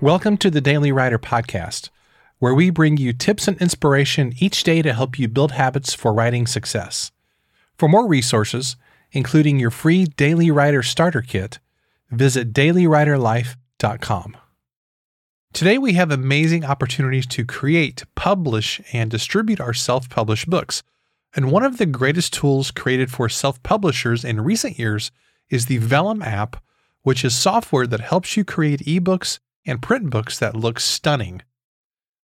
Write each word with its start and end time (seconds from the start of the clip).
Welcome 0.00 0.36
to 0.38 0.50
the 0.52 0.60
Daily 0.60 0.92
Writer 0.92 1.18
Podcast, 1.18 1.88
where 2.38 2.54
we 2.54 2.70
bring 2.70 2.98
you 2.98 3.12
tips 3.12 3.48
and 3.48 3.60
inspiration 3.60 4.32
each 4.38 4.62
day 4.62 4.80
to 4.80 4.92
help 4.92 5.18
you 5.18 5.26
build 5.26 5.50
habits 5.50 5.92
for 5.92 6.14
writing 6.14 6.46
success. 6.46 7.10
For 7.76 7.88
more 7.88 8.06
resources, 8.06 8.76
including 9.10 9.58
your 9.58 9.72
free 9.72 10.04
Daily 10.04 10.52
Writer 10.52 10.84
Starter 10.84 11.20
Kit, 11.20 11.58
visit 12.12 12.52
dailywriterlife.com. 12.52 14.36
Today, 15.52 15.78
we 15.78 15.94
have 15.94 16.12
amazing 16.12 16.64
opportunities 16.64 17.26
to 17.26 17.44
create, 17.44 18.04
publish, 18.14 18.80
and 18.92 19.10
distribute 19.10 19.60
our 19.60 19.74
self 19.74 20.08
published 20.08 20.48
books. 20.48 20.84
And 21.34 21.50
one 21.50 21.64
of 21.64 21.78
the 21.78 21.86
greatest 21.86 22.32
tools 22.32 22.70
created 22.70 23.10
for 23.10 23.28
self 23.28 23.60
publishers 23.64 24.24
in 24.24 24.42
recent 24.42 24.78
years 24.78 25.10
is 25.50 25.66
the 25.66 25.78
Vellum 25.78 26.22
app, 26.22 26.62
which 27.02 27.24
is 27.24 27.34
software 27.34 27.88
that 27.88 27.98
helps 27.98 28.36
you 28.36 28.44
create 28.44 28.86
ebooks 28.86 29.40
and 29.66 29.82
print 29.82 30.10
books 30.10 30.38
that 30.38 30.56
look 30.56 30.80
stunning. 30.80 31.42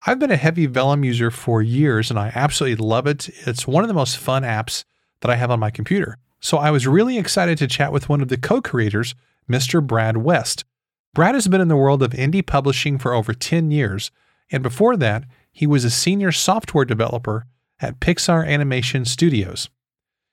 I've 0.05 0.19
been 0.19 0.31
a 0.31 0.37
heavy 0.37 0.65
Vellum 0.65 1.05
user 1.05 1.31
for 1.31 1.61
years 1.61 2.09
and 2.09 2.19
I 2.19 2.31
absolutely 2.35 2.85
love 2.85 3.07
it. 3.07 3.29
It's 3.47 3.67
one 3.67 3.83
of 3.83 3.87
the 3.87 3.93
most 3.93 4.17
fun 4.17 4.43
apps 4.43 4.83
that 5.21 5.31
I 5.31 5.35
have 5.35 5.51
on 5.51 5.59
my 5.59 5.71
computer. 5.71 6.17
So 6.41 6.57
I 6.57 6.71
was 6.71 6.85
really 6.85 7.17
excited 7.17 7.57
to 7.59 7.67
chat 7.67 7.93
with 7.93 8.09
one 8.09 8.21
of 8.21 8.27
the 8.27 8.37
co 8.37 8.61
creators, 8.61 9.15
Mr. 9.49 9.85
Brad 9.85 10.17
West. 10.17 10.65
Brad 11.13 11.35
has 11.35 11.47
been 11.47 11.61
in 11.61 11.69
the 11.69 11.77
world 11.77 12.03
of 12.03 12.11
indie 12.11 12.45
publishing 12.45 12.97
for 12.97 13.13
over 13.13 13.33
10 13.33 13.71
years, 13.71 14.11
and 14.51 14.61
before 14.61 14.97
that, 14.97 15.23
he 15.51 15.65
was 15.65 15.85
a 15.85 15.89
senior 15.89 16.31
software 16.31 16.85
developer 16.85 17.45
at 17.79 17.99
Pixar 17.99 18.45
Animation 18.45 19.05
Studios. 19.05 19.69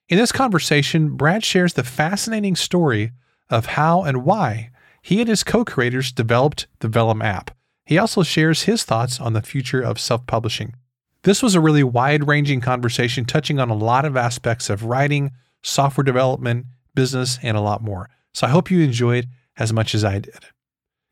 In 0.08 0.18
this 0.18 0.32
conversation, 0.32 1.16
Brad 1.16 1.44
shares 1.44 1.74
the 1.74 1.84
fascinating 1.84 2.56
story 2.56 3.12
of 3.48 3.66
how 3.66 4.02
and 4.02 4.24
why 4.24 4.69
he 5.02 5.20
and 5.20 5.28
his 5.28 5.42
co 5.44 5.64
creators 5.64 6.12
developed 6.12 6.66
the 6.80 6.88
Vellum 6.88 7.22
app. 7.22 7.50
He 7.84 7.98
also 7.98 8.22
shares 8.22 8.62
his 8.62 8.84
thoughts 8.84 9.20
on 9.20 9.32
the 9.32 9.42
future 9.42 9.80
of 9.80 9.98
self 9.98 10.26
publishing. 10.26 10.74
This 11.22 11.42
was 11.42 11.54
a 11.54 11.60
really 11.60 11.82
wide 11.82 12.26
ranging 12.26 12.60
conversation 12.60 13.24
touching 13.24 13.58
on 13.58 13.68
a 13.68 13.74
lot 13.74 14.04
of 14.04 14.16
aspects 14.16 14.70
of 14.70 14.84
writing, 14.84 15.32
software 15.62 16.04
development, 16.04 16.66
business, 16.94 17.38
and 17.42 17.56
a 17.56 17.60
lot 17.60 17.82
more. 17.82 18.08
So 18.32 18.46
I 18.46 18.50
hope 18.50 18.70
you 18.70 18.80
enjoyed 18.80 19.26
as 19.58 19.72
much 19.72 19.94
as 19.94 20.04
I 20.04 20.18
did. 20.18 20.46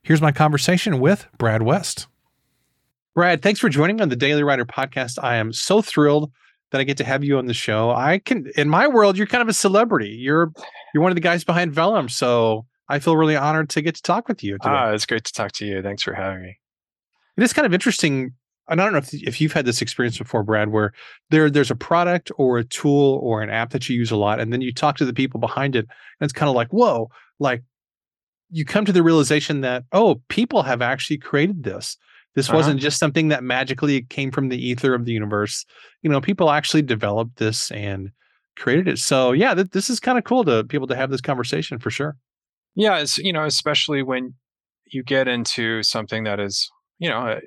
Here's 0.03 0.22
my 0.22 0.33
conversation 0.33 1.00
with 1.00 1.27
Brad 1.36 1.62
West. 1.62 2.06
Brad, 3.14 3.42
thanks 3.42 3.61
for 3.61 3.69
joining 3.69 3.97
me 3.97 4.03
on 4.03 4.09
the 4.09 4.16
Daily 4.16 4.42
Writer 4.42 4.64
podcast. 4.64 5.22
I 5.22 5.36
am 5.36 5.53
so 5.53 5.83
thrilled 5.83 6.31
that 6.70 6.81
I 6.81 6.84
get 6.84 6.97
to 6.98 7.05
have 7.05 7.25
you 7.25 7.39
on 7.39 7.47
the 7.47 7.55
show. 7.55 7.91
I 7.91 8.19
can 8.19 8.47
in 8.56 8.69
my 8.69 8.86
world, 8.86 9.19
you're 9.19 9.27
kind 9.27 9.42
of 9.42 9.48
a 9.48 9.53
celebrity. 9.53 10.11
You're 10.11 10.53
you're 10.94 11.03
one 11.03 11.11
of 11.11 11.16
the 11.16 11.20
guys 11.20 11.42
behind 11.42 11.72
Vellum. 11.72 12.09
So 12.09 12.64
I 12.89 12.98
feel 12.98 13.17
really 13.17 13.36
honored 13.36 13.69
to 13.70 13.83
get 13.83 13.94
to 13.97 14.03
talk 14.03 14.28
with 14.28 14.42
you. 14.42 14.55
Today. 14.55 14.70
Ah, 14.70 14.91
it's 14.91 15.06
great 15.06 15.25
to 15.25 15.33
talk 15.33 15.53
to 15.53 15.67
you. 15.67 15.83
Thanks 15.83 16.03
for 16.03 16.14
having 16.14 16.42
me. 16.42 16.58
It 17.36 17.42
is 17.42 17.53
kind 17.53 17.67
of 17.67 17.75
interesting. 17.75 18.33
And 18.69 18.81
I 18.81 18.84
don't 18.84 18.92
know 18.92 18.98
if, 18.98 19.14
if 19.14 19.41
you've 19.41 19.53
had 19.53 19.64
this 19.64 19.81
experience 19.81 20.19
before, 20.19 20.42
Brad, 20.42 20.70
where 20.70 20.92
there 21.31 21.50
there's 21.50 21.70
a 21.70 21.77
product 21.77 22.31
or 22.36 22.59
a 22.59 22.64
tool 22.64 23.20
or 23.22 23.42
an 23.42 23.50
app 23.50 23.70
that 23.70 23.89
you 23.89 23.97
use 23.97 24.11
a 24.11 24.16
lot, 24.16 24.41
and 24.41 24.53
then 24.53 24.61
you 24.61 24.72
talk 24.72 24.97
to 24.98 25.05
the 25.05 25.12
people 25.12 25.41
behind 25.41 25.77
it, 25.77 25.86
and 26.20 26.27
it's 26.27 26.33
kind 26.33 26.48
of 26.48 26.56
like, 26.56 26.69
whoa, 26.69 27.11
like 27.39 27.62
you 28.50 28.64
come 28.64 28.84
to 28.84 28.92
the 28.92 29.03
realization 29.03 29.61
that, 29.61 29.84
oh, 29.92 30.22
people 30.28 30.62
have 30.62 30.83
actually 30.83 31.19
created 31.19 31.64
this. 31.64 31.97
This 32.34 32.48
uh-huh. 32.48 32.56
wasn't 32.56 32.81
just 32.81 32.98
something 32.98 33.28
that 33.28 33.42
magically 33.42 34.03
came 34.03 34.31
from 34.31 34.48
the 34.48 34.59
ether 34.59 34.94
of 34.94 35.05
the 35.05 35.12
universe. 35.12 35.64
You 36.03 36.11
know, 36.11 36.20
people 36.20 36.50
actually 36.50 36.83
developed 36.83 37.36
this 37.36 37.70
and 37.70 38.11
created 38.56 38.89
it. 38.89 38.98
So 38.98 39.33
yeah, 39.33 39.55
th- 39.55 39.70
this 39.70 39.91
is 39.91 40.00
kind 40.00 40.19
of 40.19 40.25
cool 40.25 40.44
to 40.44 40.62
be 40.62 40.77
able 40.77 40.86
to 40.89 40.97
have 40.97 41.11
this 41.11 41.20
conversation 41.20 41.78
for 41.78 41.91
sure. 41.91 42.16
Yeah, 42.79 42.98
it's 43.01 43.19
you 43.19 43.33
know, 43.33 43.45
especially 43.45 44.05
when 44.05 44.34
you 44.87 45.03
get 45.03 45.27
into 45.27 45.83
something 45.83 46.23
that 46.25 46.39
is, 46.39 46.71
you 47.01 47.09
know, 47.11 47.19
uh, 47.19 47.41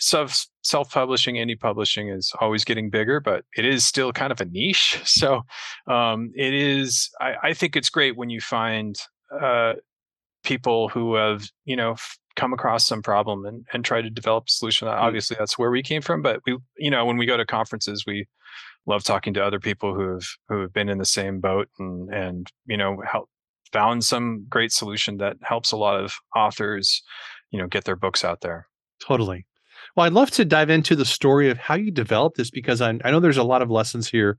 self 0.00 0.46
self 0.62 0.90
publishing, 0.90 1.36
indie 1.36 1.58
publishing 1.58 2.08
is 2.08 2.32
always 2.40 2.64
getting 2.64 2.90
bigger, 2.90 3.20
but 3.20 3.44
it 3.56 3.64
is 3.64 3.86
still 3.86 4.12
kind 4.12 4.32
of 4.32 4.40
a 4.40 4.44
niche. 4.44 5.00
So 5.06 5.42
um, 5.86 6.32
it 6.34 6.52
is. 6.52 7.08
I, 7.20 7.34
I 7.44 7.54
think 7.54 7.76
it's 7.76 7.88
great 7.88 8.16
when 8.16 8.30
you 8.30 8.40
find 8.40 8.96
uh, 9.40 9.74
people 10.42 10.88
who 10.88 11.14
have, 11.14 11.48
you 11.64 11.76
know, 11.76 11.94
come 12.34 12.52
across 12.52 12.84
some 12.84 13.00
problem 13.00 13.46
and 13.46 13.64
and 13.72 13.84
try 13.84 14.02
to 14.02 14.10
develop 14.10 14.46
a 14.48 14.50
solution. 14.50 14.88
Mm-hmm. 14.88 15.04
Obviously, 15.04 15.36
that's 15.38 15.56
where 15.56 15.70
we 15.70 15.84
came 15.84 16.02
from. 16.02 16.20
But 16.20 16.40
we, 16.46 16.58
you 16.78 16.90
know, 16.90 17.04
when 17.04 17.16
we 17.16 17.26
go 17.26 17.36
to 17.36 17.46
conferences, 17.46 18.04
we 18.04 18.26
love 18.86 19.04
talking 19.04 19.34
to 19.34 19.44
other 19.44 19.60
people 19.60 19.94
who 19.94 20.14
have 20.14 20.26
who 20.48 20.62
have 20.62 20.72
been 20.72 20.88
in 20.88 20.98
the 20.98 21.04
same 21.04 21.38
boat 21.38 21.68
and 21.78 22.12
and 22.12 22.50
you 22.66 22.76
know 22.76 23.00
help 23.08 23.28
found 23.72 24.04
some 24.04 24.46
great 24.48 24.72
solution 24.72 25.18
that 25.18 25.36
helps 25.42 25.72
a 25.72 25.76
lot 25.76 26.00
of 26.00 26.14
authors, 26.34 27.02
you 27.50 27.58
know, 27.58 27.66
get 27.66 27.84
their 27.84 27.96
books 27.96 28.24
out 28.24 28.40
there. 28.40 28.66
Totally. 29.00 29.46
Well, 29.96 30.06
I'd 30.06 30.12
love 30.12 30.30
to 30.32 30.44
dive 30.44 30.70
into 30.70 30.96
the 30.96 31.04
story 31.04 31.50
of 31.50 31.58
how 31.58 31.74
you 31.74 31.90
developed 31.90 32.36
this 32.36 32.50
because 32.50 32.80
I, 32.80 32.98
I 33.04 33.10
know 33.10 33.20
there's 33.20 33.36
a 33.36 33.44
lot 33.44 33.62
of 33.62 33.70
lessons 33.70 34.08
here 34.08 34.38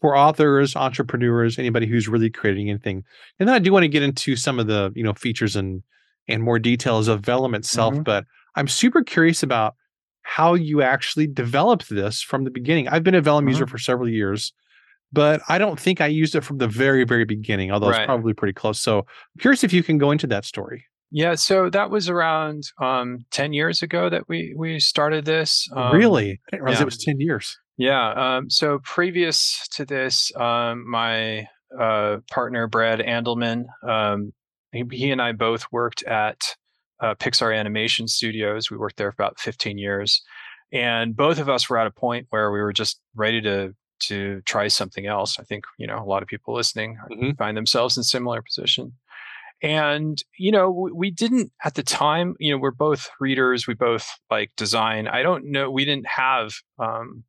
for 0.00 0.16
authors, 0.16 0.76
entrepreneurs, 0.76 1.58
anybody 1.58 1.86
who's 1.86 2.08
really 2.08 2.30
creating 2.30 2.70
anything. 2.70 3.04
And 3.38 3.48
then 3.48 3.54
I 3.54 3.58
do 3.58 3.72
want 3.72 3.84
to 3.84 3.88
get 3.88 4.02
into 4.02 4.36
some 4.36 4.58
of 4.58 4.66
the, 4.66 4.92
you 4.94 5.02
know, 5.02 5.14
features 5.14 5.56
and 5.56 5.82
and 6.28 6.42
more 6.42 6.58
details 6.58 7.06
of 7.06 7.20
Vellum 7.20 7.54
itself, 7.54 7.94
mm-hmm. 7.94 8.02
but 8.02 8.24
I'm 8.56 8.66
super 8.66 9.04
curious 9.04 9.44
about 9.44 9.76
how 10.22 10.54
you 10.54 10.82
actually 10.82 11.28
developed 11.28 11.88
this 11.88 12.20
from 12.20 12.42
the 12.42 12.50
beginning. 12.50 12.88
I've 12.88 13.04
been 13.04 13.14
a 13.14 13.20
Vellum 13.20 13.44
mm-hmm. 13.44 13.50
user 13.50 13.66
for 13.68 13.78
several 13.78 14.08
years 14.08 14.52
but 15.16 15.40
I 15.48 15.56
don't 15.56 15.80
think 15.80 16.00
I 16.00 16.06
used 16.06 16.34
it 16.34 16.42
from 16.42 16.58
the 16.58 16.68
very, 16.68 17.04
very 17.04 17.24
beginning, 17.24 17.72
although 17.72 17.88
right. 17.88 18.02
it's 18.02 18.06
probably 18.06 18.34
pretty 18.34 18.52
close. 18.52 18.78
So 18.78 18.98
I'm 18.98 19.40
curious 19.40 19.64
if 19.64 19.72
you 19.72 19.82
can 19.82 19.96
go 19.96 20.10
into 20.10 20.26
that 20.28 20.44
story. 20.44 20.84
Yeah, 21.10 21.36
so 21.36 21.70
that 21.70 21.90
was 21.90 22.08
around 22.10 22.64
um, 22.80 23.24
10 23.30 23.52
years 23.52 23.80
ago 23.80 24.10
that 24.10 24.28
we 24.28 24.54
we 24.56 24.78
started 24.78 25.24
this. 25.24 25.68
Um, 25.74 25.96
really? 25.96 26.32
I 26.32 26.50
didn't 26.50 26.64
realize 26.64 26.78
yeah. 26.78 26.82
it 26.82 26.84
was 26.84 26.98
10 26.98 27.20
years. 27.20 27.58
Yeah. 27.78 28.10
Um, 28.10 28.50
so 28.50 28.80
previous 28.84 29.66
to 29.72 29.84
this, 29.84 30.34
um, 30.36 30.88
my 30.88 31.46
uh, 31.78 32.18
partner, 32.30 32.66
Brad 32.66 33.00
Andalman, 33.00 33.64
um, 33.86 34.32
he, 34.72 34.84
he, 34.90 35.10
and 35.10 35.22
I 35.22 35.32
both 35.32 35.66
worked 35.72 36.02
at 36.04 36.56
uh, 37.00 37.14
Pixar 37.14 37.56
Animation 37.56 38.08
Studios. 38.08 38.70
We 38.70 38.76
worked 38.76 38.96
there 38.96 39.12
for 39.12 39.22
about 39.22 39.38
15 39.40 39.78
years. 39.78 40.22
And 40.72 41.16
both 41.16 41.38
of 41.38 41.48
us 41.48 41.70
were 41.70 41.78
at 41.78 41.86
a 41.86 41.92
point 41.92 42.26
where 42.30 42.50
we 42.50 42.60
were 42.60 42.72
just 42.72 43.00
ready 43.14 43.40
to 43.42 43.74
to 44.00 44.40
try 44.42 44.68
something 44.68 45.06
else. 45.06 45.38
I 45.38 45.44
think, 45.44 45.64
you 45.78 45.86
know, 45.86 45.98
a 45.98 46.04
lot 46.04 46.22
of 46.22 46.28
people 46.28 46.54
listening 46.54 46.98
mm-hmm. 47.10 47.30
find 47.32 47.56
themselves 47.56 47.96
in 47.96 48.02
similar 48.02 48.42
position. 48.42 48.92
And, 49.62 50.22
you 50.38 50.52
know, 50.52 50.70
we, 50.70 50.92
we 50.92 51.10
didn't 51.10 51.50
at 51.64 51.74
the 51.74 51.82
time, 51.82 52.36
you 52.38 52.52
know, 52.52 52.58
we're 52.58 52.70
both 52.70 53.08
readers, 53.20 53.66
we 53.66 53.74
both 53.74 54.06
like 54.30 54.50
design. 54.56 55.08
I 55.08 55.22
don't 55.22 55.46
know, 55.46 55.70
we 55.70 55.84
didn't 55.84 56.06
have 56.06 56.52
um, 56.78 57.24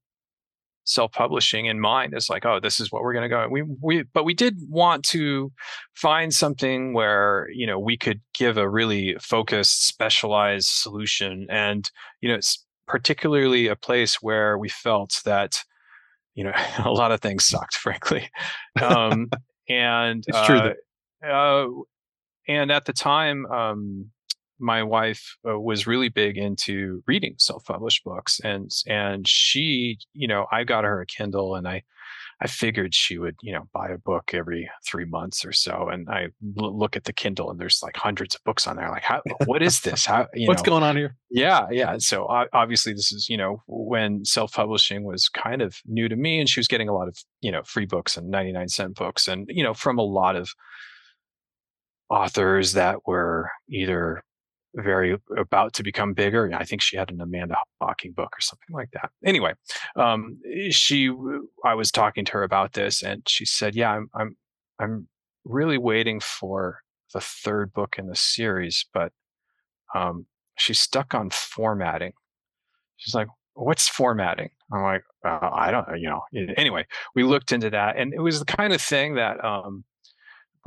self-publishing 0.87 1.65
in 1.65 1.79
mind 1.79 2.13
as 2.13 2.29
like, 2.29 2.45
oh, 2.45 2.59
this 2.59 2.79
is 2.79 2.91
what 2.91 3.03
we're 3.03 3.13
going 3.13 3.23
to 3.23 3.29
go. 3.29 3.47
We 3.49 3.61
we 3.61 4.03
but 4.03 4.23
we 4.23 4.33
did 4.33 4.57
want 4.69 5.03
to 5.05 5.51
find 5.93 6.33
something 6.33 6.93
where 6.93 7.47
you 7.53 7.67
know 7.67 7.77
we 7.77 7.97
could 7.97 8.21
give 8.33 8.57
a 8.57 8.69
really 8.69 9.15
focused, 9.21 9.87
specialized 9.87 10.67
solution, 10.67 11.45
and 11.49 11.89
you 12.21 12.29
know, 12.29 12.35
it's 12.35 12.65
particularly 12.87 13.67
a 13.67 13.75
place 13.75 14.21
where 14.21 14.57
we 14.57 14.69
felt 14.69 15.21
that 15.25 15.63
you 16.37 16.45
know, 16.45 16.53
a 16.85 16.91
lot 16.91 17.11
of 17.11 17.19
things 17.19 17.43
sucked, 17.43 17.75
frankly. 17.75 18.29
Um, 18.81 19.29
and 19.67 20.23
it's 20.27 20.45
true. 20.45 20.59
Uh, 20.59 20.73
that- 21.21 21.29
uh, 21.29 21.67
and 22.47 22.71
at 22.71 22.85
the 22.85 22.93
time, 22.93 23.45
um, 23.47 24.11
my 24.59 24.83
wife 24.83 25.35
uh, 25.49 25.59
was 25.59 25.87
really 25.87 26.09
big 26.09 26.37
into 26.37 27.03
reading 27.07 27.33
self-published 27.39 28.03
books, 28.03 28.39
and 28.43 28.71
and 28.87 29.27
she, 29.27 29.97
you 30.13 30.27
know, 30.27 30.45
I 30.51 30.63
got 30.63 30.83
her 30.83 31.01
a 31.01 31.05
Kindle, 31.07 31.55
and 31.55 31.67
I 31.67 31.81
I 32.39 32.47
figured 32.47 32.93
she 32.93 33.17
would, 33.17 33.35
you 33.41 33.51
know, 33.51 33.67
buy 33.73 33.89
a 33.89 33.97
book 33.97 34.31
every 34.33 34.69
three 34.85 35.05
months 35.05 35.43
or 35.43 35.51
so. 35.51 35.89
And 35.89 36.07
I 36.07 36.27
l- 36.59 36.77
look 36.77 36.95
at 36.95 37.05
the 37.05 37.13
Kindle 37.13 37.49
and 37.49 37.59
there's 37.59 37.81
like 37.81 37.97
hundreds 37.97 38.35
of 38.35 38.43
books 38.43 38.67
on 38.67 38.75
there. 38.75 38.89
Like, 38.91 39.03
how, 39.03 39.21
what 39.45 39.63
is 39.63 39.79
this? 39.81 40.05
How, 40.05 40.27
what's 40.45 40.61
know? 40.61 40.71
going 40.71 40.83
on 40.83 40.95
here? 40.95 41.15
Yeah. 41.31 41.65
Yeah. 41.71 41.97
So 41.97 42.25
uh, 42.25 42.45
obviously 42.53 42.93
this 42.93 43.11
is, 43.11 43.27
you 43.27 43.37
know, 43.37 43.63
when 43.67 44.23
self-publishing 44.23 45.03
was 45.03 45.29
kind 45.29 45.63
of 45.63 45.77
new 45.87 46.07
to 46.07 46.15
me 46.15 46.39
and 46.39 46.47
she 46.47 46.59
was 46.59 46.67
getting 46.67 46.89
a 46.89 46.93
lot 46.93 47.07
of, 47.07 47.17
you 47.41 47.51
know, 47.51 47.63
free 47.63 47.87
books 47.87 48.17
and 48.17 48.29
99 48.29 48.69
cent 48.69 48.95
books 48.95 49.27
and, 49.27 49.47
you 49.49 49.63
know, 49.63 49.73
from 49.73 49.97
a 49.97 50.03
lot 50.03 50.35
of 50.35 50.49
authors 52.09 52.73
that 52.73 52.99
were 53.07 53.49
either 53.67 54.23
very 54.75 55.17
about 55.37 55.73
to 55.73 55.83
become 55.83 56.13
bigger. 56.13 56.49
I 56.53 56.63
think 56.63 56.81
she 56.81 56.97
had 56.97 57.11
an 57.11 57.21
Amanda 57.21 57.55
Hocking 57.81 58.11
book 58.11 58.35
or 58.37 58.41
something 58.41 58.73
like 58.75 58.91
that. 58.91 59.11
Anyway, 59.25 59.53
um, 59.95 60.39
she, 60.69 61.11
I 61.63 61.73
was 61.73 61.91
talking 61.91 62.25
to 62.25 62.31
her 62.33 62.43
about 62.43 62.73
this, 62.73 63.01
and 63.01 63.27
she 63.27 63.45
said, 63.45 63.75
"Yeah, 63.75 63.91
I'm, 63.91 64.09
I'm, 64.13 64.37
I'm 64.79 65.07
really 65.45 65.77
waiting 65.77 66.19
for 66.19 66.81
the 67.13 67.21
third 67.21 67.73
book 67.73 67.95
in 67.97 68.07
the 68.07 68.15
series, 68.15 68.85
but 68.93 69.11
um, 69.95 70.25
she's 70.57 70.79
stuck 70.79 71.13
on 71.13 71.29
formatting." 71.29 72.13
She's 72.97 73.15
like, 73.15 73.27
"What's 73.53 73.87
formatting?" 73.87 74.49
I'm 74.71 74.83
like, 74.83 75.03
uh, 75.25 75.49
"I 75.53 75.71
don't, 75.71 75.87
you 75.99 76.09
know." 76.09 76.21
Anyway, 76.57 76.85
we 77.15 77.23
looked 77.23 77.51
into 77.51 77.69
that, 77.69 77.97
and 77.97 78.13
it 78.13 78.21
was 78.21 78.39
the 78.39 78.45
kind 78.45 78.73
of 78.73 78.81
thing 78.81 79.15
that 79.15 79.43
um, 79.43 79.83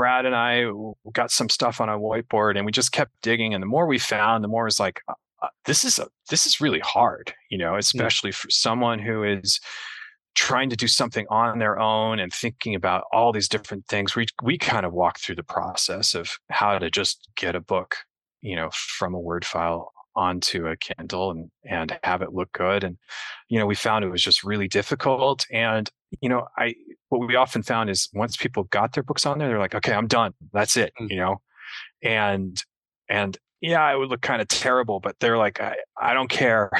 Brad 0.01 0.25
and 0.25 0.35
I 0.35 0.65
got 1.13 1.31
some 1.31 1.51
stuff 1.51 1.79
on 1.79 1.91
a 1.91 1.99
whiteboard 1.99 2.57
and 2.57 2.65
we 2.65 2.73
just 2.73 2.91
kept 2.91 3.13
digging. 3.21 3.53
And 3.53 3.63
the 3.63 3.67
more 3.67 3.85
we 3.85 3.99
found, 3.99 4.43
the 4.43 4.49
more 4.49 4.63
it 4.63 4.69
was 4.69 4.81
like, 4.81 5.03
uh, 5.43 5.49
this 5.67 5.85
is 5.85 5.99
a 5.99 6.07
this 6.31 6.47
is 6.47 6.61
really 6.61 6.81
hard 6.81 7.33
you 7.51 7.57
know 7.57 7.77
especially 7.77 8.31
for 8.31 8.51
someone 8.51 8.99
who 8.99 9.25
is 9.25 9.59
trying 10.35 10.69
to 10.69 10.77
do 10.77 10.87
something 10.87 11.27
on 11.31 11.59
their 11.59 11.79
own 11.79 12.19
and 12.19 12.31
thinking 12.31 12.75
about 12.75 13.05
all 13.11 13.33
these 13.33 13.49
different 13.49 13.87
things 13.87 14.15
we 14.15 14.27
we 14.43 14.59
kind 14.59 14.85
of 14.85 14.93
walked 14.93 15.23
through 15.23 15.35
the 15.35 15.43
process 15.43 16.15
of 16.15 16.31
how 16.51 16.79
to 16.79 16.91
just 16.91 17.27
get 17.37 17.57
a 17.57 17.61
book 17.61 17.97
you 18.43 18.55
know 18.55 18.69
from 18.73 19.15
a 19.15 19.19
word 19.19 19.47
file 19.47 19.91
onto 20.15 20.67
a 20.67 20.77
kindle 20.77 21.31
and 21.31 21.51
and 21.65 21.99
have 22.03 22.21
it 22.21 22.35
look 22.35 22.53
good 22.53 22.85
and 22.85 22.99
you 23.49 23.59
know 23.59 23.65
we 23.65 23.75
found 23.75 24.05
it 24.05 24.11
was 24.11 24.23
just 24.23 24.45
really 24.45 24.69
difficult 24.69 25.47
and 25.51 25.91
you 26.21 26.29
know 26.29 26.47
i 26.59 26.75
what 27.09 27.27
we 27.27 27.37
often 27.37 27.63
found 27.63 27.91
is 27.91 28.09
once 28.15 28.37
people 28.37 28.65
got 28.65 28.93
their 28.93 29.03
books 29.03 29.27
on 29.27 29.39
there 29.39 29.49
they're 29.49 29.59
like 29.59 29.75
okay 29.75 29.93
i'm 29.93 30.07
done 30.07 30.33
that's 30.53 30.77
it 30.77 30.93
mm. 31.01 31.11
you 31.11 31.17
know 31.17 31.41
and 32.03 32.65
and 33.09 33.39
yeah, 33.61 33.93
it 33.93 33.99
would 33.99 34.09
look 34.09 34.23
kind 34.23 34.41
of 34.41 34.49
terrible, 34.49 35.01
but 35.01 35.17
they're 35.21 35.37
like, 35.37 35.61
I, 35.61 35.77
I 36.01 36.15
don't 36.15 36.31
care. 36.31 36.71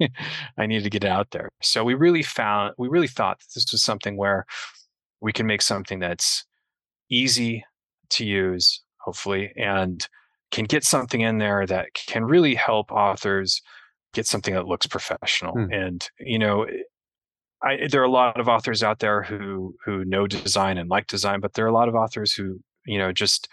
I 0.58 0.66
need 0.66 0.84
to 0.84 0.90
get 0.90 1.04
it 1.04 1.10
out 1.10 1.30
there. 1.32 1.50
So 1.62 1.82
we 1.82 1.94
really 1.94 2.22
found, 2.22 2.74
we 2.78 2.88
really 2.88 3.08
thought 3.08 3.40
that 3.40 3.54
this 3.54 3.72
was 3.72 3.82
something 3.82 4.16
where 4.16 4.46
we 5.20 5.32
can 5.32 5.46
make 5.46 5.62
something 5.62 5.98
that's 5.98 6.44
easy 7.10 7.64
to 8.10 8.24
use, 8.24 8.82
hopefully, 8.98 9.52
and 9.56 10.06
can 10.52 10.64
get 10.64 10.84
something 10.84 11.20
in 11.20 11.38
there 11.38 11.66
that 11.66 11.92
can 11.94 12.24
really 12.24 12.54
help 12.54 12.92
authors 12.92 13.60
get 14.14 14.26
something 14.26 14.54
that 14.54 14.66
looks 14.66 14.86
professional. 14.86 15.52
Hmm. 15.52 15.72
And, 15.72 16.08
you 16.20 16.38
know, 16.38 16.66
I, 17.62 17.88
there 17.90 18.00
are 18.00 18.04
a 18.04 18.10
lot 18.10 18.38
of 18.38 18.48
authors 18.48 18.82
out 18.82 19.00
there 19.00 19.22
who 19.22 19.74
who 19.84 20.04
know 20.04 20.26
design 20.26 20.78
and 20.78 20.88
like 20.88 21.06
design, 21.06 21.40
but 21.40 21.54
there 21.54 21.64
are 21.64 21.68
a 21.68 21.72
lot 21.72 21.88
of 21.88 21.94
authors 21.94 22.32
who, 22.32 22.60
you 22.86 22.98
know, 22.98 23.12
just 23.12 23.48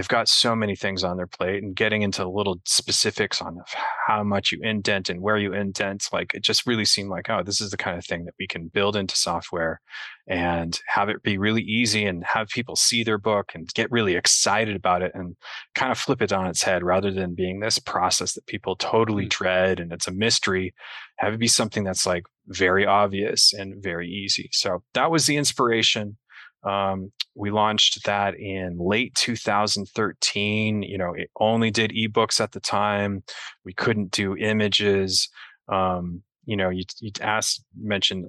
they've 0.00 0.08
got 0.08 0.30
so 0.30 0.56
many 0.56 0.74
things 0.74 1.04
on 1.04 1.18
their 1.18 1.26
plate 1.26 1.62
and 1.62 1.76
getting 1.76 2.00
into 2.00 2.26
little 2.26 2.58
specifics 2.64 3.42
on 3.42 3.58
how 4.06 4.24
much 4.24 4.50
you 4.50 4.58
indent 4.62 5.10
and 5.10 5.20
where 5.20 5.36
you 5.36 5.52
indent 5.52 6.06
like 6.10 6.32
it 6.32 6.42
just 6.42 6.66
really 6.66 6.86
seemed 6.86 7.10
like 7.10 7.28
oh 7.28 7.42
this 7.42 7.60
is 7.60 7.70
the 7.70 7.76
kind 7.76 7.98
of 7.98 8.06
thing 8.06 8.24
that 8.24 8.32
we 8.38 8.46
can 8.46 8.68
build 8.68 8.96
into 8.96 9.14
software 9.14 9.78
and 10.26 10.80
have 10.86 11.10
it 11.10 11.22
be 11.22 11.36
really 11.36 11.60
easy 11.60 12.06
and 12.06 12.24
have 12.24 12.48
people 12.48 12.76
see 12.76 13.04
their 13.04 13.18
book 13.18 13.52
and 13.54 13.68
get 13.74 13.90
really 13.90 14.14
excited 14.14 14.74
about 14.74 15.02
it 15.02 15.12
and 15.14 15.36
kind 15.74 15.92
of 15.92 15.98
flip 15.98 16.22
it 16.22 16.32
on 16.32 16.46
its 16.46 16.62
head 16.62 16.82
rather 16.82 17.10
than 17.10 17.34
being 17.34 17.60
this 17.60 17.78
process 17.78 18.32
that 18.32 18.46
people 18.46 18.76
totally 18.76 19.24
mm-hmm. 19.24 19.44
dread 19.44 19.80
and 19.80 19.92
it's 19.92 20.08
a 20.08 20.12
mystery 20.12 20.72
have 21.18 21.34
it 21.34 21.38
be 21.38 21.46
something 21.46 21.84
that's 21.84 22.06
like 22.06 22.24
very 22.46 22.86
obvious 22.86 23.52
and 23.52 23.82
very 23.82 24.08
easy 24.08 24.48
so 24.50 24.82
that 24.94 25.10
was 25.10 25.26
the 25.26 25.36
inspiration 25.36 26.16
um, 26.62 27.12
we 27.34 27.50
launched 27.50 28.04
that 28.04 28.38
in 28.38 28.78
late 28.78 29.14
2013. 29.14 30.82
You 30.82 30.98
know, 30.98 31.14
it 31.14 31.30
only 31.38 31.70
did 31.70 31.92
ebooks 31.92 32.40
at 32.40 32.52
the 32.52 32.60
time. 32.60 33.22
We 33.64 33.72
couldn't 33.72 34.10
do 34.10 34.36
images. 34.36 35.28
Um, 35.68 36.22
you 36.44 36.56
know, 36.56 36.70
you 36.70 36.84
you 37.00 37.12
asked 37.20 37.64
mentioned 37.78 38.26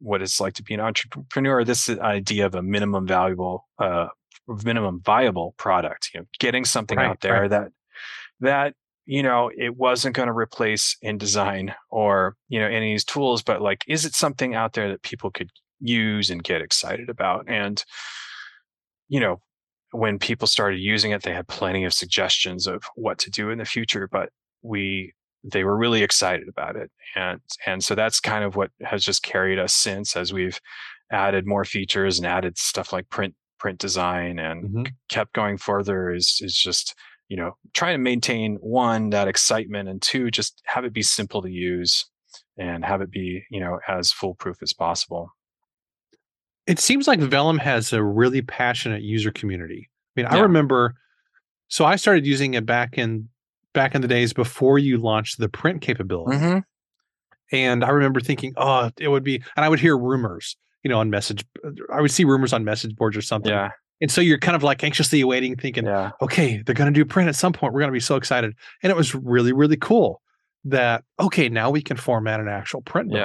what 0.00 0.22
it's 0.22 0.40
like 0.40 0.54
to 0.54 0.62
be 0.62 0.74
an 0.74 0.80
entrepreneur. 0.80 1.64
This 1.64 1.88
idea 1.88 2.46
of 2.46 2.54
a 2.54 2.62
minimum 2.62 3.06
valuable, 3.06 3.68
uh, 3.78 4.08
minimum 4.64 5.00
viable 5.04 5.54
product. 5.58 6.10
You 6.14 6.20
know, 6.20 6.26
getting 6.38 6.64
something 6.64 6.98
right, 6.98 7.08
out 7.08 7.20
there 7.20 7.42
right. 7.42 7.50
that 7.50 7.68
that 8.40 8.74
you 9.06 9.22
know 9.22 9.50
it 9.56 9.76
wasn't 9.76 10.16
going 10.16 10.28
to 10.28 10.36
replace 10.36 10.96
InDesign 11.04 11.74
or 11.90 12.36
you 12.48 12.58
know 12.58 12.66
any 12.66 12.92
of 12.92 12.94
these 12.94 13.04
tools, 13.04 13.42
but 13.42 13.60
like, 13.60 13.84
is 13.86 14.04
it 14.04 14.14
something 14.14 14.54
out 14.54 14.72
there 14.72 14.88
that 14.88 15.02
people 15.02 15.30
could 15.30 15.50
use 15.80 16.30
and 16.30 16.42
get 16.42 16.62
excited 16.62 17.08
about. 17.08 17.46
And, 17.48 17.82
you 19.08 19.20
know, 19.20 19.40
when 19.92 20.18
people 20.18 20.46
started 20.46 20.78
using 20.80 21.12
it, 21.12 21.22
they 21.22 21.32
had 21.32 21.48
plenty 21.48 21.84
of 21.84 21.94
suggestions 21.94 22.66
of 22.66 22.82
what 22.94 23.18
to 23.18 23.30
do 23.30 23.50
in 23.50 23.58
the 23.58 23.64
future, 23.64 24.08
but 24.10 24.30
we 24.62 25.14
they 25.44 25.62
were 25.62 25.76
really 25.76 26.02
excited 26.02 26.48
about 26.48 26.76
it. 26.76 26.90
And 27.14 27.40
and 27.66 27.82
so 27.82 27.94
that's 27.94 28.20
kind 28.20 28.44
of 28.44 28.56
what 28.56 28.70
has 28.82 29.04
just 29.04 29.22
carried 29.22 29.58
us 29.58 29.72
since 29.72 30.16
as 30.16 30.32
we've 30.32 30.60
added 31.10 31.46
more 31.46 31.64
features 31.64 32.18
and 32.18 32.26
added 32.26 32.58
stuff 32.58 32.92
like 32.92 33.08
print 33.08 33.34
print 33.58 33.78
design 33.78 34.38
and 34.38 34.64
mm-hmm. 34.64 34.82
kept 35.08 35.32
going 35.32 35.58
further 35.58 36.12
is 36.14 36.38
is 36.42 36.56
just 36.56 36.94
you 37.28 37.36
know 37.36 37.56
trying 37.74 37.94
to 37.94 37.98
maintain 37.98 38.56
one 38.60 39.10
that 39.10 39.28
excitement 39.28 39.88
and 39.88 40.00
two 40.02 40.30
just 40.30 40.62
have 40.66 40.84
it 40.84 40.92
be 40.92 41.02
simple 41.02 41.42
to 41.42 41.50
use 41.50 42.06
and 42.56 42.84
have 42.84 43.00
it 43.00 43.10
be 43.10 43.42
you 43.50 43.58
know 43.58 43.78
as 43.88 44.12
foolproof 44.12 44.62
as 44.62 44.72
possible 44.72 45.30
it 46.68 46.78
seems 46.78 47.08
like 47.08 47.18
Vellum 47.18 47.58
has 47.58 47.92
a 47.92 48.02
really 48.02 48.42
passionate 48.42 49.02
user 49.02 49.32
community. 49.32 49.88
I 50.16 50.20
mean, 50.20 50.30
yeah. 50.30 50.38
I 50.38 50.40
remember 50.40 50.94
so 51.68 51.84
I 51.84 51.96
started 51.96 52.26
using 52.26 52.54
it 52.54 52.64
back 52.66 52.96
in 52.96 53.28
back 53.74 53.94
in 53.94 54.02
the 54.02 54.08
days 54.08 54.32
before 54.32 54.78
you 54.78 54.98
launched 54.98 55.38
the 55.38 55.48
print 55.48 55.82
capability. 55.82 56.36
Mm-hmm. 56.36 56.58
And 57.50 57.84
I 57.84 57.90
remember 57.90 58.20
thinking, 58.20 58.52
oh, 58.56 58.90
it 58.98 59.08
would 59.08 59.24
be, 59.24 59.36
and 59.56 59.64
I 59.64 59.68
would 59.68 59.80
hear 59.80 59.96
rumors, 59.96 60.56
you 60.82 60.90
know, 60.90 60.98
on 60.98 61.10
message. 61.10 61.44
I 61.92 62.00
would 62.00 62.10
see 62.10 62.24
rumors 62.24 62.52
on 62.52 62.64
message 62.64 62.94
boards 62.96 63.16
or 63.16 63.22
something. 63.22 63.52
Yeah. 63.52 63.70
And 64.00 64.10
so 64.10 64.20
you're 64.20 64.38
kind 64.38 64.54
of 64.54 64.62
like 64.62 64.84
anxiously 64.84 65.20
awaiting, 65.20 65.56
thinking, 65.56 65.86
yeah. 65.86 66.10
okay, 66.20 66.62
they're 66.64 66.74
going 66.74 66.92
to 66.92 66.98
do 66.98 67.04
print 67.04 67.28
at 67.28 67.36
some 67.36 67.52
point. 67.52 67.72
We're 67.72 67.80
going 67.80 67.90
to 67.90 67.96
be 67.96 68.00
so 68.00 68.16
excited. 68.16 68.54
And 68.82 68.90
it 68.90 68.96
was 68.96 69.14
really, 69.14 69.52
really 69.52 69.76
cool 69.76 70.20
that, 70.64 71.04
okay, 71.18 71.48
now 71.48 71.70
we 71.70 71.82
can 71.82 71.96
format 71.96 72.38
an 72.38 72.48
actual 72.48 72.82
print. 72.82 73.10
Book. 73.10 73.16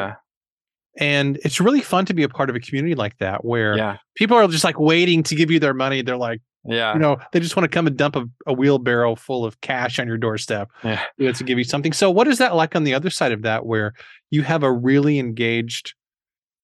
And 0.97 1.39
it's 1.43 1.59
really 1.59 1.81
fun 1.81 2.05
to 2.05 2.13
be 2.13 2.23
a 2.23 2.29
part 2.29 2.49
of 2.49 2.55
a 2.55 2.59
community 2.59 2.93
like 2.95 3.17
that 3.17 3.43
where 3.43 3.75
yeah. 3.75 3.97
people 4.15 4.37
are 4.37 4.47
just 4.47 4.63
like 4.63 4.79
waiting 4.79 5.23
to 5.23 5.35
give 5.35 5.49
you 5.49 5.59
their 5.59 5.73
money. 5.73 6.01
They're 6.01 6.17
like, 6.17 6.41
yeah, 6.65 6.93
you 6.93 6.99
know, 6.99 7.17
they 7.31 7.39
just 7.39 7.57
want 7.57 7.65
to 7.65 7.73
come 7.75 7.87
and 7.87 7.97
dump 7.97 8.15
a, 8.15 8.25
a 8.47 8.53
wheelbarrow 8.53 9.15
full 9.15 9.43
of 9.43 9.59
cash 9.61 9.99
on 9.99 10.07
your 10.07 10.17
doorstep 10.17 10.71
yeah. 10.83 11.03
you 11.17 11.25
know, 11.25 11.33
to 11.33 11.43
give 11.43 11.57
you 11.57 11.63
something. 11.65 11.91
So, 11.91 12.09
what 12.09 12.27
is 12.27 12.37
that 12.37 12.55
like 12.55 12.75
on 12.75 12.85
the 12.85 12.93
other 12.93 13.09
side 13.09 13.33
of 13.33 13.41
that, 13.41 13.65
where 13.65 13.93
you 14.29 14.43
have 14.43 14.63
a 14.63 14.71
really 14.71 15.19
engaged 15.19 15.93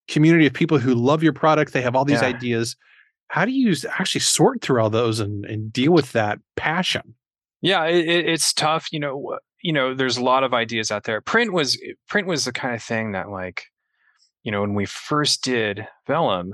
community 0.07 0.45
of 0.45 0.53
people 0.53 0.77
who 0.77 0.93
love 0.93 1.21
your 1.21 1.33
product? 1.33 1.73
They 1.73 1.81
have 1.81 1.95
all 1.95 2.05
these 2.05 2.21
yeah. 2.21 2.29
ideas. 2.29 2.77
How 3.27 3.45
do 3.45 3.51
you 3.51 3.75
actually 3.99 4.21
sort 4.21 4.61
through 4.61 4.81
all 4.81 4.89
those 4.89 5.19
and, 5.19 5.45
and 5.45 5.71
deal 5.71 5.91
with 5.91 6.13
that 6.13 6.39
passion? 6.55 7.15
Yeah, 7.61 7.85
it, 7.85 8.07
it's 8.07 8.53
tough. 8.53 8.87
You 8.93 9.01
know, 9.01 9.37
you 9.61 9.73
know, 9.73 9.93
there's 9.93 10.17
a 10.17 10.23
lot 10.23 10.43
of 10.43 10.53
ideas 10.53 10.91
out 10.91 11.03
there. 11.03 11.19
Print 11.19 11.51
was 11.51 11.75
eh, 11.85 11.93
print 12.07 12.27
was 12.27 12.45
the 12.45 12.53
kind 12.53 12.73
of 12.73 12.81
thing 12.81 13.11
that 13.11 13.29
like 13.29 13.65
you 14.50 14.51
know, 14.51 14.62
when 14.62 14.74
we 14.74 14.88
first 14.88 15.44
did 15.44 15.88
Vellum, 16.07 16.54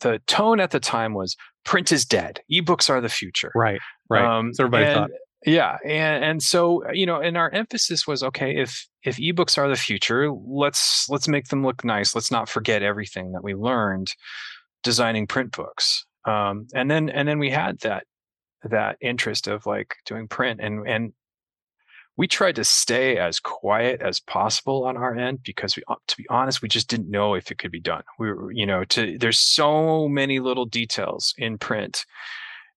the 0.00 0.22
tone 0.26 0.58
at 0.58 0.70
the 0.70 0.80
time 0.80 1.12
was 1.12 1.36
print 1.66 1.92
is 1.92 2.06
dead. 2.06 2.40
Ebooks 2.50 2.88
are 2.88 3.02
the 3.02 3.10
future. 3.10 3.52
Right. 3.54 3.78
Right. 4.08 4.24
Um, 4.24 4.54
so 4.54 4.64
everybody 4.64 4.86
and, 4.86 4.94
thought. 4.94 5.10
Yeah, 5.44 5.76
and 5.84 6.24
and 6.24 6.42
so 6.42 6.90
you 6.94 7.04
know, 7.04 7.20
and 7.20 7.36
our 7.36 7.50
emphasis 7.50 8.06
was 8.06 8.22
okay. 8.22 8.56
If 8.56 8.86
if 9.02 9.18
ebooks 9.18 9.58
are 9.58 9.68
the 9.68 9.76
future, 9.76 10.30
let's 10.32 11.10
let's 11.10 11.28
make 11.28 11.48
them 11.48 11.62
look 11.62 11.84
nice. 11.84 12.14
Let's 12.14 12.30
not 12.30 12.48
forget 12.48 12.82
everything 12.82 13.32
that 13.32 13.44
we 13.44 13.54
learned 13.54 14.14
designing 14.82 15.26
print 15.26 15.54
books. 15.54 16.06
Um, 16.26 16.68
and 16.74 16.90
then 16.90 17.10
and 17.10 17.28
then 17.28 17.38
we 17.38 17.50
had 17.50 17.80
that 17.80 18.04
that 18.62 18.96
interest 19.02 19.46
of 19.46 19.66
like 19.66 19.94
doing 20.06 20.26
print 20.26 20.60
and 20.62 20.88
and 20.88 21.12
we 22.16 22.26
tried 22.26 22.56
to 22.56 22.64
stay 22.64 23.16
as 23.16 23.40
quiet 23.40 24.02
as 24.02 24.20
possible 24.20 24.84
on 24.84 24.96
our 24.96 25.16
end 25.16 25.40
because 25.42 25.76
we, 25.76 25.82
uh, 25.88 25.94
to 26.06 26.16
be 26.16 26.26
honest, 26.28 26.62
we 26.62 26.68
just 26.68 26.88
didn't 26.88 27.10
know 27.10 27.34
if 27.34 27.50
it 27.50 27.58
could 27.58 27.70
be 27.70 27.80
done. 27.80 28.02
We 28.18 28.28
were, 28.28 28.52
you 28.52 28.66
know, 28.66 28.84
to 28.84 29.16
there's 29.18 29.38
so 29.38 30.08
many 30.08 30.40
little 30.40 30.66
details 30.66 31.34
in 31.38 31.58
print, 31.58 32.04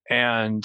and 0.09 0.63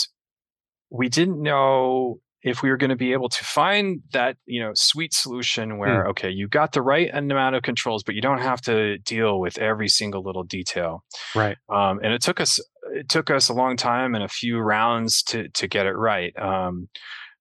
we 0.90 1.08
didn't 1.08 1.42
know 1.42 2.20
if 2.42 2.62
we 2.62 2.70
were 2.70 2.76
going 2.76 2.90
to 2.90 2.96
be 2.96 3.12
able 3.12 3.28
to 3.28 3.44
find 3.44 4.00
that 4.12 4.36
you 4.46 4.62
know 4.62 4.70
sweet 4.74 5.12
solution 5.12 5.78
where 5.78 6.04
hmm. 6.04 6.10
okay 6.10 6.30
you 6.30 6.48
got 6.48 6.72
the 6.72 6.82
right 6.82 7.10
amount 7.12 7.56
of 7.56 7.62
controls 7.62 8.02
but 8.02 8.14
you 8.14 8.20
don't 8.20 8.40
have 8.40 8.60
to 8.60 8.98
deal 8.98 9.40
with 9.40 9.58
every 9.58 9.88
single 9.88 10.22
little 10.22 10.44
detail 10.44 11.04
right 11.34 11.56
um, 11.68 11.98
and 12.02 12.12
it 12.12 12.22
took 12.22 12.40
us 12.40 12.60
it 12.92 13.08
took 13.08 13.30
us 13.30 13.48
a 13.48 13.54
long 13.54 13.76
time 13.76 14.14
and 14.14 14.22
a 14.22 14.28
few 14.28 14.58
rounds 14.58 15.22
to 15.22 15.48
to 15.48 15.66
get 15.66 15.86
it 15.86 15.92
right 15.92 16.36
um, 16.38 16.88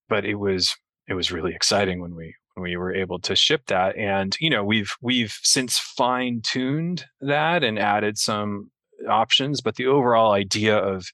but 0.10 0.26
it 0.26 0.36
was 0.36 0.76
it 1.08 1.14
was 1.14 1.32
really 1.32 1.54
exciting 1.54 2.02
when 2.02 2.16
we 2.16 2.36
when 2.54 2.64
we 2.64 2.76
were 2.76 2.94
able 2.94 3.20
to 3.20 3.36
ship 3.36 3.62
that 3.68 3.96
and 3.98 4.36
you 4.40 4.50
know 4.50 4.64
we've 4.64 4.96
we've 5.02 5.38
since 5.44 5.78
fine 5.78 6.42
tuned 6.44 7.06
that 7.22 7.64
and 7.64 7.80
added 7.80 8.18
some 8.18 8.70
options 9.10 9.62
but 9.62 9.76
the 9.76 9.86
overall 9.86 10.32
idea 10.32 10.76
of 10.76 11.06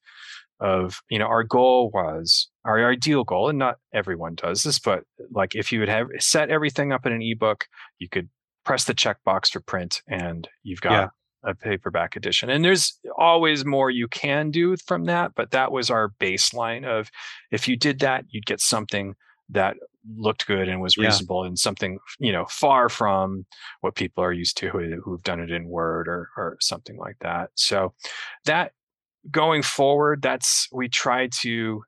of 0.59 1.01
you 1.09 1.19
know 1.19 1.25
our 1.25 1.43
goal 1.43 1.91
was 1.93 2.50
our 2.65 2.89
ideal 2.89 3.23
goal 3.23 3.50
and 3.50 3.59
not 3.59 3.75
everyone 3.93 4.35
does 4.35 4.63
this 4.63 4.79
but 4.79 5.03
like 5.31 5.55
if 5.55 5.71
you 5.71 5.79
would 5.79 5.89
have 5.89 6.07
set 6.19 6.50
everything 6.50 6.91
up 6.91 7.05
in 7.05 7.12
an 7.12 7.21
ebook 7.21 7.65
you 8.00 8.07
could 8.07 8.29
press 8.63 8.85
the 8.85 8.93
checkbox 8.93 9.51
for 9.51 9.59
print 9.59 10.01
and 10.07 10.47
you've 10.63 10.79
got 10.79 10.91
yeah. 10.91 11.07
a 11.51 11.53
paperback 11.53 12.15
edition 12.15 12.50
and 12.50 12.63
there's 12.63 12.97
always 13.17 13.65
more 13.65 13.89
you 13.89 14.07
can 14.07 14.50
do 14.50 14.77
from 14.77 15.03
that 15.03 15.31
but 15.35 15.51
that 15.51 15.71
was 15.71 15.89
our 15.89 16.13
baseline 16.21 16.85
of 16.85 17.09
if 17.51 17.67
you 17.67 17.75
did 17.75 18.00
that 18.00 18.23
you'd 18.29 18.45
get 18.45 18.62
something 18.62 19.13
that 19.50 19.75
looked 20.17 20.47
good 20.47 20.67
and 20.67 20.81
was 20.81 20.97
reasonable 20.97 21.43
yeah. 21.43 21.47
and 21.47 21.59
something 21.59 21.97
you 22.19 22.31
know 22.31 22.45
far 22.50 22.89
from 22.89 23.45
what 23.81 23.95
people 23.95 24.23
are 24.23 24.33
used 24.33 24.57
to 24.57 24.69
who, 24.69 25.01
who've 25.01 25.23
done 25.23 25.39
it 25.39 25.51
in 25.51 25.67
word 25.67 26.07
or 26.07 26.29
or 26.38 26.57
something 26.59 26.97
like 26.97 27.15
that 27.21 27.50
so 27.55 27.93
that 28.45 28.73
going 29.31 29.62
forward 29.62 30.21
that's 30.21 30.67
we 30.73 30.89
try 30.89 31.27
to 31.27 31.81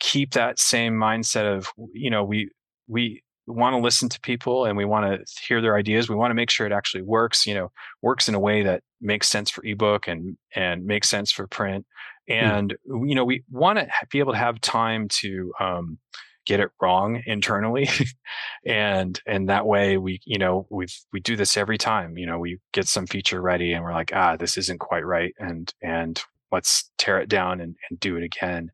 keep 0.00 0.32
that 0.32 0.58
same 0.58 0.94
mindset 0.94 1.44
of 1.44 1.68
you 1.92 2.10
know 2.10 2.24
we 2.24 2.48
we 2.88 3.22
we 3.46 3.54
want 3.54 3.74
to 3.74 3.78
listen 3.78 4.08
to 4.08 4.20
people 4.20 4.64
and 4.64 4.76
we 4.76 4.84
want 4.84 5.04
to 5.04 5.42
hear 5.46 5.60
their 5.60 5.76
ideas. 5.76 6.08
We 6.08 6.14
want 6.14 6.30
to 6.30 6.34
make 6.34 6.50
sure 6.50 6.66
it 6.66 6.72
actually 6.72 7.02
works, 7.02 7.46
you 7.46 7.54
know, 7.54 7.72
works 8.00 8.28
in 8.28 8.34
a 8.34 8.40
way 8.40 8.62
that 8.62 8.82
makes 9.00 9.28
sense 9.28 9.50
for 9.50 9.64
ebook 9.64 10.06
and 10.06 10.36
and 10.54 10.84
makes 10.84 11.08
sense 11.08 11.32
for 11.32 11.46
print. 11.46 11.84
Hmm. 12.28 12.34
And 12.34 12.74
mm. 12.88 13.08
you 13.08 13.14
know, 13.14 13.24
we 13.24 13.42
want 13.50 13.78
to 13.78 13.88
be 14.10 14.20
able 14.20 14.32
to 14.32 14.38
have 14.38 14.60
time 14.60 15.08
to 15.20 15.52
um, 15.58 15.98
get 16.46 16.60
it 16.60 16.70
wrong 16.80 17.22
internally 17.26 17.88
and 18.66 19.20
and 19.26 19.48
that 19.48 19.66
way 19.66 19.96
we 19.96 20.20
you 20.24 20.38
know 20.38 20.66
we 20.70 20.86
we 21.12 21.20
do 21.20 21.36
this 21.36 21.56
every 21.56 21.78
time 21.78 22.16
you 22.16 22.26
know 22.26 22.38
we 22.38 22.58
get 22.72 22.88
some 22.88 23.06
feature 23.06 23.40
ready 23.40 23.72
and 23.72 23.84
we're 23.84 23.92
like 23.92 24.12
ah 24.14 24.36
this 24.36 24.56
isn't 24.56 24.78
quite 24.78 25.04
right 25.04 25.34
and 25.38 25.72
and 25.82 26.22
let's 26.50 26.90
tear 26.98 27.18
it 27.18 27.28
down 27.28 27.60
and, 27.60 27.76
and 27.88 28.00
do 28.00 28.16
it 28.16 28.24
again 28.24 28.70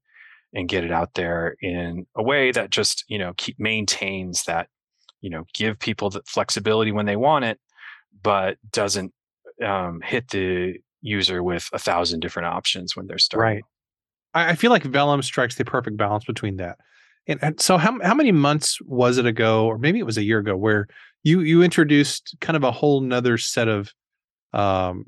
and 0.55 0.69
get 0.69 0.83
it 0.83 0.91
out 0.91 1.15
there 1.15 1.57
in 1.61 2.07
a 2.17 2.23
way 2.23 2.51
that 2.51 2.71
just 2.71 3.05
you 3.09 3.19
know 3.19 3.33
keep 3.37 3.59
maintains 3.59 4.45
that 4.45 4.69
you 5.21 5.31
know 5.31 5.45
give 5.55 5.79
people 5.79 6.11
the 6.11 6.23
flexibility 6.27 6.93
when 6.93 7.07
they 7.07 7.17
want 7.17 7.45
it 7.45 7.59
but 8.23 8.57
doesn't 8.73 9.13
um, 9.65 10.01
hit 10.03 10.29
the 10.29 10.75
user 11.01 11.43
with 11.43 11.69
a 11.73 11.79
thousand 11.79 12.21
different 12.21 12.49
options 12.49 12.97
when 12.97 13.07
they're 13.07 13.19
starting. 13.19 13.63
Right. 14.35 14.51
I 14.51 14.55
feel 14.57 14.71
like 14.71 14.85
vellum 14.85 15.23
strikes 15.23 15.57
the 15.57 15.65
perfect 15.65 15.97
balance 15.97 16.25
between 16.25 16.57
that 16.57 16.79
and, 17.29 17.39
and 17.43 17.61
so 17.61 17.77
how 17.77 17.99
how 18.03 18.15
many 18.15 18.33
months 18.33 18.79
was 18.83 19.19
it 19.19 19.27
ago, 19.27 19.67
or 19.67 19.79
maybe 19.79 19.99
it 19.99 20.07
was 20.07 20.19
a 20.19 20.25
year 20.25 20.39
ago, 20.39 20.57
where 20.57 20.89
you 21.23 21.41
you 21.41 21.63
introduced 21.63 22.37
kind 22.41 22.57
of 22.57 22.65
a 22.65 22.73
whole 22.73 23.01
nother 23.01 23.39
set 23.39 23.69
of 23.69 23.93
um, 24.53 25.05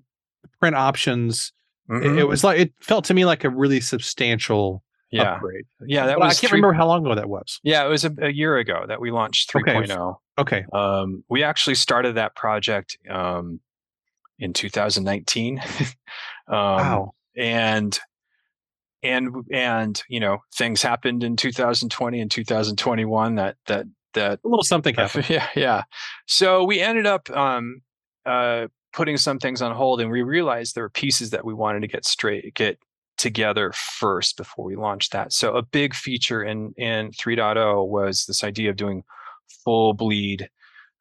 print 0.60 0.76
options? 0.76 1.52
It, 1.88 1.94
it, 1.94 2.02
mm-hmm. 2.02 2.28
was 2.28 2.44
like 2.44 2.60
it 2.60 2.72
felt 2.80 3.04
to 3.06 3.14
me 3.14 3.24
like 3.24 3.42
a 3.42 3.50
really 3.50 3.80
substantial 3.80 4.84
yeah. 5.10 5.34
upgrade. 5.34 5.64
Yeah, 5.84 6.06
that 6.06 6.18
was. 6.18 6.38
I 6.38 6.40
can't 6.40 6.50
3... 6.50 6.58
remember 6.58 6.74
how 6.74 6.86
long 6.86 7.04
ago 7.04 7.14
that 7.14 7.28
was. 7.28 7.58
Yeah, 7.62 7.84
it 7.84 7.88
was 7.88 8.04
a, 8.04 8.12
a 8.20 8.30
year 8.30 8.58
ago 8.58 8.84
that 8.86 9.00
we 9.00 9.10
launched 9.10 9.50
3.0. 9.52 10.16
Okay. 10.38 10.58
okay. 10.58 10.66
Um, 10.72 11.24
we 11.28 11.42
actually 11.42 11.74
started 11.74 12.16
that 12.16 12.36
project 12.36 12.96
um, 13.08 13.60
in 14.38 14.52
2019. 14.52 15.58
um, 15.78 15.94
wow. 16.48 17.14
And 17.36 17.98
and 19.02 19.30
and 19.52 20.02
you 20.08 20.20
know 20.20 20.38
things 20.54 20.82
happened 20.82 21.24
in 21.24 21.36
2020 21.36 22.20
and 22.20 22.30
2021 22.30 23.34
that 23.36 23.56
that 23.66 23.86
that 24.14 24.40
a 24.44 24.48
little 24.48 24.64
something 24.64 24.94
happened. 24.94 25.26
Yeah, 25.30 25.48
yeah. 25.54 25.82
So 26.26 26.64
we 26.64 26.80
ended 26.80 27.06
up 27.06 27.30
um, 27.30 27.82
uh, 28.26 28.66
putting 28.92 29.16
some 29.16 29.38
things 29.38 29.62
on 29.62 29.74
hold, 29.74 30.00
and 30.00 30.10
we 30.10 30.22
realized 30.22 30.74
there 30.74 30.84
were 30.84 30.90
pieces 30.90 31.30
that 31.30 31.44
we 31.44 31.54
wanted 31.54 31.80
to 31.80 31.88
get 31.88 32.04
straight, 32.04 32.54
get 32.54 32.78
together 33.18 33.72
first 33.74 34.36
before 34.36 34.64
we 34.64 34.76
launched 34.76 35.12
that. 35.12 35.32
So 35.32 35.54
a 35.54 35.62
big 35.62 35.94
feature 35.94 36.42
in 36.42 36.72
in 36.76 37.10
3.0 37.12 37.86
was 37.88 38.24
this 38.26 38.42
idea 38.42 38.70
of 38.70 38.76
doing 38.76 39.04
full 39.64 39.94
bleed 39.94 40.48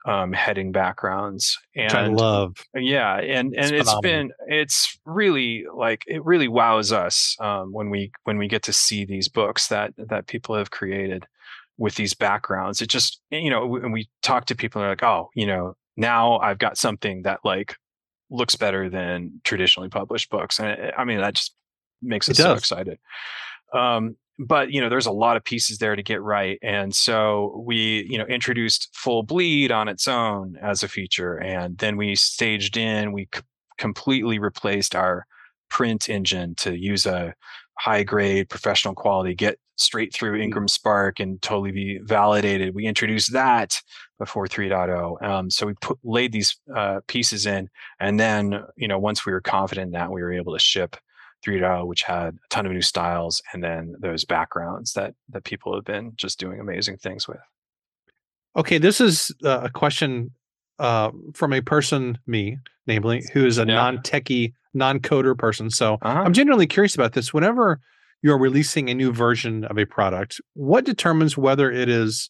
um, 0.06 0.32
heading 0.34 0.72
backgrounds 0.72 1.58
and 1.76 1.86
Which 1.86 1.94
I 1.94 2.08
love. 2.08 2.56
Yeah, 2.74 3.18
and 3.18 3.54
and 3.56 3.76
it's, 3.76 3.90
it's 3.90 4.00
been 4.02 4.32
it's 4.48 4.98
really 5.06 5.66
like 5.74 6.04
it 6.08 6.24
really 6.24 6.48
wows 6.48 6.92
us 6.92 7.36
um, 7.40 7.72
when 7.74 7.90
we 7.90 8.12
when 8.24 8.38
we 8.38 8.48
get 8.48 8.64
to 8.64 8.74
see 8.74 9.06
these 9.06 9.28
books 9.28 9.68
that 9.68 9.94
that 9.98 10.28
people 10.28 10.56
have 10.56 10.72
created 10.72 11.26
with 11.78 11.96
these 11.96 12.14
backgrounds. 12.14 12.82
It 12.82 12.88
just 12.88 13.22
you 13.30 13.50
know 13.50 13.66
when 13.66 13.92
we 13.92 14.10
talk 14.22 14.46
to 14.46 14.56
people, 14.56 14.82
they're 14.82 14.92
like, 14.92 15.04
oh, 15.04 15.30
you 15.36 15.46
know, 15.46 15.76
now 15.98 16.40
I've 16.40 16.60
got 16.60 16.78
something 16.78 17.24
that 17.24 17.40
like 17.44 17.76
looks 18.30 18.56
better 18.56 18.90
than 18.90 19.42
traditionally 19.44 19.90
published 19.90 20.30
books, 20.30 20.60
and 20.60 20.70
it, 20.70 20.94
I 20.98 21.04
mean 21.04 21.20
that 21.20 21.36
just 21.36 21.56
makes 22.02 22.30
us 22.30 22.38
so 22.38 22.54
excited. 22.54 23.00
Um, 23.74 24.16
but 24.40 24.72
you 24.72 24.80
know 24.80 24.90
there's 24.90 25.06
a 25.06 25.12
lot 25.12 25.36
of 25.36 25.44
pieces 25.44 25.78
there 25.78 25.96
to 25.96 26.02
get 26.02 26.22
right 26.22 26.58
and 26.64 26.96
so 26.96 27.62
we 27.66 28.08
you 28.10 28.18
know 28.18 28.26
introduced 28.26 28.90
full 28.94 29.22
bleed 29.22 29.72
on 29.72 29.88
its 29.88 30.08
own 30.08 30.56
as 30.62 30.82
a 30.82 30.88
feature 30.88 31.36
and 31.38 31.78
then 31.78 31.98
we 31.98 32.16
staged 32.16 32.78
in 32.78 33.12
we 33.12 33.28
c- 33.36 33.42
completely 33.78 34.40
replaced 34.40 34.96
our 34.96 35.26
print 35.70 36.10
engine 36.10 36.56
to 36.56 36.78
use 36.78 37.06
a 37.06 37.34
high 37.78 38.04
grade 38.04 38.50
professional 38.50 38.96
quality 38.96 39.36
get 39.36 39.60
straight 39.76 40.14
through 40.14 40.38
mm. 40.38 40.44
ingram 40.44 40.68
spark 40.68 41.20
and 41.20 41.42
totally 41.42 41.72
be 41.72 42.00
validated 42.04 42.74
we 42.74 42.86
introduced 42.86 43.34
that 43.34 43.82
before 44.20 44.48
3.0 44.48 45.22
um, 45.22 45.50
so 45.50 45.66
we 45.68 45.74
put 45.82 45.98
laid 46.04 46.32
these 46.32 46.58
uh, 46.76 47.00
pieces 47.08 47.46
in 47.46 47.70
and 48.00 48.20
then 48.20 48.64
you 48.78 48.88
know 48.88 49.00
once 49.00 49.26
we 49.26 49.34
were 49.34 49.42
confident 49.42 49.88
in 49.88 49.92
that 49.92 50.12
we 50.12 50.22
were 50.22 50.34
able 50.34 50.54
to 50.54 50.60
ship 50.60 50.96
3.0, 51.48 51.88
which 51.88 52.04
had 52.04 52.36
a 52.36 52.48
ton 52.50 52.66
of 52.66 52.72
new 52.72 52.82
styles, 52.82 53.42
and 53.54 53.64
then 53.64 53.96
those 54.00 54.26
backgrounds 54.26 54.94
that 54.94 55.14
that 55.30 55.44
people 55.44 55.74
have 55.76 55.86
been 55.86 56.14
just 56.16 56.40
doing 56.40 56.60
amazing 56.60 56.98
things 56.98 57.28
with. 57.28 57.40
Okay, 58.56 58.78
this 58.78 59.00
is 59.00 59.32
uh, 59.44 59.62
a 59.64 59.70
question 59.70 60.32
uh, 60.80 61.12
from 61.34 61.54
a 61.54 61.62
person, 61.62 62.18
me, 62.26 62.58
namely, 62.88 63.24
who 63.34 63.46
is 63.46 63.58
a 63.58 63.62
yeah. 63.62 63.76
non-techie, 63.76 64.54
non-coder 64.74 65.38
person. 65.38 65.70
So 65.70 65.98
uh-huh. 66.02 66.24
I'm 66.26 66.34
genuinely 66.34 66.68
curious 66.68 66.96
about 66.96 67.14
this. 67.14 67.34
Whenever 67.34 67.80
you're 68.22 68.38
releasing 68.38 68.90
a 68.90 68.94
new 68.94 69.12
version 69.12 69.66
of 69.66 69.78
a 69.78 69.86
product, 69.86 70.42
what 70.54 70.86
determines 70.86 71.38
whether 71.38 71.72
it 71.72 71.90
is, 71.90 72.30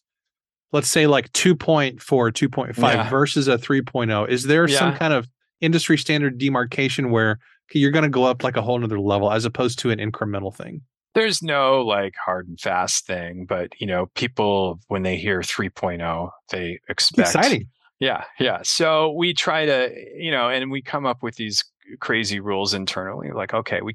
let's 0.72 0.88
say, 0.88 1.06
like 1.06 1.32
2.4, 1.32 1.96
2.5 1.98 2.78
yeah. 2.78 3.08
versus 3.08 3.48
a 3.48 3.56
3.0? 3.56 4.28
Is 4.28 4.44
there 4.44 4.68
yeah. 4.68 4.78
some 4.78 4.94
kind 4.94 5.12
of 5.12 5.28
industry 5.60 5.98
standard 5.98 6.38
demarcation 6.38 7.10
where 7.10 7.38
you're 7.72 7.90
going 7.90 8.04
to 8.04 8.08
go 8.08 8.24
up 8.24 8.42
like 8.42 8.56
a 8.56 8.62
whole 8.62 8.78
nother 8.78 9.00
level 9.00 9.30
as 9.30 9.44
opposed 9.44 9.78
to 9.80 9.90
an 9.90 9.98
incremental 9.98 10.54
thing. 10.54 10.82
There's 11.14 11.42
no 11.42 11.82
like 11.82 12.14
hard 12.24 12.48
and 12.48 12.60
fast 12.60 13.06
thing 13.06 13.44
but 13.48 13.72
you 13.80 13.86
know 13.86 14.06
people 14.14 14.80
when 14.88 15.02
they 15.02 15.16
hear 15.16 15.40
3.0 15.40 16.30
they 16.50 16.78
expect 16.88 17.34
exciting. 17.34 17.68
Yeah 17.98 18.24
yeah. 18.38 18.60
So 18.62 19.12
we 19.12 19.34
try 19.34 19.66
to 19.66 19.90
you 20.16 20.30
know 20.30 20.48
and 20.48 20.70
we 20.70 20.82
come 20.82 21.06
up 21.06 21.22
with 21.22 21.36
these 21.36 21.64
crazy 21.98 22.38
rules 22.38 22.72
internally 22.72 23.32
like 23.32 23.52
okay 23.52 23.80
we 23.82 23.94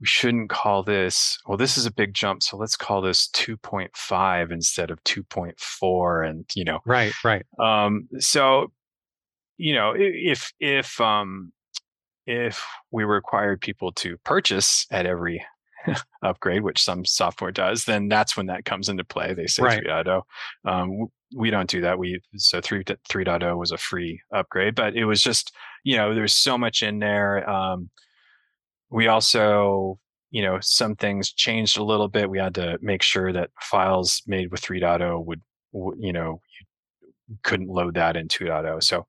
we 0.00 0.06
shouldn't 0.06 0.50
call 0.50 0.82
this 0.82 1.38
well 1.46 1.56
this 1.56 1.78
is 1.78 1.86
a 1.86 1.92
big 1.92 2.12
jump 2.12 2.42
so 2.42 2.56
let's 2.56 2.76
call 2.76 3.00
this 3.00 3.28
2.5 3.28 4.50
instead 4.50 4.90
of 4.90 5.02
2.4 5.04 6.28
and 6.28 6.44
you 6.54 6.64
know. 6.64 6.80
Right 6.84 7.12
right. 7.24 7.46
Um 7.60 8.08
so 8.18 8.72
you 9.58 9.74
know 9.74 9.94
if 9.96 10.52
if 10.58 11.00
um 11.00 11.52
if 12.26 12.64
we 12.90 13.04
required 13.04 13.60
people 13.60 13.92
to 13.92 14.16
purchase 14.18 14.86
at 14.90 15.06
every 15.06 15.44
upgrade, 16.22 16.62
which 16.62 16.82
some 16.82 17.04
software 17.04 17.52
does, 17.52 17.84
then 17.84 18.08
that's 18.08 18.36
when 18.36 18.46
that 18.46 18.64
comes 18.64 18.88
into 18.88 19.04
play. 19.04 19.34
They 19.34 19.46
say 19.46 19.62
right. 19.62 19.84
3.0. 19.84 20.22
Um, 20.64 21.08
we 21.34 21.50
don't 21.50 21.68
do 21.68 21.80
that. 21.80 21.98
We 21.98 22.20
so 22.36 22.60
3 22.60 22.84
3.0 22.84 23.56
was 23.56 23.72
a 23.72 23.78
free 23.78 24.20
upgrade, 24.34 24.74
but 24.74 24.94
it 24.94 25.04
was 25.04 25.22
just 25.22 25.52
you 25.84 25.96
know 25.96 26.14
there's 26.14 26.34
so 26.34 26.58
much 26.58 26.82
in 26.82 26.98
there. 26.98 27.48
Um, 27.48 27.90
we 28.90 29.06
also 29.08 29.98
you 30.30 30.42
know 30.42 30.58
some 30.60 30.94
things 30.94 31.32
changed 31.32 31.78
a 31.78 31.84
little 31.84 32.08
bit. 32.08 32.28
We 32.28 32.38
had 32.38 32.54
to 32.56 32.78
make 32.82 33.02
sure 33.02 33.32
that 33.32 33.50
files 33.60 34.22
made 34.26 34.50
with 34.50 34.60
3.0 34.60 35.24
would 35.24 35.40
you 35.98 36.12
know 36.12 36.40
couldn't 37.42 37.68
load 37.68 37.94
that 37.94 38.16
in 38.16 38.28
2.0. 38.28 38.82
So 38.82 39.06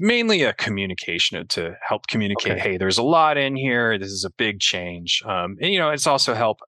mainly 0.00 0.42
a 0.42 0.52
communication 0.54 1.46
to 1.48 1.76
help 1.86 2.06
communicate, 2.06 2.52
okay. 2.52 2.60
hey, 2.60 2.76
there's 2.76 2.98
a 2.98 3.02
lot 3.02 3.36
in 3.36 3.56
here. 3.56 3.98
This 3.98 4.10
is 4.10 4.24
a 4.24 4.30
big 4.30 4.60
change. 4.60 5.22
Um, 5.24 5.56
and, 5.60 5.72
you 5.72 5.78
know, 5.78 5.90
it's 5.90 6.06
also 6.06 6.34
help, 6.34 6.58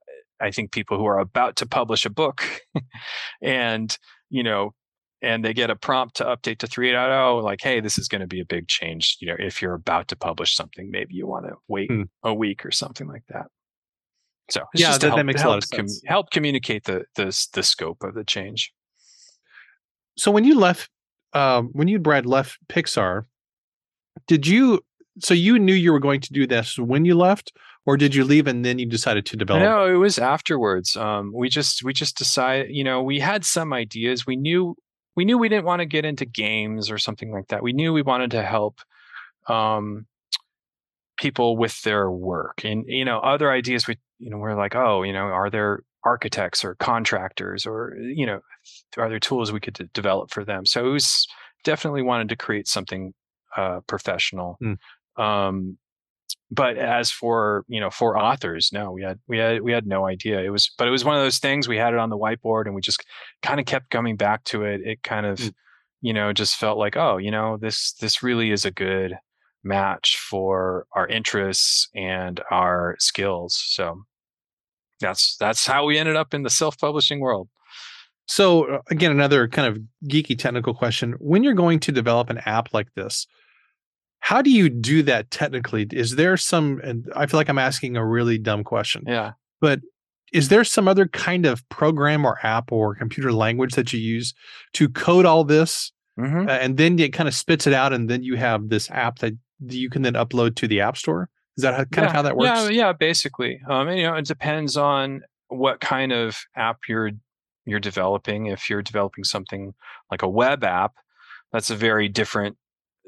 I 0.40 0.50
think, 0.50 0.72
people 0.72 0.98
who 0.98 1.06
are 1.06 1.18
about 1.18 1.56
to 1.56 1.66
publish 1.66 2.06
a 2.06 2.10
book 2.10 2.44
and, 3.42 3.96
you 4.30 4.42
know, 4.42 4.74
and 5.22 5.44
they 5.44 5.54
get 5.54 5.70
a 5.70 5.76
prompt 5.76 6.16
to 6.16 6.24
update 6.24 6.58
to 6.58 6.66
3.0 6.66 7.44
like 7.44 7.60
hey 7.62 7.78
this 7.78 7.96
is 7.96 8.08
going 8.08 8.22
to 8.22 8.26
be 8.26 8.40
a 8.40 8.44
big 8.44 8.66
change 8.66 9.18
you 9.20 9.28
know 9.28 9.36
if 9.38 9.62
you're 9.62 9.74
about 9.74 10.08
to 10.08 10.16
publish 10.16 10.56
something 10.56 10.90
maybe 10.90 11.14
you 11.14 11.28
want 11.28 11.46
to 11.46 11.52
wait 11.68 11.88
hmm. 11.88 12.02
a 12.24 12.34
week 12.34 12.66
or 12.66 12.72
something 12.72 13.06
like 13.06 13.22
that 13.28 13.46
so 14.50 14.64
yeah 14.74 14.98
that, 14.98 15.02
help, 15.02 15.16
that, 15.16 15.24
makes 15.24 15.40
help, 15.40 15.50
a 15.50 15.52
lot 15.52 15.58
of 15.58 15.64
sense 15.64 16.00
com- 16.00 16.08
help 16.08 16.30
communicate 16.32 16.82
the, 16.86 17.04
the 17.14 17.46
the 17.52 17.62
scope 17.62 18.02
of 18.02 18.14
the 18.14 18.24
change 18.24 18.72
so 20.16 20.30
when 20.30 20.44
you 20.44 20.58
left, 20.58 20.90
um, 21.32 21.70
when 21.72 21.88
you 21.88 21.98
Brad 21.98 22.26
left 22.26 22.58
Pixar, 22.68 23.24
did 24.26 24.46
you? 24.46 24.80
So 25.20 25.34
you 25.34 25.58
knew 25.58 25.74
you 25.74 25.92
were 25.92 26.00
going 26.00 26.20
to 26.20 26.32
do 26.32 26.46
this 26.46 26.78
when 26.78 27.04
you 27.04 27.14
left, 27.14 27.52
or 27.84 27.96
did 27.96 28.14
you 28.14 28.24
leave 28.24 28.46
and 28.46 28.64
then 28.64 28.78
you 28.78 28.86
decided 28.86 29.26
to 29.26 29.36
develop? 29.36 29.62
No, 29.62 29.86
it 29.86 29.98
was 29.98 30.18
afterwards. 30.18 30.96
Um, 30.96 31.32
we 31.34 31.48
just 31.48 31.82
we 31.82 31.92
just 31.92 32.16
decided. 32.16 32.70
You 32.70 32.84
know, 32.84 33.02
we 33.02 33.20
had 33.20 33.44
some 33.44 33.72
ideas. 33.72 34.26
We 34.26 34.36
knew 34.36 34.76
we 35.16 35.24
knew 35.24 35.38
we 35.38 35.48
didn't 35.48 35.64
want 35.64 35.80
to 35.80 35.86
get 35.86 36.04
into 36.04 36.24
games 36.24 36.90
or 36.90 36.98
something 36.98 37.32
like 37.32 37.48
that. 37.48 37.62
We 37.62 37.72
knew 37.72 37.92
we 37.92 38.02
wanted 38.02 38.30
to 38.32 38.42
help 38.42 38.80
um, 39.48 40.06
people 41.18 41.56
with 41.56 41.80
their 41.82 42.10
work, 42.10 42.64
and 42.64 42.84
you 42.86 43.04
know, 43.04 43.18
other 43.18 43.50
ideas. 43.50 43.86
We 43.86 43.98
you 44.18 44.30
know 44.30 44.38
we're 44.38 44.56
like, 44.56 44.74
oh, 44.74 45.02
you 45.02 45.12
know, 45.12 45.24
are 45.24 45.50
there 45.50 45.80
architects 46.04 46.64
or 46.64 46.74
contractors 46.76 47.66
or 47.66 47.96
you 47.98 48.26
know 48.26 48.40
are 48.96 49.08
there 49.08 49.20
tools 49.20 49.52
we 49.52 49.60
could 49.60 49.74
d- 49.74 49.88
develop 49.92 50.30
for 50.30 50.44
them? 50.44 50.66
So 50.66 50.86
it 50.86 50.90
was 50.90 51.26
definitely 51.64 52.02
wanted 52.02 52.28
to 52.30 52.36
create 52.36 52.68
something 52.68 53.12
uh, 53.56 53.80
professional. 53.86 54.58
Mm. 54.62 54.76
um, 55.16 55.78
but 56.50 56.76
as 56.76 57.10
for 57.10 57.64
you 57.68 57.80
know 57.80 57.90
for 57.90 58.18
authors 58.18 58.70
no 58.72 58.90
we 58.90 59.02
had 59.02 59.18
we 59.26 59.38
had 59.38 59.62
we 59.62 59.72
had 59.72 59.86
no 59.86 60.06
idea. 60.06 60.40
It 60.40 60.50
was 60.50 60.70
but 60.76 60.88
it 60.88 60.90
was 60.90 61.04
one 61.04 61.16
of 61.16 61.22
those 61.22 61.38
things 61.38 61.68
we 61.68 61.78
had 61.78 61.94
it 61.94 61.98
on 61.98 62.10
the 62.10 62.18
whiteboard 62.18 62.66
and 62.66 62.74
we 62.74 62.80
just 62.80 63.04
kind 63.42 63.58
of 63.58 63.66
kept 63.66 63.90
coming 63.90 64.16
back 64.16 64.44
to 64.44 64.64
it. 64.64 64.80
It 64.84 65.02
kind 65.02 65.26
of 65.26 65.38
mm. 65.38 65.52
you 66.00 66.12
know 66.12 66.32
just 66.32 66.56
felt 66.56 66.78
like 66.78 66.96
oh 66.96 67.16
you 67.16 67.30
know 67.30 67.56
this 67.56 67.92
this 67.94 68.22
really 68.22 68.50
is 68.50 68.64
a 68.64 68.70
good 68.70 69.16
match 69.64 70.18
for 70.18 70.86
our 70.92 71.06
interests 71.06 71.88
and 71.94 72.40
our 72.50 72.96
skills. 72.98 73.62
So 73.64 74.02
that's 75.02 75.36
that's 75.36 75.66
how 75.66 75.84
we 75.84 75.98
ended 75.98 76.16
up 76.16 76.32
in 76.32 76.42
the 76.42 76.50
self-publishing 76.50 77.20
world 77.20 77.48
so 78.26 78.64
uh, 78.64 78.78
again 78.90 79.10
another 79.10 79.48
kind 79.48 79.68
of 79.68 79.82
geeky 80.08 80.38
technical 80.38 80.72
question 80.72 81.14
when 81.18 81.42
you're 81.42 81.52
going 81.54 81.78
to 81.80 81.92
develop 81.92 82.30
an 82.30 82.38
app 82.46 82.72
like 82.72 82.88
this 82.94 83.26
how 84.22 84.40
do 84.40 84.50
you 84.50 84.68
do 84.68 85.02
that 85.02 85.32
technically? 85.32 85.88
Is 85.90 86.14
there 86.14 86.36
some, 86.36 86.80
and 86.84 87.10
I 87.16 87.26
feel 87.26 87.38
like 87.38 87.48
I'm 87.48 87.58
asking 87.58 87.96
a 87.96 88.06
really 88.06 88.38
dumb 88.38 88.62
question. 88.62 89.02
Yeah. 89.04 89.32
But 89.60 89.80
is 90.32 90.48
there 90.48 90.62
some 90.62 90.86
other 90.86 91.08
kind 91.08 91.44
of 91.44 91.68
program 91.70 92.24
or 92.24 92.38
app 92.44 92.70
or 92.70 92.94
computer 92.94 93.32
language 93.32 93.74
that 93.74 93.92
you 93.92 93.98
use 93.98 94.32
to 94.74 94.88
code 94.88 95.26
all 95.26 95.42
this? 95.42 95.90
Mm-hmm. 96.20 96.48
Uh, 96.48 96.52
and 96.52 96.76
then 96.76 97.00
it 97.00 97.12
kind 97.12 97.28
of 97.28 97.34
spits 97.34 97.66
it 97.66 97.72
out, 97.72 97.92
and 97.92 98.08
then 98.08 98.22
you 98.22 98.36
have 98.36 98.68
this 98.68 98.88
app 98.92 99.18
that 99.18 99.34
you 99.58 99.90
can 99.90 100.02
then 100.02 100.14
upload 100.14 100.54
to 100.56 100.68
the 100.68 100.80
App 100.80 100.96
Store. 100.96 101.28
Is 101.56 101.62
that 101.62 101.74
how, 101.74 101.84
kind 101.84 101.90
yeah. 101.96 102.06
of 102.06 102.12
how 102.12 102.22
that 102.22 102.36
works? 102.36 102.48
Yeah, 102.48 102.68
yeah, 102.68 102.92
basically. 102.92 103.60
Um, 103.68 103.88
and, 103.88 103.98
you 103.98 104.04
know, 104.04 104.14
it 104.14 104.26
depends 104.26 104.76
on 104.76 105.22
what 105.48 105.80
kind 105.80 106.12
of 106.12 106.38
app 106.56 106.78
you're 106.88 107.10
you're 107.64 107.80
developing. 107.80 108.46
If 108.46 108.68
you're 108.68 108.82
developing 108.82 109.24
something 109.24 109.74
like 110.10 110.22
a 110.22 110.28
web 110.28 110.64
app, 110.64 110.94
that's 111.52 111.70
a 111.70 111.76
very 111.76 112.08
different 112.08 112.56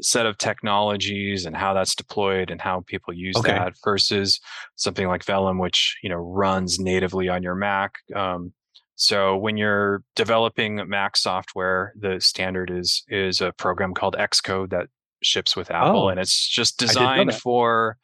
set 0.00 0.26
of 0.26 0.36
technologies 0.38 1.46
and 1.46 1.56
how 1.56 1.72
that's 1.72 1.94
deployed 1.94 2.50
and 2.50 2.60
how 2.60 2.84
people 2.86 3.14
use 3.14 3.36
okay. 3.36 3.52
that 3.52 3.74
versus 3.84 4.40
something 4.76 5.06
like 5.06 5.24
Vellum, 5.24 5.58
which 5.58 5.96
you 6.02 6.08
know 6.08 6.16
runs 6.16 6.78
natively 6.78 7.28
on 7.28 7.42
your 7.42 7.54
Mac. 7.54 7.94
Um, 8.14 8.52
so 8.96 9.36
when 9.36 9.56
you're 9.56 10.02
developing 10.14 10.88
Mac 10.88 11.16
software, 11.16 11.92
the 11.98 12.20
standard 12.20 12.70
is 12.70 13.04
is 13.08 13.40
a 13.40 13.52
program 13.52 13.94
called 13.94 14.16
Xcode 14.18 14.70
that 14.70 14.88
ships 15.22 15.56
with 15.56 15.70
Apple, 15.70 16.04
oh, 16.04 16.08
and 16.08 16.20
it's 16.20 16.48
just 16.48 16.78
designed 16.78 17.34
for 17.34 17.96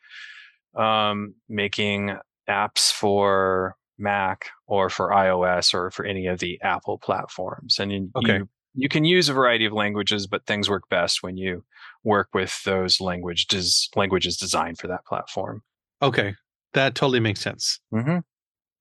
um, 0.77 1.35
making 1.49 2.17
apps 2.49 2.93
for 2.93 3.77
Mac 3.99 4.51
or 4.67 4.89
for 4.89 5.11
iOS 5.11 5.75
or 5.75 5.91
for 5.91 6.05
any 6.05 6.27
of 6.27 6.39
the 6.39 6.61
Apple 6.63 6.99
platforms. 6.99 7.79
And 7.79 7.93
you, 7.93 8.11
okay. 8.17 8.39
you 8.39 8.49
you 8.75 8.89
can 8.89 9.05
use 9.05 9.29
a 9.29 9.33
variety 9.33 9.65
of 9.65 9.73
languages, 9.73 10.27
but 10.27 10.47
things 10.47 10.71
work 10.71 10.89
best 10.89 11.23
when 11.23 11.37
you 11.37 11.65
work 12.05 12.29
with 12.33 12.63
those 12.65 13.01
language 13.01 13.47
des- 13.47 13.89
languages 13.97 14.37
designed 14.37 14.79
for 14.79 14.87
that 14.87 15.05
platform. 15.07 15.63
Okay, 16.03 16.35
that 16.75 16.95
totally 16.95 17.21
makes 17.21 17.41
sense. 17.41 17.81
Mm-hmm. 17.93 18.19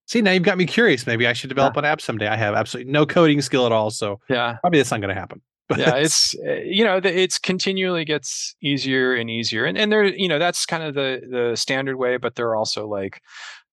See, 0.05 0.21
now 0.21 0.31
you've 0.31 0.43
got 0.43 0.57
me 0.57 0.65
curious. 0.65 1.05
Maybe 1.05 1.27
I 1.27 1.33
should 1.33 1.49
develop 1.49 1.75
yeah. 1.75 1.79
an 1.79 1.85
app 1.85 2.01
someday. 2.01 2.27
I 2.27 2.35
have 2.35 2.55
absolutely 2.55 2.91
no 2.91 3.05
coding 3.05 3.41
skill 3.41 3.65
at 3.65 3.71
all, 3.71 3.89
so 3.89 4.19
yeah, 4.29 4.57
probably 4.61 4.79
that's 4.79 4.91
not 4.91 5.01
going 5.01 5.13
to 5.13 5.19
happen. 5.19 5.41
yeah, 5.77 5.95
it's 5.95 6.35
eh, 6.45 6.63
you 6.65 6.83
know 6.83 6.99
it's 7.03 7.37
continually 7.37 8.05
gets 8.05 8.55
easier 8.61 9.13
and 9.13 9.29
easier, 9.29 9.65
and 9.65 9.77
and 9.77 9.91
there 9.91 10.05
you 10.05 10.27
know 10.27 10.39
that's 10.39 10.65
kind 10.65 10.83
of 10.83 10.95
the 10.95 11.21
the 11.29 11.55
standard 11.55 11.97
way, 11.97 12.17
but 12.17 12.35
there 12.35 12.47
are 12.47 12.55
also 12.55 12.87
like 12.87 13.21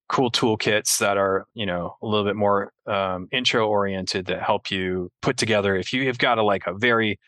cool 0.09 0.31
toolkits 0.31 0.99
that 0.99 1.17
are 1.17 1.47
you 1.55 1.67
know 1.67 1.97
a 2.03 2.07
little 2.07 2.25
bit 2.25 2.37
more 2.37 2.73
um, 2.87 3.29
intro 3.33 3.67
oriented 3.67 4.27
that 4.27 4.43
help 4.43 4.71
you 4.71 5.11
put 5.23 5.37
together 5.37 5.75
if 5.75 5.93
you 5.93 6.07
have 6.07 6.19
got 6.19 6.39
a 6.39 6.43
like 6.43 6.67
a 6.67 6.75
very 6.75 7.19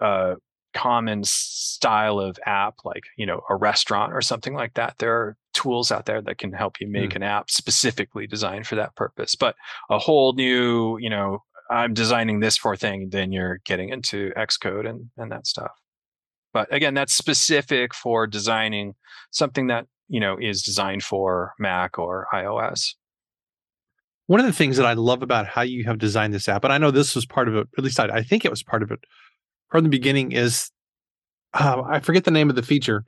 uh, 0.00 0.34
common 0.74 1.22
style 1.24 2.20
of 2.20 2.38
app 2.46 2.76
like 2.84 3.04
you 3.16 3.26
know 3.26 3.40
a 3.50 3.56
restaurant 3.56 4.12
or 4.12 4.20
something 4.20 4.54
like 4.54 4.74
that 4.74 4.94
there 4.98 5.14
are 5.14 5.36
tools 5.52 5.90
out 5.90 6.06
there 6.06 6.22
that 6.22 6.38
can 6.38 6.52
help 6.52 6.80
you 6.80 6.86
make 6.86 7.10
mm. 7.10 7.16
an 7.16 7.22
app 7.24 7.50
specifically 7.50 8.26
designed 8.26 8.66
for 8.66 8.76
that 8.76 8.94
purpose 8.94 9.34
but 9.34 9.56
a 9.90 9.98
whole 9.98 10.32
new 10.34 10.96
you 10.98 11.10
know 11.10 11.42
i'm 11.70 11.94
designing 11.94 12.40
this 12.40 12.56
for 12.56 12.76
thing 12.76 13.08
then 13.10 13.32
you're 13.32 13.60
getting 13.64 13.88
into 13.88 14.30
xcode 14.36 14.88
and 14.88 15.10
and 15.16 15.32
that 15.32 15.46
stuff 15.46 15.72
but 16.52 16.72
again 16.74 16.94
that's 16.94 17.14
specific 17.14 17.94
for 17.94 18.26
designing 18.26 18.94
something 19.30 19.68
that 19.68 19.86
you 20.10 20.20
know 20.20 20.36
is 20.38 20.62
designed 20.62 21.02
for 21.02 21.54
Mac 21.58 21.98
or 21.98 22.26
iOS. 22.34 22.94
One 24.26 24.40
of 24.40 24.46
the 24.46 24.52
things 24.52 24.76
that 24.76 24.86
I 24.86 24.92
love 24.92 25.22
about 25.22 25.46
how 25.46 25.62
you 25.62 25.84
have 25.84 25.98
designed 25.98 26.34
this 26.34 26.48
app, 26.48 26.64
and 26.64 26.72
I 26.72 26.78
know 26.78 26.90
this 26.90 27.14
was 27.14 27.26
part 27.26 27.48
of 27.48 27.56
it, 27.56 27.66
at 27.78 27.82
least 27.82 27.98
I, 27.98 28.06
I 28.06 28.22
think 28.22 28.44
it 28.44 28.50
was 28.50 28.62
part 28.62 28.82
of 28.82 28.90
it 28.90 29.00
from 29.70 29.82
the 29.84 29.90
beginning, 29.90 30.32
is 30.32 30.70
uh, 31.54 31.82
I 31.88 32.00
forget 32.00 32.24
the 32.24 32.30
name 32.30 32.50
of 32.50 32.56
the 32.56 32.62
feature. 32.62 33.04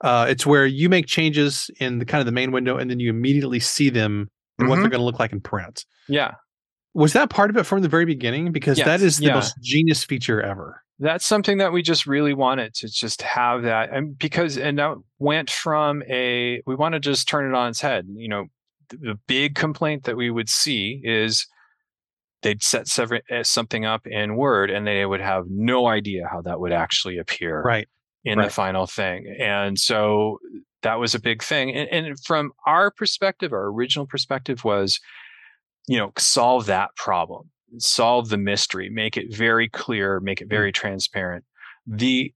Uh, 0.00 0.26
it's 0.28 0.44
where 0.44 0.66
you 0.66 0.88
make 0.88 1.06
changes 1.06 1.70
in 1.78 1.98
the 1.98 2.04
kind 2.04 2.20
of 2.20 2.26
the 2.26 2.32
main 2.32 2.50
window, 2.50 2.76
and 2.78 2.90
then 2.90 2.98
you 2.98 3.10
immediately 3.10 3.60
see 3.60 3.90
them 3.90 4.30
and 4.58 4.64
mm-hmm. 4.64 4.68
what 4.68 4.76
they're 4.76 4.84
mm-hmm. 4.84 4.92
going 4.92 5.00
to 5.00 5.04
look 5.04 5.20
like 5.20 5.32
in 5.32 5.40
print. 5.40 5.84
Yeah. 6.08 6.32
Was 6.94 7.12
that 7.12 7.28
part 7.28 7.50
of 7.50 7.56
it 7.56 7.64
from 7.64 7.82
the 7.82 7.88
very 7.88 8.04
beginning? 8.04 8.52
Because 8.52 8.78
yes. 8.78 8.86
that 8.86 9.02
is 9.02 9.18
the 9.18 9.26
yeah. 9.26 9.34
most 9.34 9.54
genius 9.60 10.04
feature 10.04 10.40
ever 10.40 10.84
that's 10.98 11.26
something 11.26 11.58
that 11.58 11.72
we 11.72 11.82
just 11.82 12.06
really 12.06 12.34
wanted 12.34 12.72
to 12.74 12.88
just 12.88 13.22
have 13.22 13.62
that 13.62 13.90
and 13.92 14.16
because 14.18 14.56
and 14.56 14.78
that 14.78 14.96
went 15.18 15.50
from 15.50 16.02
a 16.08 16.62
we 16.66 16.74
want 16.74 16.92
to 16.92 17.00
just 17.00 17.28
turn 17.28 17.48
it 17.48 17.56
on 17.56 17.70
its 17.70 17.80
head 17.80 18.06
you 18.14 18.28
know 18.28 18.46
the 18.90 19.18
big 19.26 19.54
complaint 19.54 20.04
that 20.04 20.16
we 20.16 20.30
would 20.30 20.48
see 20.48 21.00
is 21.04 21.46
they'd 22.42 22.62
set 22.62 22.86
eh, 23.30 23.42
something 23.42 23.84
up 23.84 24.06
in 24.06 24.36
word 24.36 24.70
and 24.70 24.86
they 24.86 25.04
would 25.04 25.20
have 25.20 25.44
no 25.48 25.86
idea 25.86 26.28
how 26.30 26.40
that 26.40 26.60
would 26.60 26.72
actually 26.72 27.18
appear 27.18 27.62
right 27.62 27.88
in 28.24 28.38
right. 28.38 28.44
the 28.44 28.50
final 28.50 28.86
thing 28.86 29.34
and 29.40 29.78
so 29.78 30.38
that 30.82 31.00
was 31.00 31.14
a 31.14 31.20
big 31.20 31.42
thing 31.42 31.72
and, 31.72 32.06
and 32.06 32.20
from 32.20 32.52
our 32.66 32.90
perspective 32.90 33.52
our 33.52 33.66
original 33.66 34.06
perspective 34.06 34.64
was 34.64 35.00
you 35.86 35.98
know 35.98 36.12
solve 36.16 36.66
that 36.66 36.90
problem 36.96 37.50
solve 37.78 38.28
the 38.28 38.38
mystery, 38.38 38.88
make 38.90 39.16
it 39.16 39.34
very 39.34 39.68
clear, 39.68 40.20
make 40.20 40.40
it 40.40 40.48
very 40.48 40.70
mm. 40.70 40.74
transparent. 40.74 41.44
The 41.86 42.32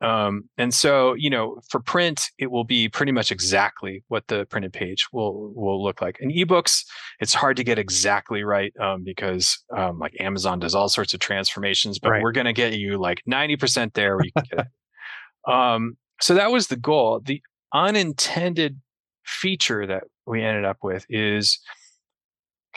um, 0.00 0.48
and 0.56 0.72
so 0.72 1.14
you 1.14 1.28
know 1.28 1.60
for 1.68 1.80
print 1.80 2.30
it 2.38 2.52
will 2.52 2.62
be 2.62 2.88
pretty 2.88 3.10
much 3.10 3.32
exactly 3.32 4.04
what 4.06 4.28
the 4.28 4.46
printed 4.46 4.72
page 4.72 5.08
will 5.12 5.52
will 5.56 5.82
look 5.82 6.00
like 6.00 6.18
in 6.20 6.30
ebooks 6.30 6.84
it's 7.18 7.34
hard 7.34 7.56
to 7.56 7.64
get 7.64 7.80
exactly 7.80 8.44
right 8.44 8.72
um, 8.80 9.02
because 9.02 9.60
um, 9.76 9.98
like 9.98 10.14
amazon 10.20 10.60
does 10.60 10.72
all 10.72 10.88
sorts 10.88 11.14
of 11.14 11.18
transformations 11.18 11.98
but 11.98 12.10
right. 12.10 12.22
we're 12.22 12.30
going 12.30 12.46
to 12.46 12.52
get 12.52 12.74
you 12.74 12.96
like 12.96 13.24
90% 13.28 13.92
there 13.94 14.14
where 14.14 14.24
you 14.24 14.30
can 14.30 14.44
get 14.48 14.66
it 14.66 15.52
um, 15.52 15.96
so 16.20 16.32
that 16.32 16.52
was 16.52 16.68
the 16.68 16.76
goal 16.76 17.20
the 17.24 17.42
unintended 17.74 18.80
feature 19.24 19.84
that 19.84 20.04
we 20.26 20.44
ended 20.44 20.64
up 20.64 20.78
with 20.80 21.06
is 21.08 21.58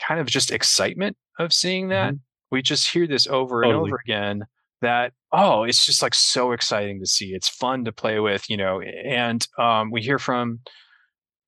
kind 0.06 0.20
of 0.20 0.28
just 0.28 0.52
excitement 0.52 1.18
of 1.40 1.54
seeing 1.54 1.90
that. 1.90 2.14
Mm-hmm. 2.14 2.22
We 2.52 2.62
just 2.62 2.92
hear 2.92 3.08
this 3.08 3.28
over 3.28 3.64
totally. 3.64 3.76
and 3.76 3.94
over 3.94 4.00
again 4.06 4.46
that 4.82 5.14
oh 5.32 5.64
it's 5.64 5.86
just 5.86 6.02
like 6.02 6.14
so 6.14 6.52
exciting 6.52 7.00
to 7.00 7.06
see 7.06 7.34
it's 7.34 7.48
fun 7.48 7.86
to 7.86 7.92
play 7.92 8.20
with 8.20 8.50
you 8.50 8.58
know 8.58 8.82
and 8.82 9.48
um, 9.58 9.92
we 9.92 10.02
hear 10.02 10.20
from 10.20 10.60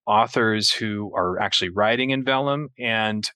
authors 0.05 0.71
who 0.71 1.11
are 1.15 1.39
actually 1.39 1.69
writing 1.69 2.11
in 2.11 2.23
vellum 2.23 2.69
and 2.79 3.29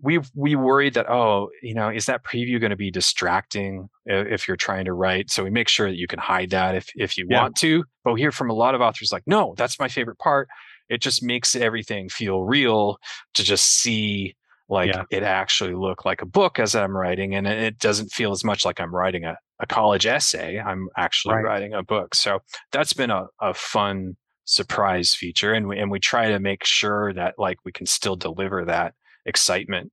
we 0.00 0.20
we 0.34 0.54
worried 0.54 0.94
that 0.94 1.10
oh 1.10 1.48
you 1.62 1.74
know 1.74 1.88
is 1.88 2.06
that 2.06 2.24
preview 2.24 2.60
going 2.60 2.70
to 2.70 2.76
be 2.76 2.90
distracting 2.90 3.88
if 4.06 4.46
you're 4.46 4.56
trying 4.56 4.84
to 4.84 4.92
write 4.92 5.30
so 5.30 5.42
we 5.42 5.50
make 5.50 5.68
sure 5.68 5.88
that 5.88 5.96
you 5.96 6.06
can 6.06 6.18
hide 6.18 6.50
that 6.50 6.74
if 6.74 6.88
if 6.94 7.16
you 7.16 7.26
yeah. 7.28 7.40
want 7.42 7.56
to 7.56 7.84
but 8.04 8.12
we 8.12 8.20
hear 8.20 8.32
from 8.32 8.50
a 8.50 8.54
lot 8.54 8.74
of 8.74 8.80
authors 8.80 9.10
like 9.12 9.24
no 9.26 9.54
that's 9.56 9.80
my 9.80 9.88
favorite 9.88 10.18
part 10.18 10.48
it 10.88 11.00
just 11.00 11.22
makes 11.22 11.54
everything 11.56 12.08
feel 12.08 12.42
real 12.42 12.98
to 13.34 13.42
just 13.42 13.80
see 13.80 14.34
like 14.68 14.94
yeah. 14.94 15.04
it 15.10 15.22
actually 15.22 15.74
look 15.74 16.04
like 16.04 16.22
a 16.22 16.26
book 16.26 16.58
as 16.58 16.74
I'm 16.74 16.96
writing, 16.96 17.34
and 17.34 17.46
it 17.46 17.78
doesn't 17.78 18.12
feel 18.12 18.32
as 18.32 18.44
much 18.44 18.64
like 18.64 18.80
I'm 18.80 18.94
writing 18.94 19.24
a, 19.24 19.36
a 19.60 19.66
college 19.66 20.06
essay. 20.06 20.58
I'm 20.58 20.88
actually 20.96 21.36
right. 21.36 21.44
writing 21.44 21.74
a 21.74 21.82
book. 21.82 22.14
So 22.14 22.40
that's 22.72 22.92
been 22.92 23.10
a, 23.10 23.26
a 23.40 23.54
fun 23.54 24.16
surprise 24.44 25.14
feature, 25.14 25.52
and 25.52 25.68
we 25.68 25.78
and 25.78 25.90
we 25.90 26.00
try 26.00 26.28
to 26.28 26.38
make 26.38 26.64
sure 26.64 27.12
that 27.14 27.34
like 27.38 27.58
we 27.64 27.72
can 27.72 27.86
still 27.86 28.16
deliver 28.16 28.64
that 28.64 28.94
excitement. 29.24 29.90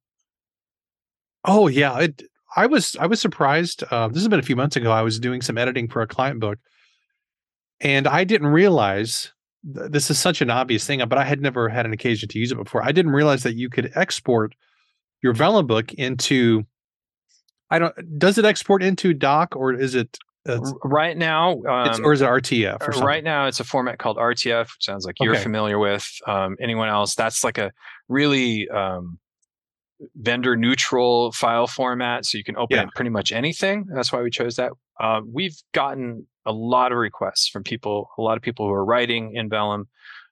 Oh 1.45 1.67
yeah, 1.67 1.99
it, 1.99 2.23
I 2.55 2.65
was 2.65 2.95
I 2.99 3.05
was 3.05 3.21
surprised. 3.21 3.83
Uh, 3.89 4.07
this 4.07 4.17
has 4.17 4.27
been 4.27 4.39
a 4.39 4.43
few 4.43 4.55
months 4.55 4.75
ago. 4.75 4.91
I 4.91 5.03
was 5.03 5.19
doing 5.19 5.41
some 5.41 5.57
editing 5.57 5.87
for 5.87 6.01
a 6.01 6.07
client 6.07 6.39
book, 6.39 6.59
and 7.79 8.07
I 8.07 8.23
didn't 8.23 8.47
realize 8.47 9.31
this 9.65 10.11
is 10.11 10.19
such 10.19 10.41
an 10.41 10.51
obvious 10.51 10.85
thing, 10.85 11.01
but 11.07 11.17
I 11.17 11.23
had 11.23 11.41
never 11.41 11.67
had 11.69 11.85
an 11.85 11.93
occasion 11.93 12.29
to 12.29 12.39
use 12.39 12.51
it 12.51 12.55
before. 12.55 12.83
I 12.83 12.91
didn't 12.91 13.11
realize 13.11 13.43
that 13.43 13.55
you 13.55 13.69
could 13.69 13.91
export 13.95 14.53
your 15.23 15.33
Vellum 15.33 15.65
book 15.65 15.91
into. 15.93 16.63
I 17.71 17.79
don't. 17.79 18.19
Does 18.19 18.37
it 18.37 18.45
export 18.45 18.83
into 18.83 19.13
Doc 19.13 19.55
or 19.55 19.73
is 19.73 19.95
it? 19.95 20.17
Uh, 20.47 20.59
right 20.83 21.17
now, 21.17 21.53
um, 21.63 22.05
or 22.05 22.13
is 22.13 22.21
it 22.21 22.25
RTF? 22.25 22.87
Or 22.87 23.03
right 23.03 23.23
now, 23.23 23.47
it's 23.47 23.59
a 23.59 23.63
format 23.63 23.97
called 23.97 24.17
RTF, 24.17 24.65
which 24.65 24.85
sounds 24.85 25.03
like 25.03 25.15
you're 25.19 25.33
okay. 25.33 25.41
familiar 25.41 25.79
with. 25.79 26.07
Um, 26.27 26.55
anyone 26.61 26.87
else? 26.87 27.15
That's 27.15 27.43
like 27.43 27.57
a 27.57 27.71
really 28.07 28.69
um, 28.69 29.17
vendor 30.15 30.55
neutral 30.55 31.31
file 31.31 31.65
format, 31.65 32.25
so 32.25 32.37
you 32.37 32.43
can 32.43 32.57
open 32.57 32.77
yeah. 32.77 32.85
pretty 32.93 33.09
much 33.09 33.31
anything. 33.31 33.87
That's 33.91 34.13
why 34.13 34.21
we 34.21 34.29
chose 34.29 34.57
that. 34.57 34.71
Uh, 34.99 35.21
we've 35.27 35.57
gotten 35.73 36.27
a 36.45 36.51
lot 36.51 36.91
of 36.91 36.97
requests 36.97 37.47
from 37.47 37.63
people, 37.63 38.09
a 38.17 38.21
lot 38.21 38.37
of 38.37 38.43
people 38.43 38.65
who 38.67 38.73
are 38.73 38.85
writing 38.85 39.35
in 39.35 39.49
Vellum 39.49 39.87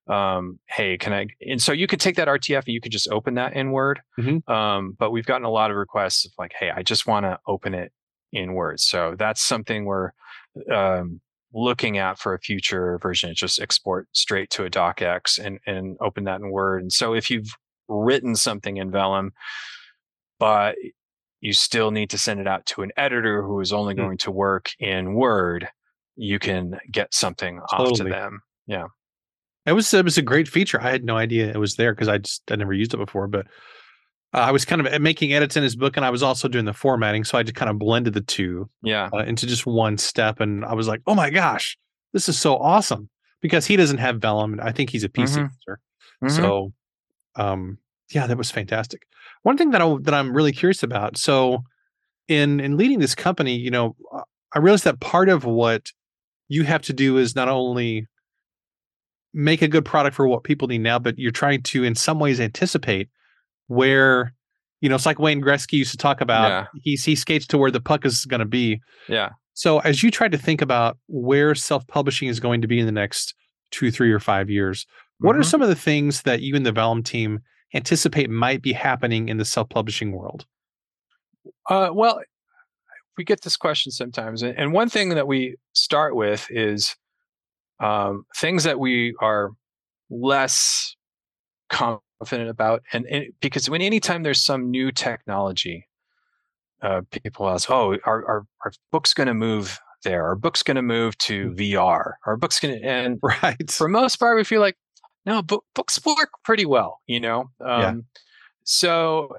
um, 0.10 0.60
hey, 0.68 0.98
can 0.98 1.14
I? 1.14 1.28
And 1.50 1.62
so 1.62 1.72
you 1.72 1.88
could 1.88 2.02
take 2.02 2.18
that 2.18 2.28
RTF 2.28 2.66
and 2.66 2.74
you 2.74 2.82
could 2.82 2.92
just 2.92 3.08
open 3.10 3.36
that 3.36 3.54
in 3.54 3.72
Word. 3.72 4.02
Mhm. 4.20 4.46
Um, 4.50 4.98
but 5.00 5.12
we've 5.12 5.26
gotten 5.26 5.46
a 5.46 5.50
lot 5.50 5.72
of 5.72 5.78
requests 5.78 6.26
of 6.26 6.34
like, 6.38 6.52
hey, 6.60 6.70
I 6.76 6.84
just 6.84 7.08
want 7.08 7.24
to 7.26 7.40
open 7.48 7.74
it 7.74 7.94
in 8.34 8.54
Word. 8.54 8.82
So 8.82 9.16
that's 9.18 9.42
something 9.42 9.86
we're 9.86 10.12
um, 10.70 11.22
looking 11.54 12.00
at 12.00 12.20
for 12.20 12.34
a 12.34 12.40
future 12.40 13.00
version. 13.02 13.30
It's 13.30 13.40
just 13.40 13.62
export 13.62 14.10
straight 14.12 14.50
to 14.50 14.66
a 14.66 14.70
docx 14.70 15.40
and 15.40 15.60
and 15.66 15.96
open 16.02 16.26
that 16.26 16.42
in 16.42 16.50
Word. 16.52 16.82
And 16.82 16.92
so 16.92 17.14
if 17.14 17.30
you've 17.30 17.54
written 17.88 18.36
something 18.36 18.76
in 18.76 18.92
Vellum, 18.92 19.32
but 20.38 20.76
you 21.40 21.54
still 21.54 21.92
need 21.92 22.10
to 22.10 22.18
send 22.18 22.40
it 22.42 22.48
out 22.48 22.66
to 22.66 22.82
an 22.82 22.92
editor 22.98 23.42
who 23.44 23.60
is 23.62 23.72
only 23.72 23.94
Mm. 23.94 23.98
going 23.98 24.18
to 24.20 24.32
work 24.32 24.72
in 24.80 25.14
Word, 25.14 25.70
you 26.16 26.40
can 26.40 26.78
get 26.92 27.14
something 27.14 27.60
off 27.72 27.94
to 27.98 28.04
them. 28.04 28.42
Yeah. 28.68 28.86
It 29.66 29.72
was 29.74 29.94
it 29.94 30.04
was 30.06 30.18
a 30.18 30.22
great 30.22 30.48
feature. 30.48 30.82
I 30.82 30.92
had 30.92 31.04
no 31.06 31.16
idea 31.18 31.50
it 31.50 31.58
was 31.58 31.76
there 31.76 31.94
because 31.94 32.08
I 32.10 32.18
just 32.18 32.44
I 32.52 32.56
never 32.56 32.74
used 32.74 32.94
it 32.94 32.98
before. 32.98 33.28
But 33.28 33.48
uh, 34.34 34.40
I 34.40 34.52
was 34.52 34.66
kind 34.66 34.86
of 34.86 35.02
making 35.02 35.32
edits 35.34 35.56
in 35.56 35.64
his 35.64 35.76
book, 35.76 35.96
and 35.96 36.06
I 36.06 36.10
was 36.10 36.22
also 36.24 36.48
doing 36.48 36.66
the 36.66 36.74
formatting, 36.74 37.24
so 37.24 37.38
I 37.38 37.44
just 37.44 37.56
kind 37.56 37.70
of 37.72 37.80
blended 37.80 38.14
the 38.14 38.22
two 38.22 38.70
Yeah. 38.82 39.10
uh, 39.14 39.20
into 39.20 39.48
just 39.48 39.66
one 39.66 39.98
step. 39.98 40.40
And 40.42 40.66
I 40.66 40.74
was 40.74 40.88
like, 40.88 41.02
oh 41.08 41.16
my 41.16 41.30
gosh, 41.30 41.78
this 42.14 42.28
is 42.28 42.38
so 42.40 42.58
awesome 42.58 43.10
because 43.42 43.66
he 43.66 43.76
doesn't 43.78 44.00
have 44.00 44.18
Vellum, 44.20 44.52
and 44.54 44.62
I 44.62 44.72
think 44.72 44.90
he's 44.90 45.04
a 45.06 45.10
PC 45.10 45.40
Mhm. 45.40 45.50
user. 45.68 45.80
Mhm. 46.24 46.32
So, 46.36 46.74
um, 47.36 47.78
yeah, 48.12 48.28
that 48.28 48.38
was 48.38 48.52
fantastic. 48.52 49.04
One 49.44 49.58
thing 49.58 49.72
that 49.72 49.82
I 49.82 49.96
that 50.02 50.14
I'm 50.14 50.34
really 50.36 50.52
curious 50.52 50.84
about. 50.84 51.16
So, 51.18 51.64
in 52.28 52.60
in 52.60 52.76
leading 52.76 53.00
this 53.00 53.16
company, 53.16 53.56
you 53.56 53.72
know, 53.72 53.96
uh, 54.14 54.22
I 54.54 54.60
realized 54.60 54.84
that 54.84 55.00
part 55.00 55.30
of 55.30 55.46
what 55.46 55.92
you 56.48 56.64
have 56.64 56.82
to 56.84 56.94
do 56.94 57.18
is 57.18 57.36
not 57.36 57.48
only 57.50 58.08
make 59.34 59.62
a 59.62 59.68
good 59.68 59.86
product 59.86 60.16
for 60.16 60.28
what 60.28 60.44
people 60.44 60.68
need 60.68 60.80
now, 60.82 61.00
but 61.00 61.18
you're 61.18 61.32
trying 61.32 61.62
to, 61.64 61.84
in 61.84 61.96
some 61.96 62.20
ways, 62.20 62.40
anticipate 62.40 63.10
where, 63.68 64.34
you 64.82 64.90
know, 64.90 64.96
it's 64.96 65.06
like 65.06 65.20
Wayne 65.20 65.42
Gretzky 65.42 65.74
used 65.74 65.92
to 65.92 65.98
talk 65.98 66.22
about. 66.22 66.50
Yeah. 66.50 66.66
He's 66.84 67.04
he 67.04 67.16
skates 67.16 67.48
to 67.48 67.58
where 67.58 67.72
the 67.72 67.82
puck 67.82 68.06
is 68.06 68.26
going 68.26 68.40
to 68.42 68.46
be. 68.46 68.80
yeah. 69.08 69.30
So, 69.56 69.80
as 69.80 70.02
you 70.02 70.10
try 70.10 70.28
to 70.30 70.38
think 70.38 70.62
about 70.64 70.98
where 71.08 71.54
self 71.54 71.86
publishing 71.88 72.28
is 72.28 72.40
going 72.40 72.62
to 72.62 72.68
be 72.68 72.80
in 72.80 72.88
the 72.88 72.92
next 72.92 73.36
two, 73.72 73.92
three, 73.92 74.12
or 74.12 74.20
five 74.20 74.50
years, 74.50 74.86
what 75.20 75.36
are 75.36 75.40
Mhm. 75.42 75.46
some 75.46 75.62
of 75.62 75.68
the 75.70 75.76
things 75.76 76.24
that 76.24 76.42
you 76.42 76.56
and 76.56 76.66
the 76.66 76.72
Vellum 76.72 77.04
team 77.04 77.40
anticipate 77.76 78.30
might 78.32 78.62
be 78.64 78.74
happening 78.74 79.30
in 79.30 79.38
the 79.38 79.46
self 79.46 79.70
publishing 79.70 80.12
world? 80.12 80.46
Uh, 81.70 81.90
well, 81.94 82.20
we 83.18 83.24
get 83.24 83.42
this 83.42 83.58
question 83.58 83.92
sometimes, 83.92 84.42
and 84.44 84.58
and 84.58 84.74
one 84.74 84.90
thing 84.90 85.10
that 85.10 85.28
we 85.28 85.56
start 85.74 86.16
with 86.16 86.48
is 86.50 86.96
um, 87.80 88.26
things 88.36 88.64
that 88.64 88.80
we 88.80 89.16
are 89.22 89.52
less 90.10 90.96
confident 91.70 92.50
about, 92.50 92.84
and, 92.94 93.06
and 93.08 93.26
because 93.42 93.70
when 93.70 93.82
anytime 93.82 94.24
there's 94.24 94.42
some 94.44 94.70
new 94.72 94.92
technology, 94.92 95.88
uh, 96.82 97.02
people 97.12 97.50
ask, 97.50 97.70
"Oh, 97.70 97.98
are 98.06 98.26
are, 98.26 98.46
are 98.66 98.72
books 98.92 99.14
going 99.14 99.28
to 99.28 99.34
move 99.34 99.80
there? 100.04 100.26
Are 100.30 100.36
books 100.36 100.64
going 100.64 100.76
to 100.76 100.82
move 100.82 101.18
to 101.20 101.52
VR? 101.52 102.14
Are 102.26 102.38
books 102.38 102.60
going 102.60 102.80
to?" 102.80 102.86
And 102.86 103.20
Right. 103.44 103.72
for 103.72 103.88
most 103.88 104.18
part, 104.18 104.36
we 104.38 104.44
feel 104.44 104.62
like 104.62 104.78
no, 105.26 105.42
book, 105.42 105.64
books 105.74 106.00
work 106.06 106.30
pretty 106.44 106.66
well, 106.66 107.02
you 107.08 107.20
know. 107.20 107.42
Um, 107.62 107.80
Yeah. 107.82 107.94
So, 108.66 109.30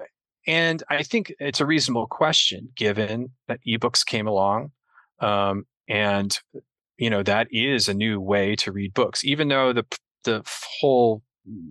and 0.47 0.83
I 0.89 1.03
think 1.03 1.33
it's 1.39 1.61
a 1.61 1.65
reasonable 1.65 2.07
question 2.07 2.69
given 2.75 3.29
that 3.47 3.59
ebooks 3.67 4.05
came 4.05 4.27
along, 4.27 4.71
um, 5.19 5.65
and 5.87 6.37
you 6.97 7.09
know 7.09 7.23
that 7.23 7.47
is 7.51 7.87
a 7.87 7.93
new 7.93 8.19
way 8.19 8.55
to 8.57 8.71
read 8.71 8.93
books. 8.93 9.23
Even 9.23 9.47
though 9.47 9.73
the 9.73 9.85
the 10.23 10.43
whole 10.79 11.21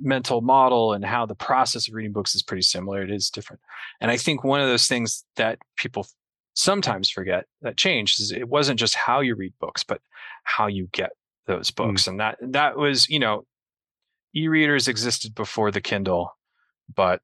mental 0.00 0.40
model 0.40 0.92
and 0.92 1.04
how 1.04 1.26
the 1.26 1.34
process 1.34 1.88
of 1.88 1.94
reading 1.94 2.12
books 2.12 2.34
is 2.34 2.42
pretty 2.42 2.62
similar, 2.62 3.02
it 3.02 3.10
is 3.10 3.30
different. 3.30 3.60
And 4.00 4.10
I 4.10 4.16
think 4.16 4.44
one 4.44 4.60
of 4.60 4.68
those 4.68 4.87
things 4.87 5.24
that 5.37 5.58
people 5.76 6.06
sometimes 6.54 7.10
forget 7.10 7.46
that 7.62 7.76
changed 7.76 8.20
is 8.20 8.30
it 8.30 8.48
wasn't 8.48 8.78
just 8.78 8.94
how 8.94 9.20
you 9.20 9.34
read 9.34 9.52
books, 9.60 9.82
but 9.82 10.00
how 10.44 10.68
you 10.68 10.88
get 10.92 11.10
those 11.46 11.70
books. 11.70 12.06
And 12.06 12.20
that 12.20 12.38
that 12.40 12.76
was, 12.76 13.08
you 13.08 13.18
know, 13.18 13.44
e-readers 14.34 14.88
existed 14.88 15.34
before 15.34 15.70
the 15.70 15.80
Kindle, 15.80 16.30
but 16.94 17.20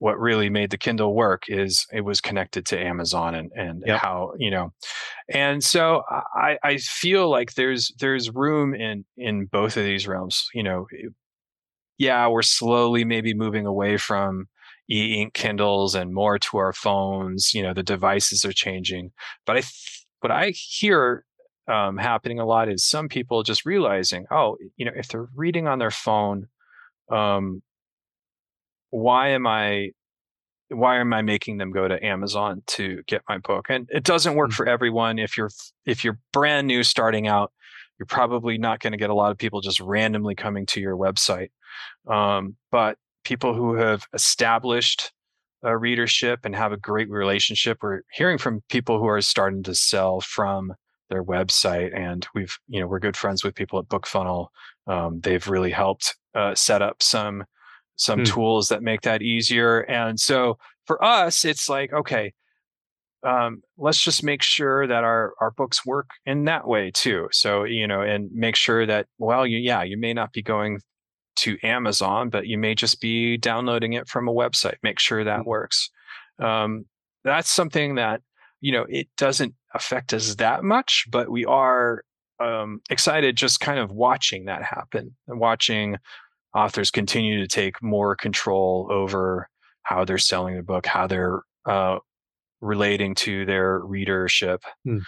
what 0.00 0.18
really 0.18 0.50
made 0.50 0.70
the 0.70 0.78
Kindle 0.78 1.14
work 1.14 1.44
is 1.48 1.86
it 1.92 2.00
was 2.00 2.20
connected 2.20 2.66
to 2.66 2.78
Amazon 2.80 3.34
and 3.34 3.52
and 3.54 3.84
Yep. 3.86 4.00
how 4.00 4.32
you 4.38 4.50
know, 4.50 4.72
and 5.28 5.62
so 5.62 6.02
I 6.34 6.58
I 6.64 6.78
feel 6.78 7.30
like 7.30 7.54
there's 7.54 7.92
there's 8.00 8.34
room 8.34 8.74
in 8.74 9.04
in 9.16 9.46
both 9.46 9.76
of 9.76 9.84
these 9.84 10.08
realms. 10.08 10.48
You 10.54 10.64
know, 10.64 10.86
yeah, 11.98 12.26
we're 12.28 12.42
slowly 12.42 13.04
maybe 13.04 13.34
moving 13.34 13.66
away 13.66 13.96
from 13.98 14.48
e-ink 14.90 15.34
Kindles 15.34 15.94
and 15.94 16.14
more 16.14 16.38
to 16.38 16.56
our 16.58 16.72
phones. 16.72 17.54
You 17.54 17.62
know, 17.62 17.74
the 17.74 17.82
devices 17.82 18.44
are 18.44 18.52
changing, 18.52 19.12
but 19.46 19.56
I 19.56 19.60
th- 19.60 20.06
what 20.20 20.30
I 20.32 20.50
hear 20.50 21.24
um, 21.68 21.98
happening 21.98 22.40
a 22.40 22.46
lot 22.46 22.68
is 22.68 22.84
some 22.84 23.08
people 23.08 23.42
just 23.42 23.64
realizing, 23.66 24.26
oh, 24.30 24.56
you 24.76 24.84
know, 24.84 24.92
if 24.96 25.08
they're 25.08 25.28
reading 25.36 25.68
on 25.68 25.78
their 25.78 25.90
phone, 25.90 26.48
um, 27.10 27.62
why 28.90 29.28
am 29.28 29.46
I 29.46 29.90
why 30.68 30.98
am 31.00 31.12
I 31.12 31.20
making 31.22 31.58
them 31.58 31.72
go 31.72 31.88
to 31.88 32.04
Amazon 32.04 32.62
to 32.68 33.02
get 33.08 33.22
my 33.28 33.38
book? 33.38 33.66
And 33.68 33.88
it 33.90 34.04
doesn't 34.04 34.36
work 34.36 34.50
Mm. 34.50 34.54
for 34.54 34.68
everyone. 34.68 35.18
If 35.18 35.36
you're 35.36 35.50
if 35.84 36.04
you're 36.04 36.18
brand 36.32 36.66
new 36.68 36.84
starting 36.84 37.26
out, 37.26 37.52
you're 37.98 38.06
probably 38.06 38.56
not 38.56 38.78
going 38.80 38.92
to 38.92 38.96
get 38.98 39.10
a 39.10 39.14
lot 39.14 39.32
of 39.32 39.38
people 39.38 39.60
just 39.60 39.80
randomly 39.80 40.34
coming 40.34 40.66
to 40.66 40.80
your 40.80 40.96
website. 40.96 41.50
Um, 42.08 42.56
but 42.70 42.98
people 43.24 43.54
who 43.54 43.74
have 43.74 44.06
established 44.14 45.12
a 45.62 45.76
readership 45.76 46.40
and 46.44 46.54
have 46.56 46.72
a 46.72 46.76
great 46.76 47.10
relationship, 47.10 47.78
we're 47.82 48.02
hearing 48.12 48.38
from 48.38 48.62
people 48.70 48.98
who 48.98 49.06
are 49.08 49.20
starting 49.20 49.62
to 49.64 49.74
sell 49.74 50.20
from 50.20 50.72
their 51.10 51.24
website, 51.24 51.94
and 51.94 52.26
we've 52.34 52.56
you 52.68 52.80
know 52.80 52.86
we're 52.86 53.00
good 53.00 53.16
friends 53.16 53.42
with 53.42 53.56
people 53.56 53.78
at 53.80 53.88
BookFunnel. 53.88 54.48
Um, 54.86 55.20
they've 55.20 55.46
really 55.48 55.72
helped 55.72 56.16
uh, 56.34 56.54
set 56.54 56.80
up 56.80 57.02
some 57.02 57.44
some 58.00 58.20
Hmm. 58.20 58.24
tools 58.24 58.68
that 58.68 58.82
make 58.82 59.02
that 59.02 59.22
easier. 59.22 59.80
And 59.80 60.18
so 60.18 60.58
for 60.86 61.02
us, 61.04 61.44
it's 61.44 61.68
like 61.68 61.92
okay, 61.92 62.32
um, 63.22 63.62
let's 63.76 64.02
just 64.02 64.22
make 64.24 64.42
sure 64.42 64.86
that 64.86 65.04
our 65.04 65.34
our 65.40 65.50
books 65.50 65.84
work 65.84 66.10
in 66.24 66.44
that 66.46 66.66
way 66.66 66.90
too. 66.90 67.28
So 67.32 67.64
you 67.64 67.86
know, 67.86 68.00
and 68.00 68.30
make 68.32 68.56
sure 68.56 68.86
that 68.86 69.06
well, 69.18 69.46
you 69.46 69.58
yeah, 69.58 69.82
you 69.82 69.98
may 69.98 70.14
not 70.14 70.32
be 70.32 70.42
going 70.42 70.80
to 71.36 71.58
Amazon, 71.62 72.30
but 72.30 72.46
you 72.46 72.58
may 72.58 72.74
just 72.74 73.00
be 73.00 73.36
downloading 73.36 73.92
it 73.94 74.08
from 74.08 74.28
a 74.28 74.32
website. 74.32 74.76
Make 74.82 74.98
sure 74.98 75.24
that 75.24 75.40
Mhm. 75.40 75.46
works. 75.46 75.90
Um, 76.38 76.86
that's 77.24 77.50
something 77.50 77.96
that 77.96 78.22
you 78.60 78.72
know 78.72 78.86
it 78.88 79.08
doesn't 79.18 79.54
affect 79.74 80.14
us 80.14 80.34
that 80.36 80.64
much, 80.64 81.06
but 81.10 81.30
we 81.30 81.44
are 81.44 82.02
um, 82.40 82.80
excited 82.90 83.36
just 83.36 83.60
kind 83.60 83.78
of 83.78 83.90
watching 83.92 84.46
that 84.46 84.62
happen 84.62 85.14
and 85.28 85.38
watching 85.38 85.96
authors 86.54 86.90
continue 86.90 87.40
to 87.40 87.46
take 87.46 87.82
more 87.82 88.16
control 88.16 88.88
over 88.90 89.48
how 89.82 90.04
they're 90.04 90.18
selling 90.18 90.56
the 90.56 90.62
book, 90.62 90.86
how 90.86 91.06
they're 91.06 91.42
uh, 91.66 91.98
relating 92.60 93.14
to 93.16 93.44
their 93.46 93.78
readership. 93.80 94.62
Hmm. 94.84 94.98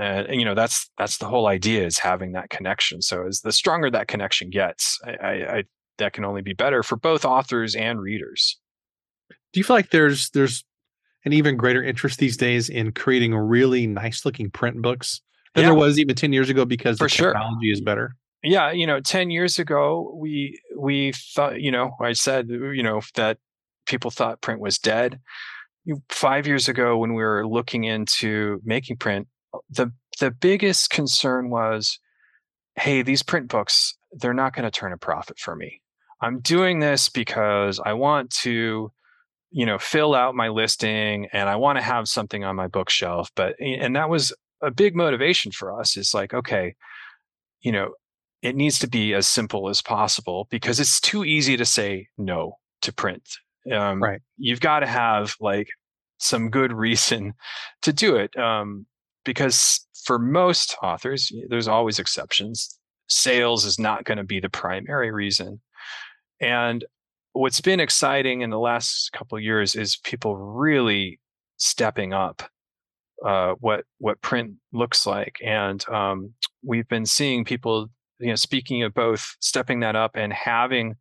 And, 0.00 0.26
and, 0.28 0.38
you 0.40 0.44
know 0.44 0.54
that's 0.54 0.88
that's 0.96 1.18
the 1.18 1.26
whole 1.26 1.48
idea 1.48 1.84
is 1.84 1.98
having 1.98 2.32
that 2.32 2.50
connection. 2.50 3.02
So 3.02 3.26
as 3.26 3.40
the 3.40 3.50
stronger 3.50 3.90
that 3.90 4.06
connection 4.06 4.48
gets, 4.48 4.98
I, 5.04 5.10
I, 5.10 5.56
I 5.58 5.64
that 5.98 6.12
can 6.12 6.24
only 6.24 6.42
be 6.42 6.52
better 6.52 6.84
for 6.84 6.94
both 6.96 7.24
authors 7.24 7.74
and 7.74 8.00
readers. 8.00 8.58
Do 9.52 9.58
you 9.58 9.64
feel 9.64 9.74
like 9.74 9.90
there's 9.90 10.30
there's 10.30 10.64
an 11.24 11.32
even 11.32 11.56
greater 11.56 11.82
interest 11.82 12.20
these 12.20 12.36
days 12.36 12.68
in 12.68 12.92
creating 12.92 13.34
really 13.34 13.88
nice 13.88 14.24
looking 14.24 14.50
print 14.50 14.80
books 14.80 15.20
than 15.54 15.62
Yeah. 15.64 15.70
there 15.70 15.78
was 15.78 15.98
even 15.98 16.14
10 16.14 16.32
years 16.32 16.48
ago 16.48 16.64
because 16.64 16.98
For 16.98 17.04
the 17.06 17.08
sure. 17.08 17.32
technology 17.32 17.72
is 17.72 17.80
better? 17.80 18.14
Yeah 18.42 18.70
you 18.70 18.86
know 18.86 19.00
10 19.00 19.30
years 19.30 19.58
ago 19.58 20.12
we 20.16 20.60
we 20.76 21.12
thought 21.12 21.60
you 21.60 21.70
know 21.70 21.90
i 22.00 22.12
said 22.12 22.48
you 22.48 22.82
know 22.82 23.00
that 23.14 23.38
people 23.88 24.10
thought 24.10 24.40
print 24.40 24.60
was 24.60 24.78
dead. 24.78 25.18
Five 26.10 26.46
years 26.46 26.68
ago 26.68 26.98
when 26.98 27.14
we 27.14 27.22
were 27.22 27.46
looking 27.46 27.84
into 27.84 28.60
making 28.64 28.98
print 28.98 29.26
uh, 29.52 29.58
the 29.70 29.90
the 30.20 30.30
biggest 30.30 30.90
concern 30.90 31.48
was 31.48 31.98
hey 32.76 33.02
these 33.02 33.22
print 33.22 33.48
books 33.48 33.96
they're 34.12 34.34
not 34.34 34.54
going 34.54 34.64
to 34.64 34.70
turn 34.70 34.92
a 34.92 34.98
profit 34.98 35.38
for 35.38 35.56
me. 35.56 35.80
I'm 36.20 36.40
doing 36.40 36.80
this 36.80 37.08
because 37.08 37.80
i 37.80 37.94
want 37.94 38.30
to 38.42 38.92
you 39.50 39.66
know 39.66 39.78
fill 39.78 40.14
out 40.14 40.34
my 40.34 40.48
listing 40.48 41.28
and 41.32 41.48
i 41.48 41.56
want 41.56 41.78
to 41.78 41.82
have 41.82 42.06
something 42.06 42.44
on 42.44 42.54
my 42.54 42.68
bookshelf. 42.68 43.30
But 43.34 43.58
and 43.58 43.96
that 43.96 44.10
was 44.10 44.32
a 44.60 44.70
big 44.70 44.94
motivation 44.94 45.52
for 45.52 45.80
us 45.80 45.96
is 45.96 46.12
like 46.12 46.34
okay 46.34 46.74
you 47.62 47.72
know 47.72 47.92
it 48.42 48.54
needs 48.54 48.78
to 48.80 48.88
be 48.88 49.14
as 49.14 49.26
simple 49.26 49.68
as 49.68 49.82
possible 49.82 50.46
because 50.50 50.78
it's 50.80 51.00
too 51.00 51.24
easy 51.24 51.56
to 51.56 51.64
say 51.64 52.08
no 52.16 52.58
to 52.82 52.92
print. 52.92 53.28
Um, 53.72 54.02
Right. 54.02 54.20
You've 54.36 54.60
got 54.60 54.80
to 54.80 54.86
have 54.86 55.34
like 55.40 55.68
some 56.18 56.50
good 56.50 56.72
reason 56.72 57.34
to 57.82 57.92
do 57.92 58.16
it. 58.16 58.36
Um, 58.36 58.86
because 59.24 59.86
for 60.04 60.18
most 60.18 60.76
authors, 60.82 61.30
there's 61.48 61.68
always 61.68 61.98
exceptions. 61.98 62.78
sales 63.08 63.64
is 63.64 63.78
not 63.78 64.04
going 64.04 64.18
to 64.18 64.24
be 64.24 64.40
the 64.40 64.50
primary 64.50 65.10
reason. 65.10 65.60
And 66.40 66.84
what's 67.32 67.60
been 67.60 67.80
exciting 67.80 68.42
in 68.42 68.50
the 68.50 68.58
last 68.58 69.12
couple 69.12 69.36
of 69.36 69.44
years 69.44 69.74
is 69.74 69.96
people 69.96 70.36
really 70.36 71.20
stepping 71.56 72.12
up 72.12 72.42
uh, 73.24 73.54
what 73.60 73.84
what 73.98 74.20
print 74.20 74.52
looks 74.72 75.06
like, 75.06 75.38
and 75.44 75.86
um, 75.88 76.32
we've 76.64 76.88
been 76.88 77.06
seeing 77.06 77.44
people, 77.44 77.88
you 78.18 78.28
know, 78.28 78.34
speaking 78.34 78.82
of 78.82 78.94
both 78.94 79.36
stepping 79.40 79.80
that 79.80 79.96
up 79.96 80.12
and 80.14 80.32
having 80.32 80.96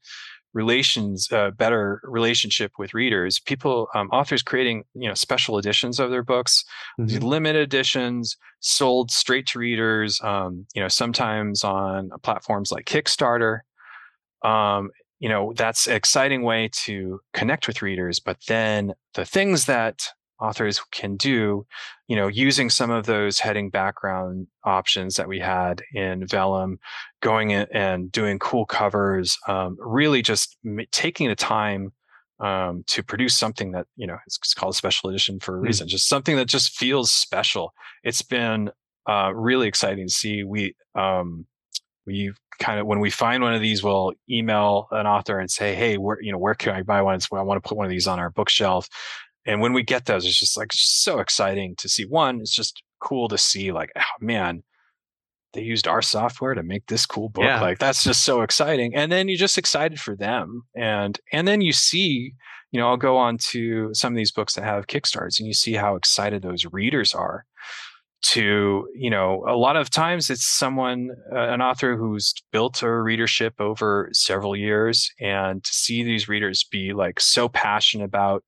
relations 0.53 1.32
uh, 1.32 1.51
better 1.51 2.01
relationship 2.03 2.71
with 2.80 2.93
readers 2.93 3.39
people 3.39 3.88
um, 3.93 4.08
authors 4.10 4.41
creating 4.41 4.84
you 4.95 5.08
know 5.08 5.13
special 5.13 5.60
editions 5.60 5.99
of 5.99 6.10
their 6.10 6.23
books 6.23 6.63
mm-hmm. 6.99 7.23
limited 7.23 7.62
editions 7.62 8.36
sold 8.60 9.12
straight 9.12 9.45
to 9.45 9.60
readers 9.60 10.19
um, 10.23 10.65
you 10.73 10.82
know 10.82 10.88
sometimes 10.88 11.63
on 11.63 12.10
platforms 12.23 12.71
like 12.71 12.86
kickstarter 12.86 13.60
um, 14.43 14.89
you 15.19 15.30
know 15.30 15.53
that's 15.56 15.86
an 15.86 15.93
exciting 15.93 16.41
way 16.41 16.69
to 16.71 17.19
connect 17.34 17.67
with 17.67 17.84
readers 17.84 18.19
but 18.19 18.38
then 18.47 18.93
the 19.13 19.25
things 19.25 19.65
that 19.65 20.08
authors 20.39 20.82
can 20.91 21.15
do, 21.15 21.65
you 22.08 22.15
know, 22.15 22.28
using 22.28 22.69
some 22.69 22.91
of 22.91 23.06
those 23.06 23.39
heading 23.39 23.69
background 23.69 24.47
options 24.63 25.15
that 25.15 25.28
we 25.28 25.39
had 25.39 25.82
in 25.93 26.26
Vellum, 26.28 26.80
going 27.21 27.52
in 27.52 27.67
and 27.73 28.12
doing 28.12 28.39
cool 28.39 28.65
covers, 28.65 29.38
um, 29.47 29.78
really 29.80 30.21
just 30.21 30.58
m- 30.65 30.86
taking 30.91 31.30
the 31.30 31.36
time 31.36 31.91
um, 32.39 32.84
to 32.88 33.02
produce 33.02 33.36
something 33.36 33.71
that, 33.71 33.88
you 33.95 34.06
know, 34.06 34.17
it's, 34.28 34.38
it's 34.38 34.54
called 34.54 34.73
a 34.73 34.78
special 34.78 35.10
edition 35.10 35.39
for 35.39 35.56
a 35.56 35.60
hmm. 35.60 35.65
reason, 35.65 35.88
mm. 35.88 35.89
just 35.89 36.08
something 36.08 36.36
that 36.36 36.47
just 36.47 36.78
feels 36.78 37.12
special. 37.12 37.73
It's 38.04 38.21
been 38.21 38.69
uh, 39.10 39.32
really 39.34 39.67
exciting 39.67 40.08
to 40.08 40.13
see. 40.13 40.43
We, 40.43 40.76
um, 40.93 41.47
we 42.06 42.32
kind 42.60 42.80
of 42.80 42.88
when 42.88 43.00
we 43.00 43.10
find 43.10 43.43
one 43.43 43.54
of 43.54 43.62
these 43.62 43.84
we'll 43.84 44.13
email 44.30 44.88
an 44.91 45.06
author 45.06 45.39
and 45.39 45.52
say 45.52 45.76
hey 45.76 45.97
where 45.97 46.19
you 46.21 46.32
know 46.32 46.38
where 46.38 46.56
can 46.56 46.73
i 46.73 46.82
buy 46.82 47.02
one 47.02 47.19
i 47.34 47.41
want 47.41 47.62
to 47.62 47.67
put 47.67 47.78
one 47.78 47.86
of 47.86 47.91
these 47.91 48.08
on 48.08 48.19
our 48.19 48.32
bookshelf 48.32 48.88
and 49.47 49.62
when 49.62 49.73
we 49.73 49.83
get 49.83 50.05
those 50.05 50.25
it's 50.25 50.39
just 50.39 50.57
like 50.57 50.71
so 50.73 51.19
exciting 51.19 51.75
to 51.77 51.89
see. 51.89 52.05
One 52.05 52.41
it's 52.41 52.55
just 52.55 52.83
cool 52.99 53.27
to 53.29 53.38
see 53.38 53.71
like 53.71 53.91
oh 53.97 54.01
man 54.19 54.63
they 55.53 55.62
used 55.62 55.88
our 55.88 56.01
software 56.01 56.53
to 56.53 56.62
make 56.62 56.86
this 56.88 57.05
cool 57.05 57.29
book. 57.29 57.45
Yeah. 57.45 57.62
like 57.62 57.79
that's 57.79 58.03
just 58.03 58.23
so 58.23 58.41
exciting. 58.41 58.93
And 58.93 59.12
then 59.12 59.27
you're 59.27 59.38
just 59.38 59.57
excited 59.57 59.99
for 59.99 60.15
them. 60.15 60.63
And 60.75 61.19
and 61.31 61.47
then 61.47 61.62
you 61.62 61.71
see 61.71 62.33
you 62.71 62.79
know 62.79 62.89
i'll 62.89 62.97
go 62.97 63.17
on 63.17 63.38
to 63.38 63.89
some 63.93 64.13
of 64.13 64.17
these 64.17 64.31
books 64.31 64.53
that 64.53 64.63
have 64.63 64.88
kickstarts 64.88 65.39
and 65.39 65.47
you 65.47 65.53
see 65.53 65.73
how 65.73 65.95
excited 65.95 66.41
those 66.41 66.65
readers 66.65 67.13
are 67.13 67.45
to 68.21 68.88
you 68.95 69.10
know 69.10 69.45
a 69.47 69.55
lot 69.55 69.75
of 69.75 69.89
times 69.89 70.29
it's 70.29 70.45
someone 70.45 71.10
uh, 71.31 71.49
an 71.49 71.62
author 71.62 71.95
who's 71.95 72.33
built 72.51 72.81
a 72.81 72.91
readership 72.91 73.53
over 73.60 74.10
several 74.12 74.55
years 74.55 75.12
and 75.19 75.63
to 75.63 75.71
see 75.71 76.03
these 76.03 76.27
readers 76.27 76.65
be 76.69 76.93
like 76.93 77.19
so 77.19 77.47
passionate 77.47 78.05
about 78.05 78.43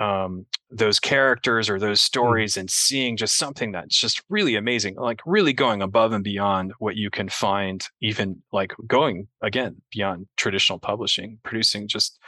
um, 0.00 0.46
those 0.70 0.98
characters 0.98 1.68
or 1.68 1.78
those 1.78 2.00
mm. 2.00 2.04
stories 2.04 2.56
and 2.56 2.70
seeing 2.70 3.16
just 3.16 3.36
something 3.36 3.72
that's 3.72 4.00
just 4.00 4.22
really 4.28 4.56
amazing, 4.56 4.96
like 4.96 5.20
really 5.26 5.52
going 5.52 5.82
above 5.82 6.12
and 6.12 6.24
beyond 6.24 6.72
what 6.78 6.96
you 6.96 7.10
can 7.10 7.28
find, 7.28 7.86
even 8.00 8.42
like 8.52 8.72
going 8.86 9.28
again 9.42 9.76
beyond 9.92 10.26
traditional 10.36 10.78
publishing, 10.78 11.38
producing 11.44 11.86
just, 11.86 12.18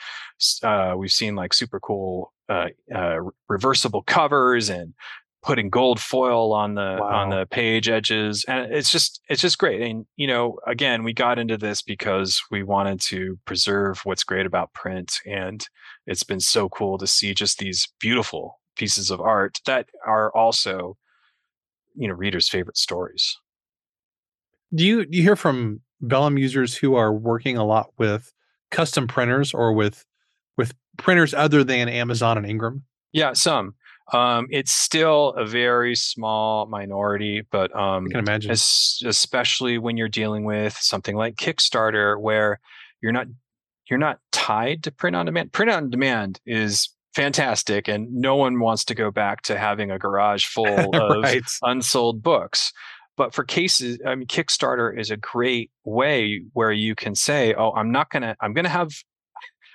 uh, 0.63 0.95
we've 0.97 1.11
seen 1.11 1.35
like 1.35 1.55
super 1.55 1.81
cool 1.81 2.33
uh, 2.49 2.69
uh, 2.95 3.19
reversible 3.49 4.03
covers 4.03 4.69
and 4.69 4.93
putting 5.43 5.71
gold 5.71 5.99
foil 5.99 6.53
on 6.53 6.75
the 6.75 6.99
wow. 7.01 7.23
on 7.23 7.31
the 7.31 7.47
page 7.47 7.89
edges 7.89 8.45
and 8.47 8.73
it's 8.73 8.91
just 8.91 9.21
it's 9.29 9.43
just 9.43 9.59
great 9.59 9.83
and 9.83 10.07
you 10.17 10.27
know 10.27 10.57
again 10.69 11.03
we 11.03 11.13
got 11.13 11.39
into 11.39 11.59
this 11.59 11.83
because 11.83 12.41
we 12.51 12.63
wanted 12.63 13.01
to 13.01 13.37
preserve 13.45 14.01
what's 14.05 14.23
great 14.23 14.47
about 14.47 14.73
print 14.73 15.19
and 15.27 15.69
it's 16.07 16.23
been 16.23 16.39
so 16.39 16.69
cool 16.69 16.97
to 16.97 17.07
see 17.07 17.35
just 17.35 17.59
these 17.59 17.89
beautiful 17.99 18.61
pieces 18.77 19.11
of 19.11 19.21
art 19.21 19.61
that 19.67 19.89
are 20.07 20.31
also 20.35 20.97
you 21.95 22.09
know 22.09 22.15
readers 22.15 22.49
favorite 22.49 22.77
stories. 22.77 23.39
Do 24.75 24.85
you 24.85 25.07
do 25.07 25.17
you 25.17 25.23
hear 25.23 25.37
from 25.37 25.81
vellum 26.01 26.39
users 26.39 26.77
who 26.77 26.95
are 26.95 27.13
working 27.13 27.57
a 27.57 27.65
lot 27.65 27.91
with 27.99 28.33
custom 28.71 29.07
printers 29.07 29.53
or 29.53 29.73
with 29.73 30.05
with 30.57 30.75
printers 30.97 31.35
other 31.35 31.63
than 31.65 31.89
amazon 31.89 32.39
and 32.39 32.47
ingram? 32.47 32.85
Yeah 33.13 33.35
some 33.35 33.75
um, 34.13 34.47
it's 34.51 34.73
still 34.73 35.31
a 35.31 35.47
very 35.47 35.95
small 35.95 36.67
minority, 36.67 37.47
but 37.51 37.75
um, 37.75 38.07
I 38.07 38.11
can 38.11 38.21
imagine, 38.21 38.51
as, 38.51 39.03
especially 39.07 39.79
when 39.79 39.97
you're 39.97 40.09
dealing 40.09 40.45
with 40.45 40.77
something 40.77 41.17
like 41.17 41.37
Kickstarter, 41.37 42.21
where 42.21 42.61
you're 43.01 43.13
not 43.13 43.27
you're 43.89 43.99
not 43.99 44.19
tied 44.31 44.83
to 44.85 44.93
print 44.93 45.17
on 45.17 45.27
demand. 45.27 45.53
Print 45.53 45.71
on 45.71 45.91
demand 45.91 46.41
is 46.47 46.91
fantastic, 47.15 47.89
and 47.89 48.13
no 48.13 48.37
one 48.37 48.61
wants 48.61 48.85
to 48.87 48.95
go 48.95 49.11
back 49.11 49.43
to 49.43 49.59
having 49.59 49.91
a 49.91 49.99
garage 49.99 50.45
full 50.45 50.67
of 50.95 51.23
right. 51.23 51.43
unsold 51.63 52.23
books. 52.23 52.73
But 53.17 53.35
for 53.35 53.45
cases, 53.45 53.99
I 54.07 54.15
mean, 54.15 54.27
Kickstarter 54.27 54.99
is 54.99 55.11
a 55.11 55.17
great 55.17 55.71
way 55.85 56.43
where 56.53 56.73
you 56.73 56.95
can 56.95 57.15
say, 57.15 57.55
"Oh, 57.55 57.73
I'm 57.73 57.91
not 57.91 58.11
gonna, 58.11 58.37
I'm 58.41 58.53
gonna 58.53 58.69
have 58.69 58.93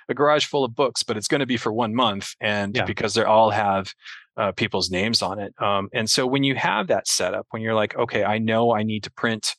a 0.08 0.14
garage 0.14 0.46
full 0.46 0.64
of 0.64 0.74
books, 0.74 1.02
but 1.02 1.16
it's 1.16 1.28
going 1.28 1.40
to 1.40 1.46
be 1.46 1.56
for 1.56 1.72
one 1.72 1.94
month, 1.94 2.34
and 2.40 2.74
yeah. 2.74 2.84
because 2.84 3.14
they 3.14 3.22
all 3.22 3.50
have 3.50 3.92
uh, 4.38 4.52
people's 4.52 4.90
names 4.90 5.20
on 5.20 5.38
it. 5.40 5.52
Um, 5.60 5.88
and 5.92 6.08
so 6.08 6.26
when 6.26 6.44
you 6.44 6.54
have 6.54 6.86
that 6.86 7.08
setup, 7.08 7.46
when 7.50 7.60
you're 7.60 7.74
like, 7.74 7.96
okay, 7.96 8.24
I 8.24 8.38
know 8.38 8.74
I 8.74 8.82
need 8.84 9.02
to 9.04 9.10
print 9.10 9.54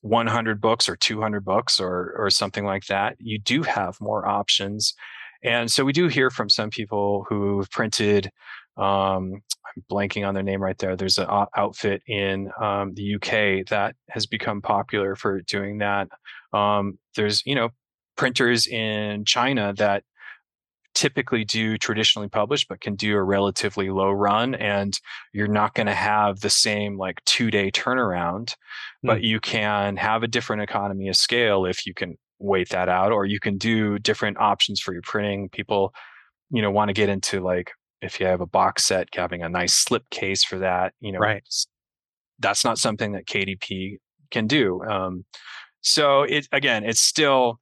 100 0.00 0.60
books 0.60 0.88
or 0.88 0.96
200 0.96 1.44
books 1.44 1.80
or 1.80 2.14
or 2.16 2.30
something 2.30 2.64
like 2.64 2.86
that, 2.86 3.16
you 3.18 3.38
do 3.38 3.62
have 3.62 4.00
more 4.00 4.26
options. 4.26 4.94
And 5.42 5.70
so 5.70 5.84
we 5.84 5.92
do 5.92 6.08
hear 6.08 6.30
from 6.30 6.48
some 6.48 6.70
people 6.70 7.26
who've 7.28 7.70
printed. 7.70 8.30
Um, 8.76 9.42
I'm 9.64 9.84
blanking 9.90 10.26
on 10.26 10.34
their 10.34 10.42
name 10.42 10.62
right 10.62 10.78
there. 10.78 10.96
There's 10.96 11.18
an 11.18 11.26
outfit 11.56 12.02
in 12.06 12.50
um, 12.60 12.94
the 12.94 13.14
UK 13.16 13.66
that 13.68 13.96
has 14.10 14.26
become 14.26 14.62
popular 14.62 15.16
for 15.16 15.40
doing 15.42 15.78
that. 15.78 16.08
Um, 16.52 16.98
there's 17.16 17.44
you 17.44 17.54
know 17.54 17.70
printers 18.16 18.66
in 18.66 19.24
China 19.24 19.74
that 19.76 20.04
typically 20.96 21.44
do 21.44 21.76
traditionally 21.76 22.26
published 22.26 22.68
but 22.68 22.80
can 22.80 22.96
do 22.96 23.14
a 23.16 23.22
relatively 23.22 23.90
low 23.90 24.10
run 24.10 24.54
and 24.54 24.98
you're 25.34 25.46
not 25.46 25.74
going 25.74 25.86
to 25.86 25.94
have 25.94 26.40
the 26.40 26.48
same 26.48 26.96
like 26.96 27.22
two 27.26 27.50
day 27.50 27.70
turnaround 27.70 28.46
mm. 28.46 28.54
but 29.04 29.22
you 29.22 29.38
can 29.38 29.96
have 29.98 30.22
a 30.22 30.26
different 30.26 30.62
economy 30.62 31.06
of 31.08 31.14
scale 31.14 31.66
if 31.66 31.86
you 31.86 31.92
can 31.92 32.16
wait 32.38 32.70
that 32.70 32.88
out 32.88 33.12
or 33.12 33.26
you 33.26 33.38
can 33.38 33.58
do 33.58 33.98
different 33.98 34.38
options 34.38 34.80
for 34.80 34.94
your 34.94 35.02
printing 35.02 35.50
people 35.50 35.92
you 36.50 36.62
know 36.62 36.70
want 36.70 36.88
to 36.88 36.94
get 36.94 37.10
into 37.10 37.40
like 37.40 37.72
if 38.00 38.18
you 38.18 38.24
have 38.24 38.40
a 38.40 38.46
box 38.46 38.86
set 38.86 39.06
having 39.14 39.42
a 39.42 39.50
nice 39.50 39.74
slip 39.74 40.08
case 40.08 40.42
for 40.42 40.58
that 40.58 40.94
you 41.00 41.12
know 41.12 41.18
right 41.18 41.42
that's 42.38 42.64
not 42.64 42.78
something 42.78 43.12
that 43.12 43.26
kdp 43.26 43.98
can 44.30 44.46
do 44.46 44.82
um, 44.84 45.26
so 45.82 46.22
it 46.22 46.48
again 46.52 46.84
it's 46.84 47.02
still 47.02 47.60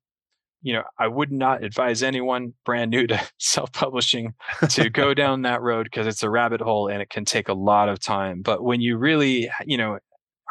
you 0.65 0.73
know, 0.73 0.83
I 0.99 1.09
would 1.09 1.31
not 1.31 1.63
advise 1.63 2.03
anyone 2.03 2.55
brand 2.65 2.91
new 2.91 3.07
to 3.07 3.21
self 3.39 3.71
publishing 3.73 4.33
to 4.71 4.89
go 4.89 5.15
down 5.15 5.43
that 5.43 5.61
road 5.61 5.85
because 5.85 6.07
it's 6.07 6.23
a 6.23 6.31
rabbit 6.31 6.63
hole 6.63 6.89
and 6.89 7.01
it 7.03 7.11
can 7.11 7.27
take 7.27 7.49
a 7.49 7.55
lot 7.55 7.89
of 7.89 8.01
time. 8.01 8.41
But 8.43 8.65
when 8.65 8.81
you 8.81 8.97
really, 8.97 9.51
you 9.67 9.77
know, 9.77 9.99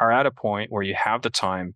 are 0.00 0.12
at 0.12 0.24
a 0.24 0.30
point 0.30 0.70
where 0.70 0.84
you 0.84 0.94
have 0.94 1.22
the 1.22 1.30
time 1.30 1.74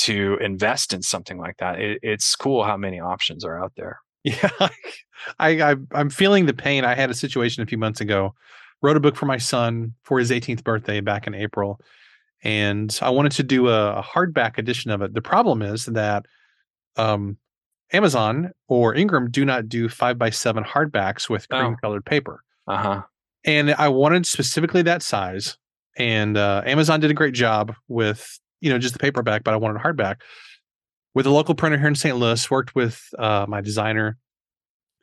to 0.00 0.36
invest 0.40 0.92
in 0.92 1.02
something 1.02 1.38
like 1.38 1.58
that, 1.58 1.78
it, 1.78 2.00
it's 2.02 2.34
cool 2.34 2.64
how 2.64 2.76
many 2.76 2.98
options 2.98 3.44
are 3.44 3.62
out 3.62 3.72
there. 3.76 4.00
Yeah, 4.24 4.50
I, 5.38 5.62
I 5.62 5.76
I'm 5.92 6.10
feeling 6.10 6.46
the 6.46 6.52
pain. 6.52 6.84
I 6.84 6.96
had 6.96 7.08
a 7.08 7.14
situation 7.14 7.62
a 7.62 7.66
few 7.66 7.78
months 7.78 8.00
ago. 8.00 8.34
Wrote 8.82 8.96
a 8.96 9.00
book 9.00 9.14
for 9.14 9.26
my 9.26 9.38
son 9.38 9.94
for 10.02 10.18
his 10.18 10.30
18th 10.30 10.64
birthday 10.64 11.00
back 11.00 11.26
in 11.26 11.34
April, 11.34 11.78
and 12.42 12.98
I 13.00 13.10
wanted 13.10 13.32
to 13.32 13.42
do 13.44 13.68
a, 13.68 13.98
a 13.98 14.02
hardback 14.02 14.58
edition 14.58 14.90
of 14.90 15.02
it. 15.02 15.14
The 15.14 15.22
problem 15.22 15.62
is 15.62 15.84
that 15.86 16.24
um, 16.96 17.36
Amazon 17.92 18.50
or 18.68 18.94
Ingram 18.94 19.30
do 19.30 19.44
not 19.44 19.68
do 19.68 19.88
five 19.88 20.18
by 20.18 20.30
seven 20.30 20.64
hardbacks 20.64 21.28
with 21.28 21.48
cream 21.48 21.76
colored 21.82 22.02
oh. 22.06 22.10
paper. 22.10 22.42
Uh 22.66 22.76
huh. 22.76 23.02
And 23.44 23.74
I 23.74 23.88
wanted 23.88 24.26
specifically 24.26 24.82
that 24.82 25.02
size, 25.02 25.56
and 25.96 26.36
uh, 26.36 26.62
Amazon 26.66 27.00
did 27.00 27.10
a 27.10 27.14
great 27.14 27.34
job 27.34 27.74
with 27.88 28.38
you 28.60 28.70
know 28.70 28.78
just 28.78 28.92
the 28.92 28.98
paperback, 28.98 29.44
but 29.44 29.54
I 29.54 29.56
wanted 29.56 29.80
a 29.80 29.82
hardback. 29.82 30.16
With 31.14 31.26
a 31.26 31.30
local 31.30 31.56
printer 31.56 31.76
here 31.76 31.88
in 31.88 31.96
St. 31.96 32.16
Louis, 32.16 32.50
worked 32.50 32.74
with 32.76 33.02
uh, 33.18 33.44
my 33.48 33.60
designer, 33.60 34.16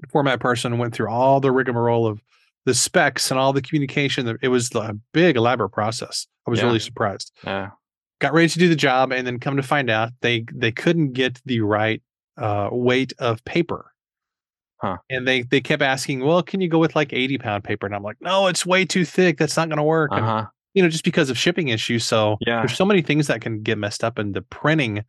format 0.09 0.39
person, 0.39 0.77
went 0.77 0.93
through 0.93 1.09
all 1.09 1.41
the 1.41 1.51
rigmarole 1.51 2.07
of 2.07 2.21
the 2.65 2.73
specs 2.73 3.29
and 3.31 3.39
all 3.39 3.51
the 3.51 3.61
communication. 3.61 4.37
It 4.41 4.47
was 4.47 4.73
a 4.75 4.95
big, 5.13 5.35
elaborate 5.35 5.71
process. 5.71 6.27
I 6.47 6.51
was 6.51 6.59
yeah. 6.59 6.65
really 6.65 6.79
surprised. 6.79 7.31
Yeah. 7.43 7.71
Got 8.19 8.33
ready 8.33 8.47
to 8.47 8.59
do 8.59 8.69
the 8.69 8.75
job, 8.75 9.11
and 9.11 9.27
then 9.27 9.39
come 9.39 9.57
to 9.57 9.63
find 9.63 9.89
out 9.89 10.11
they 10.21 10.45
they 10.53 10.71
couldn't 10.71 11.13
get 11.13 11.41
the 11.45 11.61
right 11.61 12.01
uh, 12.37 12.69
weight 12.71 13.13
of 13.19 13.43
paper. 13.45 13.91
Huh. 14.79 14.97
And 15.09 15.27
they 15.27 15.41
they 15.41 15.59
kept 15.61 15.81
asking, 15.81 16.19
well, 16.23 16.43
can 16.43 16.61
you 16.61 16.67
go 16.69 16.77
with 16.77 16.95
like 16.95 17.11
80 17.13 17.37
pound 17.39 17.63
paper? 17.63 17.85
And 17.87 17.95
I'm 17.95 18.03
like, 18.03 18.17
no, 18.21 18.47
it's 18.47 18.65
way 18.65 18.85
too 18.85 19.05
thick. 19.05 19.37
That's 19.37 19.57
not 19.57 19.69
going 19.69 19.77
to 19.77 19.83
work. 19.83 20.11
Uh-huh. 20.11 20.45
you 20.73 20.83
know, 20.83 20.89
just 20.89 21.03
because 21.03 21.31
of 21.31 21.37
shipping 21.37 21.69
issues. 21.69 22.05
So 22.05 22.37
Yeah. 22.41 22.59
there's 22.59 22.75
so 22.75 22.85
many 22.85 23.01
things 23.01 23.25
that 23.27 23.41
can 23.41 23.63
get 23.63 23.79
messed 23.79 24.03
up 24.03 24.19
in 24.19 24.33
the 24.33 24.43
printing 24.43 25.03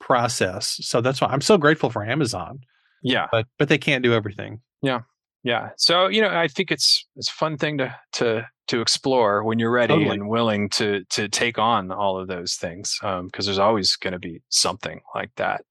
process. 0.00 0.78
So 0.82 1.00
that's 1.00 1.20
why 1.20 1.28
I'm 1.28 1.40
so 1.40 1.56
grateful 1.56 1.88
for 1.88 2.04
Amazon, 2.04 2.60
Yeah. 3.02 3.26
but 3.32 3.46
but 3.58 3.68
they 3.70 3.78
can't 3.78 4.02
do 4.04 4.12
everything. 4.12 4.60
Yeah. 4.82 5.00
Yeah. 5.42 5.70
So, 5.76 6.08
you 6.08 6.20
know, 6.20 6.28
I 6.28 6.48
think 6.48 6.70
it's 6.70 7.06
it's 7.16 7.28
a 7.30 7.32
fun 7.32 7.56
thing 7.56 7.78
to 7.78 7.94
to 8.14 8.46
to 8.68 8.80
explore 8.82 9.42
when 9.44 9.58
you're 9.58 9.70
ready 9.70 9.94
Totally. 9.94 10.16
and 10.16 10.28
willing 10.28 10.68
to 10.70 11.04
to 11.10 11.28
take 11.28 11.58
on 11.58 11.90
all 11.90 12.18
of 12.18 12.28
those 12.28 12.56
things. 12.56 12.98
Um, 13.02 13.26
because 13.26 13.46
there's 13.46 13.58
always 13.58 13.96
going 13.96 14.12
to 14.12 14.18
be 14.18 14.42
something 14.50 15.00
like 15.14 15.30
that 15.36 15.62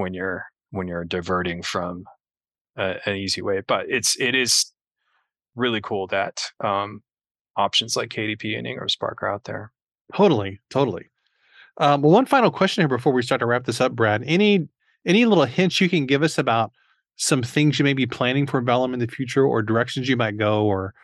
when 0.00 0.14
you're 0.14 0.44
when 0.70 0.88
you're 0.88 1.04
diverting 1.04 1.62
from 1.62 2.04
a, 2.76 2.96
an 3.06 3.16
easy 3.16 3.42
way. 3.42 3.60
But 3.66 3.86
it's 3.88 4.18
it 4.18 4.34
is 4.34 4.72
really 5.54 5.80
cool 5.80 6.06
that 6.08 6.42
um 6.62 7.02
options 7.56 7.96
like 7.96 8.08
KDP 8.10 8.56
and 8.56 8.66
Ingram 8.66 8.88
Spark 8.88 9.22
are 9.22 9.28
out 9.32 9.44
there. 9.44 9.72
Totally, 10.14 10.60
totally. 10.70 11.06
Um, 11.78 12.02
well, 12.02 12.12
one 12.12 12.26
final 12.26 12.50
question 12.50 12.82
here 12.82 12.88
before 12.88 13.12
we 13.12 13.22
start 13.22 13.40
to 13.40 13.46
wrap 13.46 13.64
this 13.64 13.80
up, 13.80 13.92
Brad. 13.92 14.22
Any 14.26 14.68
any 15.06 15.24
little 15.26 15.44
hints 15.44 15.80
you 15.80 15.88
can 15.88 16.06
give 16.06 16.22
us 16.22 16.38
about 16.38 16.72
some 17.16 17.42
things 17.42 17.78
you 17.78 17.84
may 17.84 17.92
be 17.92 18.06
planning 18.06 18.46
for 18.46 18.60
Vellum 18.62 18.92
in 18.94 19.00
the 19.00 19.06
future, 19.06 19.44
or 19.44 19.62
directions 19.62 20.08
you 20.08 20.16
might 20.16 20.36
go, 20.36 20.64
or 20.64 20.94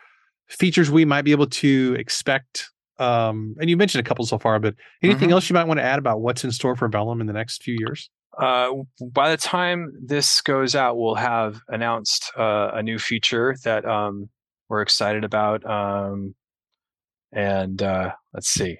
features 0.47 0.89
we 0.89 1.05
might 1.05 1.23
be 1.23 1.31
able 1.31 1.47
to 1.47 1.95
expect? 1.99 2.69
Um, 2.99 3.55
and 3.59 3.69
you 3.69 3.77
mentioned 3.77 4.03
a 4.05 4.09
couple 4.09 4.25
so 4.25 4.39
far, 4.39 4.59
but 4.59 4.73
anything 5.03 5.29
Mhm. 5.29 5.33
else 5.33 5.49
you 5.49 5.53
might 5.53 5.67
want 5.67 5.79
to 5.79 5.83
add 5.83 5.99
about 5.99 6.21
what's 6.21 6.43
in 6.43 6.51
store 6.51 6.75
for 6.75 6.87
Vellum 6.89 7.21
in 7.21 7.27
the 7.27 7.33
next 7.33 7.61
few 7.63 7.75
years? 7.77 8.09
Uh, 8.39 8.71
by 9.11 9.29
the 9.31 9.37
time 9.37 9.91
this 10.05 10.41
goes 10.41 10.75
out, 10.75 10.97
we'll 10.97 11.15
have 11.15 11.59
announced 11.69 12.31
uh, 12.37 12.71
a 12.73 12.83
new 12.83 12.99
feature 12.99 13.55
that 13.63 13.85
um, 13.85 14.29
we're 14.69 14.81
excited 14.81 15.23
about. 15.23 15.65
Um, 15.65 16.35
and 17.31 17.81
uh, 17.81 18.11
let's 18.33 18.49
see, 18.49 18.77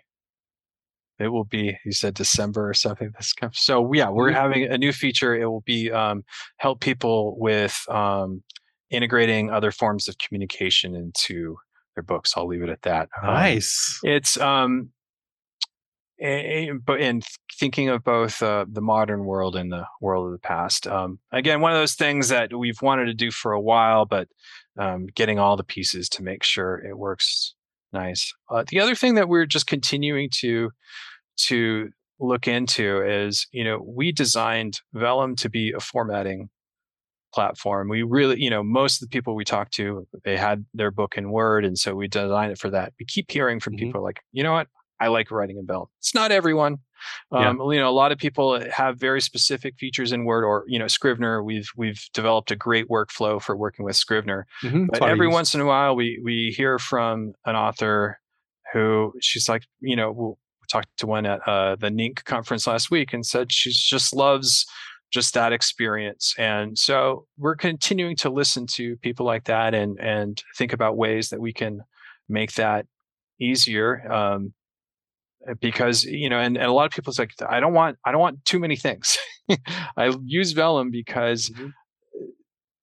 it 1.20 1.28
will 1.30 1.44
be 1.44 1.76
you 1.86 1.92
said 1.92 2.14
December 2.14 2.70
or 2.70 2.74
something. 2.74 3.12
This 3.18 3.34
comes. 3.34 3.60
So 3.60 3.92
yeah, 3.94 4.10
we're 4.10 4.30
Mhm. 4.32 4.36
having 4.36 4.64
a 4.66 4.78
new 4.78 4.94
feature. 4.94 5.36
It 5.36 5.48
will 5.48 5.62
be 5.62 5.92
um, 5.92 6.24
help 6.58 6.80
people 6.80 7.38
with 7.40 7.78
um, 7.90 8.44
integrating 8.92 9.50
other 9.50 9.72
forms 9.72 10.08
of 10.08 10.18
communication 10.20 10.96
into 10.96 11.58
their 11.96 12.04
books. 12.04 12.34
I'll 12.38 12.48
leave 12.48 12.62
it 12.62 12.70
at 12.70 12.84
that. 12.84 13.10
Um, 13.22 13.34
Nice. 13.34 14.00
it's 14.04 14.38
um 14.40 14.92
but 16.20 17.00
in 17.00 17.22
thinking 17.60 17.90
of 17.90 18.04
both 18.04 18.42
uh, 18.42 18.66
the 18.72 18.82
modern 18.82 19.26
world 19.26 19.56
and 19.56 19.72
the 19.72 19.86
world 20.02 20.26
of 20.26 20.32
the 20.32 20.40
past 20.40 20.88
um, 20.88 21.20
again 21.32 21.62
one 21.62 21.72
of 21.72 21.78
those 21.78 21.96
things 21.96 22.30
that 22.30 22.54
we've 22.58 22.82
wanted 22.82 23.06
to 23.06 23.14
do 23.14 23.32
for 23.32 23.52
a 23.52 23.62
while 23.62 24.06
but 24.06 24.28
um, 24.80 25.08
getting 25.16 25.40
all 25.40 25.56
the 25.58 25.64
pieces 25.64 26.08
to 26.10 26.24
make 26.24 26.44
sure 26.44 26.78
it 26.86 26.98
works 26.98 27.56
nice. 27.94 28.34
Uh, 28.50 28.64
the 28.68 28.80
other 28.80 28.96
thing 28.96 29.16
that 29.16 29.30
we're 29.30 29.46
just 29.46 29.68
continuing 29.68 30.30
to 30.30 30.70
to 31.38 31.90
look 32.20 32.48
into 32.48 33.02
is 33.02 33.48
you 33.52 33.64
know 33.64 33.80
we 33.86 34.12
designed 34.12 34.80
vellum 34.94 35.36
to 35.36 35.50
be 35.50 35.72
a 35.72 35.80
formatting 35.80 36.50
platform. 37.34 37.90
We 37.90 38.04
really 38.04 38.42
you 38.42 38.50
know 38.50 38.64
most 38.64 39.02
of 39.02 39.10
the 39.10 39.14
people 39.16 39.36
we 39.36 39.46
talk 39.46 39.72
to 39.72 40.08
they 40.24 40.38
had 40.38 40.66
their 40.74 40.92
book 40.92 41.18
in 41.18 41.32
word 41.32 41.66
and 41.66 41.78
so 41.78 41.96
we 41.96 42.08
designed 42.08 42.52
it 42.52 42.60
for 42.60 42.70
that. 42.72 42.94
We 43.00 43.06
keep 43.06 43.32
hearing 43.32 43.60
from 43.60 43.74
Mhm. 43.74 43.80
people 43.80 44.04
like 44.04 44.22
you 44.32 44.44
know 44.44 44.54
what 44.54 44.68
i 45.00 45.08
like 45.08 45.32
writing 45.32 45.58
in 45.58 45.66
vellum 45.66 45.88
it's 46.00 46.14
not 46.16 46.32
everyone. 46.32 46.78
Yeah. 47.32 47.50
um, 47.50 47.60
you 47.72 47.80
know 47.80 47.90
a 47.90 47.92
lot 47.92 48.12
of 48.12 48.18
people 48.18 48.60
have 48.72 49.00
very 49.00 49.22
specific 49.22 49.76
features 49.78 50.12
in 50.12 50.26
word 50.26 50.44
or 50.44 50.66
you 50.68 50.80
know 50.80 50.88
scrivener. 50.88 51.44
We've 51.44 51.70
we've 51.76 52.04
developed 52.14 52.50
a 52.52 52.56
great 52.56 52.88
workflow 52.90 53.42
for 53.42 53.56
working 53.56 53.86
with 53.86 53.96
scrivener. 53.96 54.48
Mhm, 54.64 54.88
but 54.92 55.04
every 55.04 55.28
once 55.28 55.54
in 55.54 55.62
a 55.62 55.66
while 55.66 55.96
we 55.96 56.20
we 56.24 56.54
hear 56.58 56.80
from 56.80 57.34
an 57.46 57.56
author 57.56 58.20
who 58.74 59.14
she's 59.22 59.48
like 59.48 59.64
you 59.80 59.96
know 59.96 60.12
we 60.12 60.34
talked 60.72 60.90
to 60.98 61.08
one 61.08 61.26
at 61.26 61.48
uh, 61.48 61.76
the 61.76 61.90
NINC 61.90 62.24
conference 62.26 62.66
last 62.68 62.90
week 62.92 63.14
and 63.14 63.26
said 63.26 63.52
she 63.52 63.72
just 63.72 64.16
loves 64.16 64.66
just 65.12 65.34
that 65.36 65.54
experience. 65.54 66.36
And 66.38 66.78
so 66.78 67.26
we're 67.38 67.56
continuing 67.56 68.16
to 68.18 68.30
listen 68.30 68.68
to 68.68 68.98
people 68.98 69.26
like 69.26 69.46
that 69.46 69.74
and 69.74 70.00
and 70.00 70.42
think 70.58 70.74
about 70.74 70.98
ways 70.98 71.30
that 71.30 71.40
we 71.40 71.54
can 71.54 71.82
make 72.28 72.54
that 72.54 72.86
easier. 73.40 74.12
Um, 74.12 74.54
because 75.60 76.04
you 76.04 76.30
know 76.30 76.40
and, 76.40 76.58
and 76.58 76.66
a 76.66 76.72
lot 76.74 76.86
of 76.86 76.92
people's 76.92 77.18
like 77.20 77.32
i 77.50 77.60
don't 77.60 77.74
want 77.74 77.98
i 78.06 78.12
don't 78.12 78.22
want 78.22 78.44
too 78.46 78.60
many 78.60 78.76
things 78.76 79.18
i 79.98 80.14
use 80.24 80.52
vellum 80.52 80.92
because 80.92 81.50
Mhm. 81.50 81.74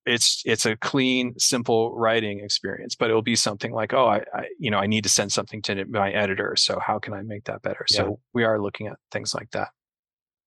it's 0.05 0.41
it's 0.45 0.65
a 0.65 0.75
clean 0.75 1.33
simple 1.39 1.95
writing 1.95 2.39
experience 2.39 2.95
but 2.95 3.09
it'll 3.09 3.21
be 3.21 3.35
something 3.35 3.71
like 3.73 3.93
oh 3.93 4.05
I, 4.05 4.23
I 4.33 4.45
you 4.59 4.69
know 4.69 4.77
i 4.77 4.85
need 4.87 5.03
to 5.03 5.09
send 5.09 5.31
something 5.31 5.61
to 5.63 5.85
my 5.85 6.11
editor 6.11 6.55
so 6.55 6.79
how 6.79 6.99
can 6.99 7.13
i 7.13 7.21
make 7.21 7.45
that 7.45 7.61
better 7.61 7.85
Yeah. 7.89 7.97
so 7.97 8.19
we 8.33 8.43
are 8.43 8.61
looking 8.61 8.87
at 8.87 8.97
things 9.11 9.33
like 9.33 9.51
that 9.51 9.69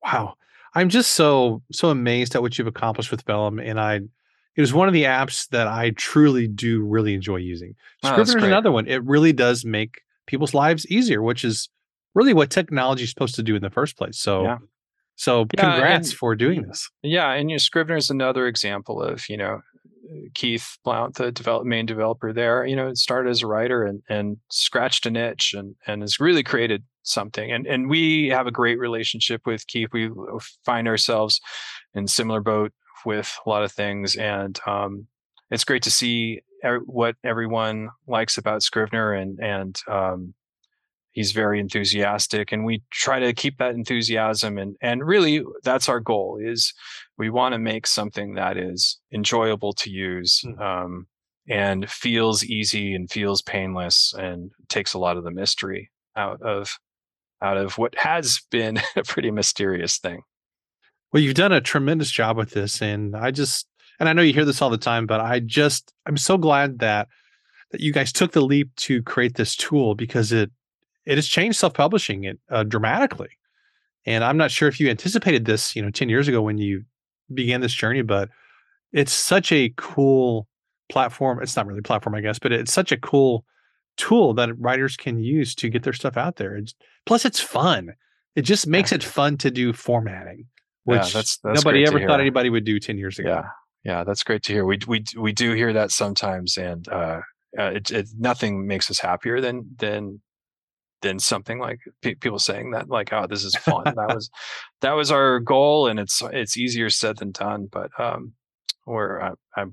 Wow. 0.05 0.35
I'm 0.75 0.91
just 0.91 1.13
so 1.13 1.63
so 1.73 1.89
amazed 1.91 2.37
at 2.37 2.43
what 2.43 2.57
you've 2.57 2.69
accomplished 2.69 3.11
with 3.11 3.25
Vellum. 3.25 3.59
And 3.59 3.81
I 3.81 3.97
it 3.97 4.61
was 4.61 4.73
one 4.73 4.87
of 4.87 4.95
the 4.95 5.05
apps 5.05 5.49
that 5.49 5.67
I 5.67 5.91
truly 5.91 6.47
do 6.47 6.83
really 6.85 7.15
enjoy 7.15 7.37
using. 7.37 7.75
Oh, 8.05 8.09
Scrivener 8.13 8.39
is 8.39 8.45
another 8.45 8.71
one. 8.71 8.87
It 8.87 9.03
really 9.05 9.33
does 9.33 9.65
make 9.65 10.03
people's 10.27 10.55
lives 10.55 10.87
easier, 10.87 11.21
which 11.21 11.45
is 11.45 11.69
really 12.15 12.35
what 12.35 12.51
technology 12.51 13.05
is 13.05 13.11
supposed 13.11 13.35
to 13.37 13.43
do 13.43 13.55
in 13.57 13.63
the 13.63 13.71
first 13.71 13.97
place. 13.97 14.19
So 14.19 14.43
Yeah. 14.45 14.59
so 15.17 15.47
Yeah, 15.57 15.73
congrats 15.73 16.11
and- 16.11 16.19
for 16.19 16.35
doing 16.37 16.63
this. 16.63 16.89
yeah 17.03 17.33
and 17.33 17.51
your 17.51 17.59
scrivener 17.59 17.97
is 17.97 18.11
another 18.11 18.47
example 18.47 19.03
of 19.03 19.29
you 19.29 19.37
know 19.37 19.61
keith 20.35 20.79
blount 20.85 21.17
the 21.17 21.31
develop, 21.31 21.67
main 21.67 21.85
developer 21.85 22.33
there 22.33 22.65
you 22.65 22.75
know 22.75 22.95
started 22.95 23.29
as 23.29 23.43
a 23.43 23.47
writer 23.47 23.85
and 23.85 24.03
and 24.09 24.39
scratched 24.51 25.05
an 25.07 25.17
itch 25.17 25.55
and 25.55 25.75
and 25.87 26.01
has 26.03 26.19
really 26.21 26.43
created 26.43 26.83
something 27.03 27.51
and 27.53 27.67
and 27.67 27.89
we 27.91 28.29
have 28.29 28.47
a 28.47 28.51
great 28.51 28.79
relationship 28.79 29.43
with 29.47 29.67
keith 29.67 29.89
we 29.93 30.11
find 30.65 30.89
ourselves 30.89 31.41
in 31.95 32.07
similar 32.07 32.41
boat 32.41 32.73
with 33.05 33.37
a 33.45 33.49
lot 33.51 33.63
of 33.63 33.73
things 33.73 34.17
and 34.17 34.61
um 34.67 35.07
it's 35.51 35.65
great 35.65 35.83
to 35.83 35.91
see 35.91 36.41
er- 36.65 36.81
what 36.87 37.17
everyone 37.25 37.89
likes 38.07 38.39
about 38.39 38.63
scrivener 38.63 39.13
and 39.13 39.39
and 39.41 39.81
um 39.89 40.33
he's 41.19 41.33
very 41.33 41.59
enthusiastic 41.59 42.53
and 42.53 42.65
we 42.65 42.83
try 42.93 43.19
to 43.19 43.33
keep 43.33 43.59
that 43.59 43.75
enthusiasm 43.75 44.57
and 44.59 44.77
and 44.81 45.05
really 45.05 45.43
that's 45.65 45.89
our 45.89 46.01
goal 46.01 46.39
is 46.41 46.73
we 47.17 47.29
want 47.29 47.53
to 47.53 47.59
make 47.59 47.87
something 47.87 48.35
that 48.35 48.57
is 48.57 48.99
enjoyable 49.13 49.73
to 49.73 49.91
use 49.91 50.43
Mm. 50.45 50.61
um, 50.61 51.07
and 51.49 51.91
feels 51.91 52.45
easy 52.45 52.95
and 52.95 53.11
feels 53.11 53.43
painless 53.43 54.15
and 54.19 54.51
takes 54.69 54.95
a 54.95 54.99
lot 54.99 55.17
of 55.17 55.25
the 55.25 55.31
mystery 55.43 55.91
out 56.15 56.41
of 56.43 56.79
out 57.43 57.57
of 57.57 57.79
what 57.79 57.95
has 57.97 58.41
been 58.51 58.79
a 58.97 59.03
pretty 59.03 59.31
mysterious 59.31 59.99
thing 59.99 60.21
Well, 61.13 61.23
you've 61.23 61.43
done 61.45 61.53
a 61.53 61.61
tremendous 61.61 62.11
job 62.11 62.37
with 62.37 62.51
this, 62.51 62.83
and 62.83 63.17
I 63.17 63.31
just 63.33 63.67
and 63.99 64.09
I 64.09 64.13
know 64.13 64.23
you 64.23 64.33
hear 64.35 64.45
this 64.45 64.63
all 64.63 64.71
the 64.71 64.79
time, 64.93 65.07
but 65.07 65.21
I 65.21 65.41
just 65.41 65.93
I'm 66.07 66.17
so 66.19 66.37
glad 66.39 66.79
that 66.81 67.09
that 67.73 67.81
you 67.81 67.93
guys 67.93 68.13
took 68.13 68.33
the 68.33 68.43
leap 68.53 68.69
to 68.87 69.03
create 69.03 69.35
this 69.37 69.57
tool 69.57 69.95
because 69.95 70.33
it 70.33 70.51
it 71.09 71.17
has 71.17 71.27
changed 71.27 71.59
self-publishing 71.59 72.25
it 72.25 72.39
uh, 72.51 72.65
dramatically. 72.65 73.31
And 74.07 74.23
I'm 74.23 74.37
not 74.37 74.51
sure 74.51 74.69
if 74.69 74.79
you 74.79 74.89
anticipated 74.91 75.45
this, 75.45 75.75
you 75.75 75.83
know, 75.83 75.91
10 75.91 76.09
years 76.09 76.29
ago 76.29 76.43
when 76.43 76.59
you 76.59 76.85
began 77.33 77.61
this 77.61 77.73
journey, 77.73 78.03
but 78.03 78.29
it's 78.93 79.13
such 79.13 79.51
a 79.53 79.73
cool 79.77 80.47
platform. 80.89 81.43
It's 81.43 81.57
not 81.57 81.67
really 81.67 81.81
a 81.81 81.83
platform, 81.83 82.15
I 82.15 82.21
guess, 82.21 82.39
but 82.39 82.53
it's 82.53 82.73
such 82.73 82.93
a 82.93 82.97
cool 82.97 83.45
tool 83.97 84.35
that 84.35 84.51
writers 84.59 84.97
can 84.97 85.19
use 85.19 85.55
to 85.57 85.69
get 85.69 85.83
their 85.83 85.93
stuff 85.93 86.17
out 86.17 86.37
there. 86.37 86.57
It's, 86.57 86.75
plus, 87.07 87.25
it's 87.25 87.41
fun. 87.41 87.95
It 88.37 88.43
just 88.43 88.67
makes 88.67 88.93
it 88.93 89.03
fun 89.03 89.37
to 89.39 89.51
do 89.51 89.73
formatting, 89.73 90.45
Yeah, 90.87 90.95
which 90.95 91.13
that's- 91.13 91.39
that's 91.43 91.65
nobody 91.65 91.85
ever 91.87 91.99
thought 92.07 92.21
anybody 92.21 92.51
would 92.51 92.65
do 92.65 92.79
10 92.79 92.99
years 92.99 93.19
ago. 93.19 93.29
yeah 93.31 93.43
yeah 93.85 94.03
that's 94.05 94.25
great 94.25 94.43
to 94.43 94.53
hear 94.53 94.65
we 94.65 94.77
we 94.89 95.05
we 95.17 95.33
do 95.33 95.53
hear 95.55 95.73
that 95.73 95.93
sometimes 95.93 96.57
and 96.59 96.89
uh, 96.89 97.21
uh 97.57 97.71
it, 97.79 97.91
it 97.93 98.09
nothing 98.19 98.67
makes 98.67 98.91
us 98.91 98.99
happier 98.99 99.41
than 99.41 99.65
than 99.79 100.21
than 101.03 101.19
something 101.19 101.59
like 101.59 101.81
pe- 102.03 102.15
people 102.15 102.39
saying 102.39 102.73
that 102.73 102.89
like 102.89 103.13
oh 103.13 103.27
this 103.27 103.45
is 103.45 103.55
fun 103.57 103.85
that 103.85 104.15
was 104.15 104.31
that 104.81 104.93
was 104.93 105.11
our 105.11 105.39
goal 105.41 105.87
and 105.87 105.99
it's 106.01 106.23
it's 106.33 106.57
easier 106.57 106.91
said 106.91 107.17
than 107.19 107.31
done 107.31 107.69
but 107.71 107.91
um 108.01 108.33
we're 108.87 109.21
I, 109.21 109.33
I 109.57 109.65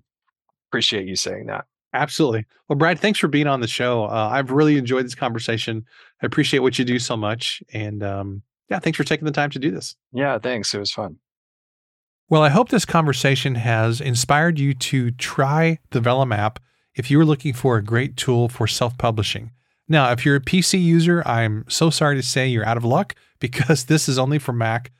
appreciate 0.69 1.07
you 1.07 1.15
saying 1.15 1.47
that 1.47 1.65
Absolutely. 1.93 2.45
Well, 2.67 2.76
Brad, 2.76 2.99
thanks 2.99 3.19
for 3.19 3.30
being 3.30 3.47
on 3.47 3.61
the 3.61 3.69
show. 3.69 4.03
Uh, 4.03 4.30
I've 4.30 4.51
really 4.51 4.78
enjoyed 4.78 5.05
this 5.05 5.15
conversation. 5.15 5.86
I 6.21 6.26
appreciate 6.26 6.59
what 6.59 6.78
you 6.78 6.84
do 6.84 6.99
so 6.99 7.15
much. 7.15 7.63
And 7.71 8.03
um, 8.03 8.41
yeah, 8.69 8.80
thanks 8.80 8.97
for 8.97 9.05
taking 9.05 9.23
the 9.23 9.32
time 9.32 9.49
to 9.51 9.59
do 9.59 9.71
this. 9.71 9.95
yeah 10.11 10.38
thanks 10.38 10.73
it 10.73 10.80
was 10.80 10.91
fun 10.91 11.17
Well, 12.30 12.41
I 12.41 12.49
hope 12.49 12.69
this 12.69 12.86
conversation 12.86 13.55
has 13.55 14.01
inspired 14.01 14.59
you 14.59 14.73
to 14.73 15.11
try 15.11 15.80
the 15.91 16.01
Vellum 16.01 16.34
app 16.34 16.59
if 16.95 17.09
you 17.11 17.19
are 17.19 17.26
looking 17.26 17.53
for 17.53 17.78
a 17.78 17.84
great 17.84 18.17
tool 18.17 18.49
for 18.49 18.67
self 18.67 18.97
publishing. 18.97 19.51
Now, 19.88 20.11
if 20.11 20.25
you're 20.25 20.36
a 20.36 20.41
PC 20.41 20.81
user, 20.81 21.21
I'm 21.25 21.65
so 21.67 21.89
sorry 21.89 22.15
to 22.15 22.23
say 22.23 22.47
you're 22.47 22.65
out 22.65 22.77
of 22.77 22.86
luck 22.86 23.15
because 23.39 23.86
this 23.86 24.09
is 24.09 24.17
only 24.17 24.39
for 24.39 24.53
Mac. 24.53 24.91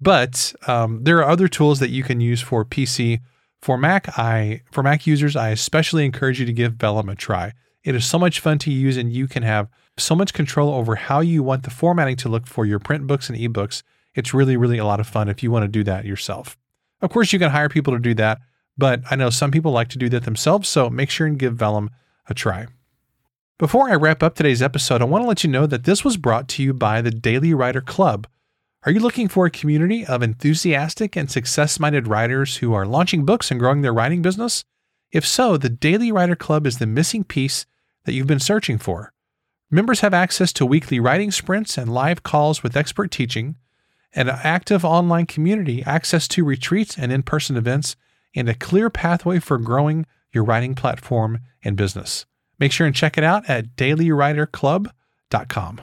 But 0.00 0.54
um, 0.66 1.04
there 1.04 1.18
are 1.18 1.30
other 1.30 1.48
tools 1.48 1.78
that 1.80 1.90
you 1.90 2.02
can 2.02 2.20
use 2.20 2.40
for 2.40 2.64
PC. 2.64 3.20
For 3.62 3.78
Mac, 3.78 4.18
I 4.18 4.60
for 4.70 4.82
Mac 4.82 5.06
users, 5.06 5.36
I 5.36 5.48
especially 5.48 6.04
encourage 6.04 6.38
you 6.38 6.44
to 6.44 6.52
give 6.52 6.74
Vellum 6.74 7.08
a 7.08 7.14
try. 7.14 7.52
It 7.82 7.94
is 7.94 8.04
so 8.04 8.18
much 8.18 8.40
fun 8.40 8.58
to 8.60 8.70
use, 8.70 8.98
and 8.98 9.10
you 9.10 9.26
can 9.26 9.42
have 9.42 9.68
so 9.96 10.14
much 10.14 10.34
control 10.34 10.74
over 10.74 10.96
how 10.96 11.20
you 11.20 11.42
want 11.42 11.62
the 11.62 11.70
formatting 11.70 12.16
to 12.16 12.28
look 12.28 12.46
for 12.46 12.66
your 12.66 12.78
print 12.78 13.06
books 13.06 13.30
and 13.30 13.38
ebooks. 13.38 13.82
It's 14.14 14.34
really, 14.34 14.56
really 14.56 14.78
a 14.78 14.84
lot 14.84 15.00
of 15.00 15.06
fun 15.06 15.28
if 15.28 15.42
you 15.42 15.50
want 15.50 15.64
to 15.64 15.68
do 15.68 15.84
that 15.84 16.04
yourself. 16.04 16.58
Of 17.00 17.10
course, 17.10 17.32
you 17.32 17.38
can 17.38 17.50
hire 17.50 17.68
people 17.68 17.94
to 17.94 17.98
do 17.98 18.14
that, 18.14 18.40
but 18.76 19.00
I 19.10 19.16
know 19.16 19.30
some 19.30 19.50
people 19.50 19.72
like 19.72 19.88
to 19.88 19.98
do 19.98 20.08
that 20.10 20.24
themselves, 20.24 20.68
so 20.68 20.90
make 20.90 21.10
sure 21.10 21.26
and 21.26 21.38
give 21.38 21.54
Vellum 21.54 21.90
a 22.28 22.34
try. 22.34 22.66
Before 23.56 23.88
I 23.88 23.94
wrap 23.94 24.20
up 24.20 24.34
today's 24.34 24.62
episode, 24.62 25.00
I 25.00 25.04
want 25.04 25.22
to 25.22 25.28
let 25.28 25.44
you 25.44 25.50
know 25.50 25.64
that 25.68 25.84
this 25.84 26.04
was 26.04 26.16
brought 26.16 26.48
to 26.48 26.62
you 26.62 26.74
by 26.74 27.00
the 27.00 27.12
Daily 27.12 27.54
Writer 27.54 27.80
Club. 27.80 28.26
Are 28.82 28.90
you 28.90 28.98
looking 28.98 29.28
for 29.28 29.46
a 29.46 29.50
community 29.50 30.04
of 30.04 30.24
enthusiastic 30.24 31.14
and 31.14 31.30
success 31.30 31.78
minded 31.78 32.08
writers 32.08 32.56
who 32.56 32.74
are 32.74 32.84
launching 32.84 33.24
books 33.24 33.52
and 33.52 33.60
growing 33.60 33.82
their 33.82 33.92
writing 33.92 34.22
business? 34.22 34.64
If 35.12 35.24
so, 35.24 35.56
the 35.56 35.68
Daily 35.68 36.10
Writer 36.10 36.34
Club 36.34 36.66
is 36.66 36.78
the 36.78 36.86
missing 36.88 37.22
piece 37.22 37.64
that 38.06 38.12
you've 38.12 38.26
been 38.26 38.40
searching 38.40 38.76
for. 38.76 39.12
Members 39.70 40.00
have 40.00 40.12
access 40.12 40.52
to 40.54 40.66
weekly 40.66 40.98
writing 40.98 41.30
sprints 41.30 41.78
and 41.78 41.94
live 41.94 42.24
calls 42.24 42.64
with 42.64 42.76
expert 42.76 43.12
teaching, 43.12 43.54
an 44.14 44.28
active 44.28 44.84
online 44.84 45.26
community, 45.26 45.80
access 45.84 46.26
to 46.26 46.44
retreats 46.44 46.98
and 46.98 47.12
in 47.12 47.22
person 47.22 47.56
events, 47.56 47.94
and 48.34 48.48
a 48.48 48.54
clear 48.54 48.90
pathway 48.90 49.38
for 49.38 49.58
growing 49.58 50.06
your 50.32 50.42
writing 50.42 50.74
platform 50.74 51.38
and 51.62 51.76
business. 51.76 52.26
Make 52.58 52.72
sure 52.72 52.86
and 52.86 52.96
check 52.96 53.18
it 53.18 53.24
out 53.24 53.46
at 53.48 53.76
dailywriterclub.com. 53.76 55.80